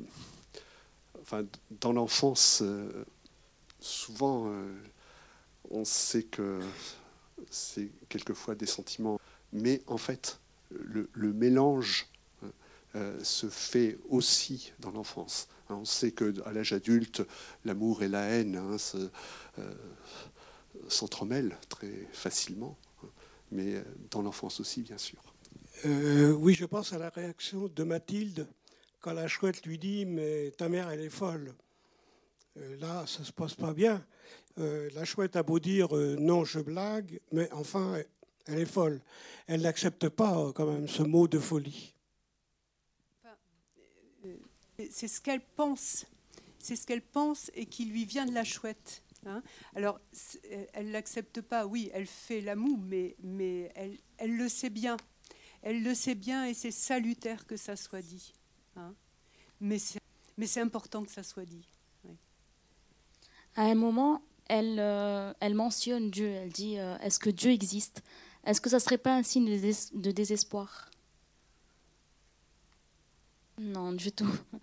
enfin, 1.22 1.44
dans 1.80 1.92
l'enfance, 1.92 2.60
euh, 2.62 3.04
souvent, 3.80 4.50
euh, 4.50 4.74
on 5.70 5.84
sait 5.84 6.24
que 6.24 6.60
c'est 7.50 7.90
quelquefois 8.08 8.54
des 8.54 8.66
sentiments, 8.66 9.20
mais 9.52 9.82
en 9.86 9.98
fait, 9.98 10.40
le, 10.70 11.08
mélange 11.32 12.08
se 13.22 13.48
fait 13.48 13.96
aussi 14.08 14.72
dans 14.80 14.90
l'enfance. 14.90 15.48
On 15.68 15.84
sait 15.84 16.10
qu'à 16.10 16.52
l'âge 16.52 16.72
adulte, 16.72 17.22
l'amour 17.64 18.02
et 18.02 18.08
la 18.08 18.22
haine 18.24 18.56
hein, 18.56 18.76
s'entremêlent 20.88 21.56
très 21.68 22.08
facilement, 22.12 22.76
hein, 23.04 23.08
mais 23.52 23.84
dans 24.10 24.22
l'enfance 24.22 24.58
aussi, 24.58 24.82
bien 24.82 24.98
sûr. 24.98 25.22
Euh, 25.84 26.32
oui, 26.32 26.54
je 26.54 26.64
pense 26.64 26.92
à 26.92 26.98
la 26.98 27.08
réaction 27.08 27.68
de 27.68 27.84
Mathilde 27.84 28.48
quand 29.00 29.12
la 29.12 29.28
chouette 29.28 29.64
lui 29.64 29.78
dit 29.78 30.06
Mais 30.06 30.52
ta 30.56 30.68
mère, 30.68 30.90
elle 30.90 31.00
est 31.00 31.10
folle. 31.10 31.54
Euh, 32.58 32.76
là, 32.78 33.06
ça 33.06 33.24
se 33.24 33.32
passe 33.32 33.54
pas 33.54 33.72
bien. 33.72 34.04
Euh, 34.58 34.90
la 34.94 35.04
chouette 35.04 35.36
a 35.36 35.42
beau 35.42 35.58
dire 35.58 35.88
Non, 35.92 36.44
je 36.44 36.60
blague, 36.60 37.20
mais 37.32 37.50
enfin, 37.52 37.98
elle 38.46 38.58
est 38.58 38.66
folle. 38.66 39.00
Elle 39.46 39.62
n'accepte 39.62 40.08
pas 40.08 40.52
quand 40.54 40.66
même 40.66 40.88
ce 40.88 41.02
mot 41.02 41.28
de 41.28 41.38
folie. 41.38 41.94
C'est 44.90 45.08
ce 45.08 45.20
qu'elle 45.20 45.40
pense. 45.40 46.06
C'est 46.58 46.76
ce 46.76 46.86
qu'elle 46.86 47.02
pense 47.02 47.50
et 47.54 47.66
qui 47.66 47.86
lui 47.86 48.04
vient 48.04 48.26
de 48.26 48.32
la 48.32 48.44
chouette. 48.44 49.02
Hein. 49.26 49.42
Alors, 49.74 50.00
elle 50.72 50.86
ne 50.86 50.92
l'accepte 50.92 51.40
pas, 51.40 51.66
oui, 51.66 51.90
elle 51.92 52.06
fait 52.06 52.40
la 52.40 52.54
moue, 52.54 52.76
mais, 52.76 53.16
mais 53.22 53.72
elle, 53.74 53.98
elle, 54.18 54.36
le 54.36 54.48
sait 54.48 54.70
bien. 54.70 54.96
Elle 55.62 55.82
le 55.82 55.94
sait 55.94 56.14
bien 56.14 56.46
et 56.46 56.54
c'est 56.54 56.70
salutaire 56.70 57.46
que 57.46 57.56
ça 57.56 57.74
soit 57.74 58.02
dit. 58.02 58.32
Hein. 58.76 58.94
Mais 59.60 59.78
c'est 59.78 60.60
important 60.60 61.04
que 61.04 61.10
ça 61.10 61.24
soit 61.24 61.44
dit. 61.44 61.66
À 63.58 63.62
un 63.62 63.74
moment, 63.74 64.22
elle, 64.46 64.78
euh, 64.78 65.32
elle 65.40 65.56
mentionne 65.56 66.12
Dieu. 66.12 66.28
Elle 66.28 66.50
dit 66.50 66.78
euh, 66.78 66.96
Est-ce 66.98 67.18
que 67.18 67.28
Dieu 67.28 67.50
existe? 67.50 68.04
Est-ce 68.44 68.60
que 68.60 68.70
ça 68.70 68.76
ne 68.76 68.80
serait 68.80 68.98
pas 68.98 69.16
un 69.16 69.24
signe 69.24 69.50
de 69.94 70.10
désespoir? 70.12 70.88
Non, 73.58 73.90
du 73.90 74.12
tout 74.12 74.30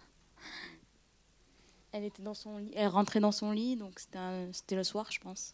elle 1.92 2.06
était 2.06 2.24
dans 2.24 2.34
son 2.34 2.58
lit, 2.58 2.72
elle 2.74 2.88
rentrait 2.88 3.20
dans 3.22 3.32
son 3.32 3.52
lit, 3.52 3.78
donc 3.78 4.00
c'était 4.00 4.76
le 4.76 4.84
soir, 4.84 5.10
je 5.12 5.20
pense. 5.20 5.54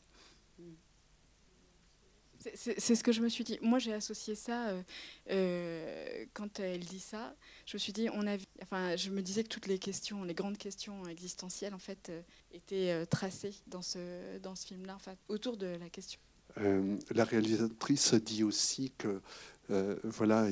C'est 2.56 2.96
ce 2.96 3.04
que 3.04 3.12
je 3.12 3.22
me 3.22 3.30
suis 3.30 3.44
dit. 3.44 3.60
Moi, 3.62 3.80
j'ai 3.80 3.94
associé 3.94 4.36
ça 4.36 4.70
euh, 4.70 4.82
euh, 5.30 6.26
quand 6.34 6.60
elle 6.60 6.80
dit 6.80 7.00
ça. 7.00 7.36
Je 7.66 7.76
me 7.76 7.80
suis 7.80 7.94
dit, 7.94 8.10
on 8.14 8.26
a, 8.28 8.38
enfin, 8.64 8.96
je 8.96 9.10
me 9.10 9.22
disais 9.22 9.44
que 9.44 9.50
toutes 9.50 9.68
les 9.68 9.78
questions, 9.78 10.24
les 10.24 10.34
grandes 10.34 10.58
questions 10.58 11.06
existentielles, 11.08 11.74
en 11.74 11.80
fait, 11.80 12.10
euh, 12.10 12.22
étaient 12.52 13.06
tracées 13.08 13.54
dans 13.68 13.82
ce 13.82 14.38
dans 14.40 14.56
ce 14.56 14.68
film-là, 14.68 14.96
en 14.96 15.00
fait, 15.00 15.18
autour 15.28 15.58
de 15.58 15.68
la 15.68 15.90
question. 15.90 16.20
la 16.58 17.24
réalisatrice 17.24 18.14
dit 18.16 18.44
aussi 18.44 18.92
que, 18.98 19.22
voilà, 20.04 20.48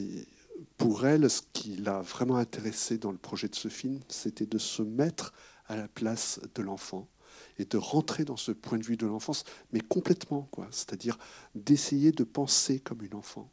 pour 0.77 1.05
elle, 1.05 1.29
ce 1.29 1.41
qui 1.53 1.75
l'a 1.75 2.01
vraiment 2.01 2.37
intéressé 2.37 2.97
dans 2.97 3.11
le 3.11 3.17
projet 3.17 3.47
de 3.47 3.55
ce 3.55 3.67
film, 3.67 3.99
c'était 4.07 4.45
de 4.45 4.57
se 4.57 4.81
mettre 4.81 5.33
à 5.67 5.75
la 5.75 5.87
place 5.87 6.39
de 6.55 6.61
l'enfant 6.61 7.07
et 7.59 7.65
de 7.65 7.77
rentrer 7.77 8.25
dans 8.25 8.37
ce 8.37 8.51
point 8.51 8.77
de 8.77 8.83
vue 8.83 8.97
de 8.97 9.05
l'enfance, 9.05 9.43
mais 9.71 9.81
complètement, 9.81 10.47
quoi. 10.51 10.67
C'est-à-dire 10.71 11.19
d'essayer 11.53 12.11
de 12.11 12.23
penser 12.23 12.79
comme 12.79 13.03
une 13.03 13.13
enfant. 13.13 13.51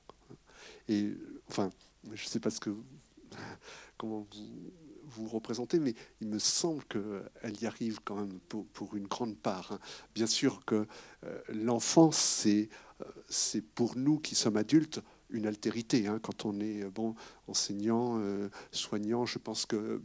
Et 0.89 1.13
enfin, 1.49 1.71
je 2.13 2.25
ne 2.25 2.29
sais 2.29 2.41
pas 2.41 2.51
ce 2.51 2.61
que 2.61 2.71
comment 3.99 4.27
vous 4.31 4.73
vous 5.09 5.29
représentez, 5.29 5.79
mais 5.79 5.95
il 6.21 6.29
me 6.29 6.39
semble 6.39 6.85
qu'elle 6.85 7.61
y 7.61 7.67
arrive 7.67 8.01
quand 8.05 8.17
même 8.17 8.39
pour, 8.49 8.97
une 8.97 9.07
grande 9.07 9.37
part. 9.37 9.73
Hein. 9.73 9.79
Bien 10.15 10.27
sûr 10.27 10.65
que 10.65 10.87
euh, 11.25 11.41
l'enfance, 11.49 12.19
c'est 12.19 12.69
euh, 13.01 13.61
pour 13.75 13.97
nous 13.97 14.19
qui 14.19 14.35
sommes 14.35 14.57
adultes 14.57 15.01
une 15.31 15.47
altérité. 15.47 16.07
Hein. 16.07 16.19
Quand 16.23 16.45
on 16.45 16.61
est 16.61 16.85
bon 16.85 17.15
enseignant, 17.49 18.19
euh, 18.19 18.49
soignant, 18.71 19.27
je 19.27 19.39
pense 19.39 19.67
que 19.67 20.03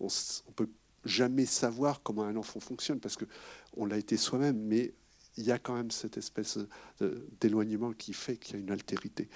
on, 0.00 0.08
on 0.48 0.52
peut 0.52 0.70
jamais 1.08 1.46
savoir 1.46 2.02
comment 2.02 2.24
un 2.24 2.36
enfant 2.36 2.60
fonctionne 2.60 3.00
parce 3.00 3.16
que 3.16 3.24
on 3.76 3.86
l'a 3.86 3.98
été 3.98 4.16
soi-même, 4.16 4.58
mais 4.58 4.94
il 5.36 5.44
y 5.44 5.52
a 5.52 5.58
quand 5.58 5.74
même 5.74 5.90
cette 5.90 6.16
espèce 6.16 6.58
d'éloignement 7.40 7.92
qui 7.92 8.12
fait 8.12 8.36
qu'il 8.36 8.56
y 8.56 8.58
a 8.58 8.60
une 8.60 8.72
altérité. 8.72 9.28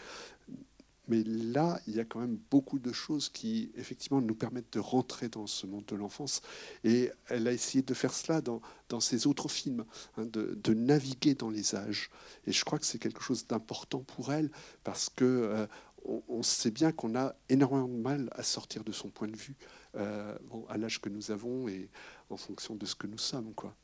Mais 1.08 1.24
là, 1.24 1.80
il 1.86 1.96
y 1.96 2.00
a 2.00 2.04
quand 2.04 2.20
même 2.20 2.38
beaucoup 2.50 2.78
de 2.78 2.92
choses 2.92 3.28
qui, 3.28 3.72
effectivement, 3.74 4.20
nous 4.20 4.34
permettent 4.34 4.72
de 4.72 4.78
rentrer 4.78 5.28
dans 5.28 5.46
ce 5.46 5.66
monde 5.66 5.84
de 5.86 5.96
l'enfance. 5.96 6.42
Et 6.84 7.10
elle 7.28 7.48
a 7.48 7.52
essayé 7.52 7.82
de 7.82 7.92
faire 7.92 8.14
cela 8.14 8.40
dans, 8.40 8.60
dans 8.88 9.00
ses 9.00 9.26
autres 9.26 9.48
films, 9.48 9.84
hein, 10.16 10.24
de, 10.24 10.58
de, 10.62 10.74
naviguer 10.74 11.34
dans 11.34 11.50
les 11.50 11.74
âges. 11.74 12.08
Et 12.46 12.52
je 12.52 12.64
crois 12.64 12.78
que 12.78 12.86
c'est 12.86 12.98
quelque 12.98 13.22
chose 13.22 13.46
d'important 13.46 14.00
pour 14.00 14.32
elle, 14.32 14.50
parce 14.84 15.08
que 15.08 15.24
euh, 15.24 15.66
sait 16.42 16.70
bien 16.70 16.92
qu'on 16.92 17.16
a 17.16 17.34
énormément 17.48 17.88
de 17.88 18.00
mal 18.00 18.28
à 18.32 18.42
sortir 18.42 18.84
de 18.84 18.92
son 18.92 19.10
point 19.10 19.28
de 19.28 19.36
vue 19.36 19.56
euh, 19.96 20.34
à 20.68 20.78
l'âge 20.78 21.00
que 21.00 21.08
nous 21.08 21.30
avons 21.30 21.68
et 21.68 21.88
en 22.30 22.36
fonction 22.36 22.74
de 22.74 22.86
ce 22.86 22.94
que 22.94 23.06
nous 23.06 23.18
sommes. 23.18 23.54
Quoi. 23.54 23.74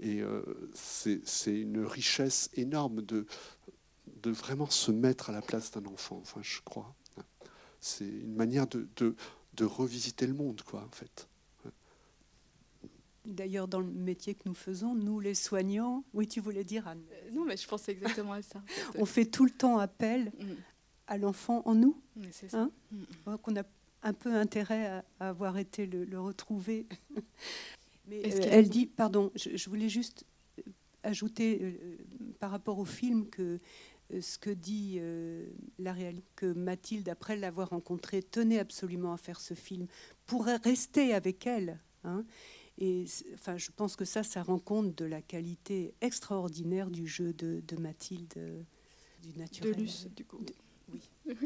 Et 0.00 0.20
euh, 0.20 0.42
c'est 0.74 1.20
une 1.46 1.84
richesse 1.84 2.50
énorme 2.54 3.02
de, 3.02 3.26
de 4.22 4.30
vraiment 4.30 4.68
se 4.68 4.90
mettre 4.90 5.30
à 5.30 5.32
la 5.32 5.42
place 5.42 5.70
d'un 5.70 5.86
enfant, 5.86 6.18
enfin, 6.22 6.40
je 6.42 6.60
crois. 6.64 6.94
C'est 7.80 8.06
une 8.06 8.34
manière 8.34 8.66
de, 8.66 8.88
de, 8.96 9.14
de, 9.54 9.64
revisiter 9.64 10.26
le 10.26 10.34
monde, 10.34 10.62
quoi, 10.62 10.84
en 10.84 10.90
fait. 10.90 11.28
D'ailleurs, 13.24 13.68
dans 13.68 13.80
le 13.80 13.86
métier 13.86 14.34
que 14.34 14.48
nous 14.48 14.54
faisons, 14.54 14.94
nous 14.94 15.20
les 15.20 15.34
soignants, 15.34 16.04
oui, 16.14 16.26
tu 16.26 16.40
voulais 16.40 16.64
dire 16.64 16.88
Anne 16.88 17.02
euh, 17.12 17.30
Non, 17.32 17.44
mais 17.44 17.56
je 17.56 17.68
pensais 17.68 17.92
exactement 17.92 18.32
à 18.32 18.42
ça. 18.42 18.62
On 18.96 19.04
fait 19.04 19.26
tout 19.26 19.44
le 19.44 19.50
temps 19.50 19.78
appel 19.78 20.32
mm 20.38 20.54
à 21.08 21.16
l'enfant 21.16 21.62
en 21.64 21.74
nous, 21.74 22.00
hein 22.52 22.70
qu'on 23.42 23.56
a 23.56 23.62
un 24.02 24.12
peu 24.12 24.34
intérêt 24.34 25.02
à, 25.20 25.28
avoir 25.28 25.58
été 25.58 25.86
le, 25.86 26.20
retrouver. 26.20 26.86
Mais 28.06 28.22
euh, 28.24 28.48
elle 28.50 28.68
dit, 28.68 28.86
pardon, 28.86 29.30
je, 29.34 29.68
voulais 29.68 29.88
juste 29.88 30.24
euh, 30.58 30.62
ajouter 31.02 31.58
euh, 31.60 31.96
par 32.40 32.50
rapport 32.50 32.78
au 32.78 32.84
film 32.84 33.28
que 33.28 33.60
ce 34.20 34.38
que 34.38 34.50
dit 34.50 34.96
euh, 34.98 35.46
la 35.78 35.92
réalité, 35.92 36.26
que 36.36 36.52
Mathilde, 36.52 37.08
après 37.08 37.36
l'avoir 37.36 37.70
rencontrée, 37.70 38.22
tenait 38.22 38.58
absolument 38.58 39.12
à 39.12 39.16
faire 39.16 39.40
ce 39.40 39.54
film, 39.54 39.86
pourrait 40.26 40.56
rester 40.56 41.14
avec 41.14 41.46
elle. 41.46 41.78
Hein. 42.04 42.24
et 42.78 43.06
enfin, 43.34 43.56
je 43.56 43.70
pense 43.74 43.96
que 43.96 44.04
ça, 44.04 44.22
ça 44.22 44.42
rend 44.42 44.60
compte 44.60 44.96
de 44.96 45.04
la 45.04 45.20
qualité 45.20 45.94
extraordinaire 46.00 46.90
du 46.90 47.06
jeu 47.06 47.32
de, 47.32 47.62
Mathilde, 47.76 48.32
euh, 48.36 48.62
du 49.22 49.36
naturel. 49.38 49.74
De 49.74 49.80
Luce, 49.80 50.06
du 50.14 50.24
coup. 50.24 50.40
oui. 50.92 51.02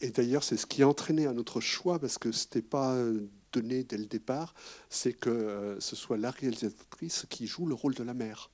Et 0.00 0.10
d'ailleurs, 0.10 0.44
c'est 0.44 0.56
ce 0.56 0.66
qui 0.66 0.82
a 0.82 0.88
entraîné 0.88 1.26
un 1.26 1.36
autre 1.38 1.60
choix, 1.60 1.98
parce 1.98 2.18
que 2.18 2.32
ce 2.32 2.44
n'était 2.44 2.62
pas 2.62 2.94
euh, 2.94 3.28
donné 3.52 3.82
dès 3.82 3.98
le 3.98 4.06
départ, 4.06 4.54
c'est 4.90 5.12
que 5.12 5.76
ce 5.80 5.96
soit 5.96 6.16
la 6.16 6.30
réalisatrice 6.30 7.26
qui 7.28 7.46
joue 7.46 7.66
le 7.66 7.74
rôle 7.74 7.94
de 7.94 8.02
la 8.02 8.14
mère. 8.14 8.50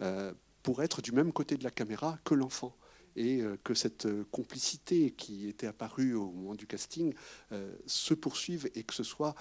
Hein 0.00 0.32
pour 0.68 0.82
être 0.82 1.00
du 1.00 1.12
même 1.12 1.32
côté 1.32 1.56
de 1.56 1.64
la 1.64 1.70
caméra 1.70 2.18
que 2.24 2.34
l'enfant 2.34 2.76
et 3.16 3.40
euh, 3.40 3.56
que 3.64 3.72
cette 3.72 4.04
euh, 4.04 4.24
complicité 4.30 5.12
qui 5.12 5.48
était 5.48 5.66
apparue 5.66 6.12
au 6.12 6.30
moment 6.30 6.54
du 6.54 6.66
casting 6.66 7.14
euh, 7.52 7.74
se 7.86 8.12
poursuive 8.12 8.70
et 8.74 8.84
que 8.84 8.92
ce 8.92 9.02
soit 9.02 9.34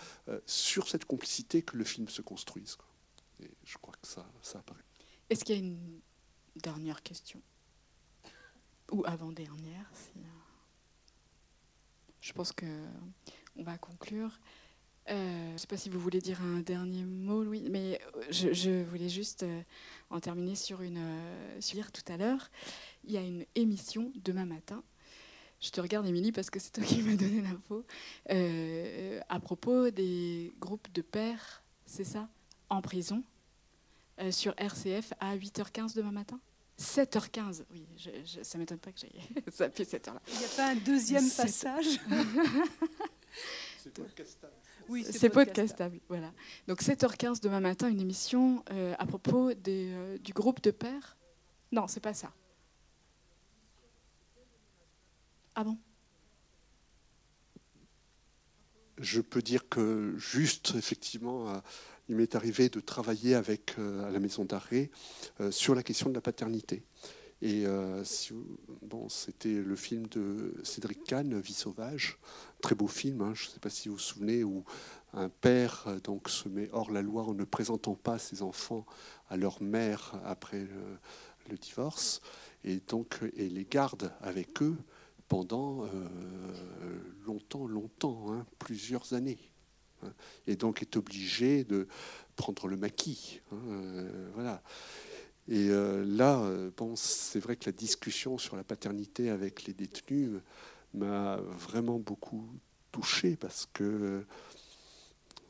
sur 0.46 0.88
cette 0.88 1.04
complicité 1.04 1.62
que 1.62 1.76
le 1.76 1.84
film 1.84 2.08
se 2.08 2.22
construise. 2.22 2.78
Et 3.42 3.52
je 3.66 3.78
crois 3.78 3.94
que 4.02 4.08
ça, 4.08 4.26
ça 4.42 4.60
apparaît. 4.60 4.86
Est-ce 5.30 5.44
qu'il 5.44 5.56
y 5.56 5.60
a 5.60 5.62
une 5.62 6.00
dernière 6.56 7.04
question? 7.04 7.42
Ou 8.92 9.04
avant-dernière 9.06 9.92
Je 12.28 12.34
pense 12.34 12.52
qu'on 12.52 13.64
va 13.64 13.78
conclure. 13.78 14.38
je 15.08 15.54
ne 15.54 15.58
sais 15.58 15.66
pas 15.66 15.78
si 15.78 15.88
vous 15.88 15.98
voulez 15.98 16.20
dire 16.20 16.42
un 16.42 16.60
dernier 16.60 17.06
mot, 17.06 17.42
Louis, 17.42 17.70
mais 17.72 18.02
je, 18.30 18.84
voulais 18.84 19.08
juste 19.08 19.46
en 20.10 20.20
terminer 20.20 20.56
sur 20.56 20.82
une 20.82 20.98
euh, 20.98 21.62
sur 21.62 21.90
tout 21.90 22.02
à 22.12 22.18
l'heure. 22.18 22.52
Il 23.06 23.14
y 23.14 23.18
a 23.18 23.22
une 23.22 23.46
émission 23.56 24.12
demain 24.26 24.46
matin. 24.46 24.84
Je 25.62 25.70
te 25.70 25.80
regarde, 25.80 26.06
Émilie, 26.06 26.34
parce 26.34 26.50
que 26.50 26.60
c'est 26.60 26.72
toi 26.72 26.84
qui 26.88 27.02
m'as 27.02 27.16
donné 27.16 27.42
l'info. 27.42 27.86
Euh, 28.30 29.22
à 29.30 29.40
propos 29.40 29.90
des 29.90 30.54
groupes 30.60 30.92
de 30.92 31.02
pères, 31.02 31.64
c'est 31.86 32.04
ça, 32.04 32.28
en 32.70 32.82
prison, 32.82 33.24
euh, 34.20 34.32
sur 34.32 34.54
RCF 34.58 35.14
à 35.22 35.38
8h15 35.38 35.96
demain 35.96 36.12
matin? 36.12 36.42
7h15, 36.80 37.64
oui, 37.72 37.88
je, 37.98 38.10
je, 38.24 38.44
ça 38.44 38.58
m'étonne 38.58 38.78
pas 38.78 38.92
que 38.92 39.00
j'aille 39.00 39.20
zapper 39.52 39.84
cette 39.86 40.08
heure-là. 40.08 40.22
Il 40.32 40.38
n'y 40.38 40.46
a 40.46 40.50
pas 40.50 40.68
un 40.70 40.76
deuxième 40.76 41.28
passage? 41.30 41.86
C'est 43.84 43.94
podcastable. 43.94 44.54
Oui, 44.90 45.06
c'est 45.10 45.30
podcastable. 45.30 46.00
Voilà. 46.08 46.32
Donc 46.68 46.82
7h15 46.82 47.42
demain 47.42 47.60
matin, 47.60 47.90
une 47.90 48.00
émission 48.00 48.64
euh, 48.72 48.96
à 49.00 49.06
propos 49.06 49.54
des, 49.54 49.92
euh, 49.92 50.18
du 50.18 50.34
groupe 50.34 50.62
de 50.62 50.72
pères. 50.72 51.18
Non, 51.72 51.88
c'est 51.88 52.00
pas 52.00 52.14
ça. 52.14 52.32
Ah 55.56 55.64
bon? 55.64 55.78
Je 58.98 59.22
peux 59.22 59.42
dire 59.42 59.68
que 59.70 60.16
juste, 60.18 60.74
effectivement, 60.76 61.50
euh, 61.50 61.60
il 62.10 62.16
m'est 62.16 62.36
arrivé 62.36 62.70
de 62.70 62.80
travailler 62.80 63.36
avec 63.36 63.76
à 63.78 64.10
la 64.10 64.20
maison 64.20 64.46
d'arrêt 64.46 64.90
sur 65.52 65.76
la 65.76 65.84
question 65.84 66.10
de 66.10 66.16
la 66.16 66.22
paternité. 66.22 66.84
Et 67.42 67.66
bon, 68.82 69.10
c'était 69.10 69.62
le 69.62 69.76
film 69.76 70.08
de 70.08 70.56
Cédric 70.64 71.04
Kahn, 71.04 71.40
Vie 71.40 71.54
sauvage, 71.54 72.18
très 72.62 72.76
beau 72.76 72.88
film. 72.88 73.22
Hein, 73.22 73.34
je 73.36 73.48
ne 73.48 73.52
sais 73.52 73.60
pas 73.60 73.70
si 73.70 73.90
vous 73.90 73.96
vous 73.96 74.00
souvenez 74.00 74.44
où 74.44 74.64
un 75.14 75.30
père 75.30 75.84
euh, 75.88 76.00
donc 76.00 76.30
se 76.30 76.50
met 76.50 76.70
hors 76.72 76.92
la 76.92 77.02
loi 77.02 77.24
en 77.24 77.34
ne 77.34 77.44
présentant 77.44 77.96
pas 77.96 78.18
ses 78.18 78.42
enfants 78.42 78.86
à 79.30 79.38
leur 79.38 79.62
mère 79.62 80.20
après 80.26 80.60
le, 80.60 81.58
divorce 81.62 82.22
et 82.66 82.82
donc 82.90 83.20
et 83.38 83.48
les 83.48 83.64
garde 83.64 84.12
avec 84.20 84.62
eux 84.62 84.76
pendant 85.30 85.86
euh, 85.86 85.88
longtemps, 87.26 87.68
longtemps, 87.68 88.34
hein, 88.34 88.46
plusieurs 88.60 89.14
années. 89.14 89.40
Et 90.46 90.56
donc 90.56 90.82
est 90.82 90.96
obligé 90.98 91.64
de 91.64 91.88
prendre 92.36 92.68
le 92.68 92.78
maquis. 92.78 93.42
Hein, 93.52 93.58
euh, 93.68 94.30
voilà. 94.34 94.62
Et 95.50 95.70
là, 95.70 96.44
bon, 96.76 96.98
c'est 96.98 97.40
vrai 97.40 97.56
que 97.56 97.68
la 97.68 97.72
discussion 97.72 98.38
sur 98.38 98.58
la 98.58 98.66
paternité 98.66 99.30
avec 99.30 99.64
les 99.64 99.74
détenus 99.74 100.42
m'a 100.94 101.38
vraiment 101.38 102.00
beaucoup 102.00 102.46
touché 102.92 103.38
parce 103.38 103.66
que 103.72 104.26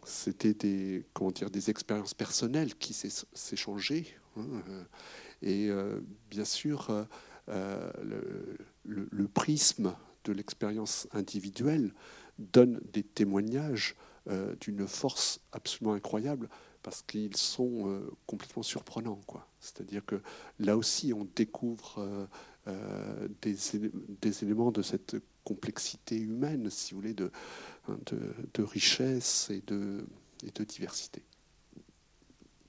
c'était 0.07 0.53
des, 0.53 1.05
comment 1.13 1.31
dire, 1.31 1.49
des 1.49 1.69
expériences 1.69 2.13
personnelles 2.13 2.75
qui 2.75 2.93
s'échangeaient. 2.93 4.05
Hein, 4.37 4.45
euh, 4.69 4.83
et 5.41 5.69
euh, 5.69 5.99
bien 6.29 6.45
sûr, 6.45 7.05
euh, 7.49 7.91
le, 8.03 9.27
prisme 9.27 9.93
de 10.23 10.33
l'expérience 10.33 11.07
individuelle 11.11 11.93
donne 12.39 12.79
des 12.91 13.03
témoignages 13.03 13.95
d'une 14.59 14.87
force 14.87 15.39
absolument 15.51 15.93
incroyable 15.93 16.49
parce 16.83 17.01
qu'ils 17.01 17.37
sont 17.37 18.01
complètement 18.25 18.63
surprenants. 18.63 19.21
C'est-à-dire 19.59 20.05
que 20.05 20.21
là 20.59 20.75
aussi, 20.75 21.13
on 21.13 21.27
découvre 21.35 22.27
des, 23.41 23.55
des, 24.21 24.43
éléments 24.43 24.71
de 24.71 24.81
cette 24.81 25.15
complexité 25.43 26.17
humaine, 26.17 26.69
si 26.69 26.93
vous 26.93 26.99
voulez, 26.99 27.13
de, 27.13 27.31
Hein, 27.89 27.97
de, 28.53 28.63
richesse 28.63 29.49
et 29.49 29.61
de, 29.65 30.05
et 30.43 30.51
de 30.51 30.63
diversité. 30.63 31.23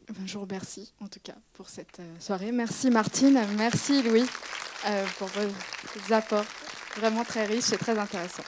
Ben, 0.09 0.26
je 0.26 0.34
vous 0.34 0.44
remercie 0.44 0.92
en 1.00 1.09
tout 1.09 1.20
cas 1.22 1.34
pour 1.52 1.68
cette 1.68 1.98
euh, 2.00 2.20
soirée. 2.20 2.52
Merci 2.52 2.90
Martine, 2.90 3.40
merci 3.56 4.02
Louis 4.02 4.24
euh, 4.86 5.06
pour 5.18 5.28
vos 5.28 6.14
apports 6.14 6.44
vraiment 6.96 7.24
très 7.24 7.46
riches 7.46 7.72
et 7.72 7.78
très 7.78 7.98
intéressants. 7.98 8.44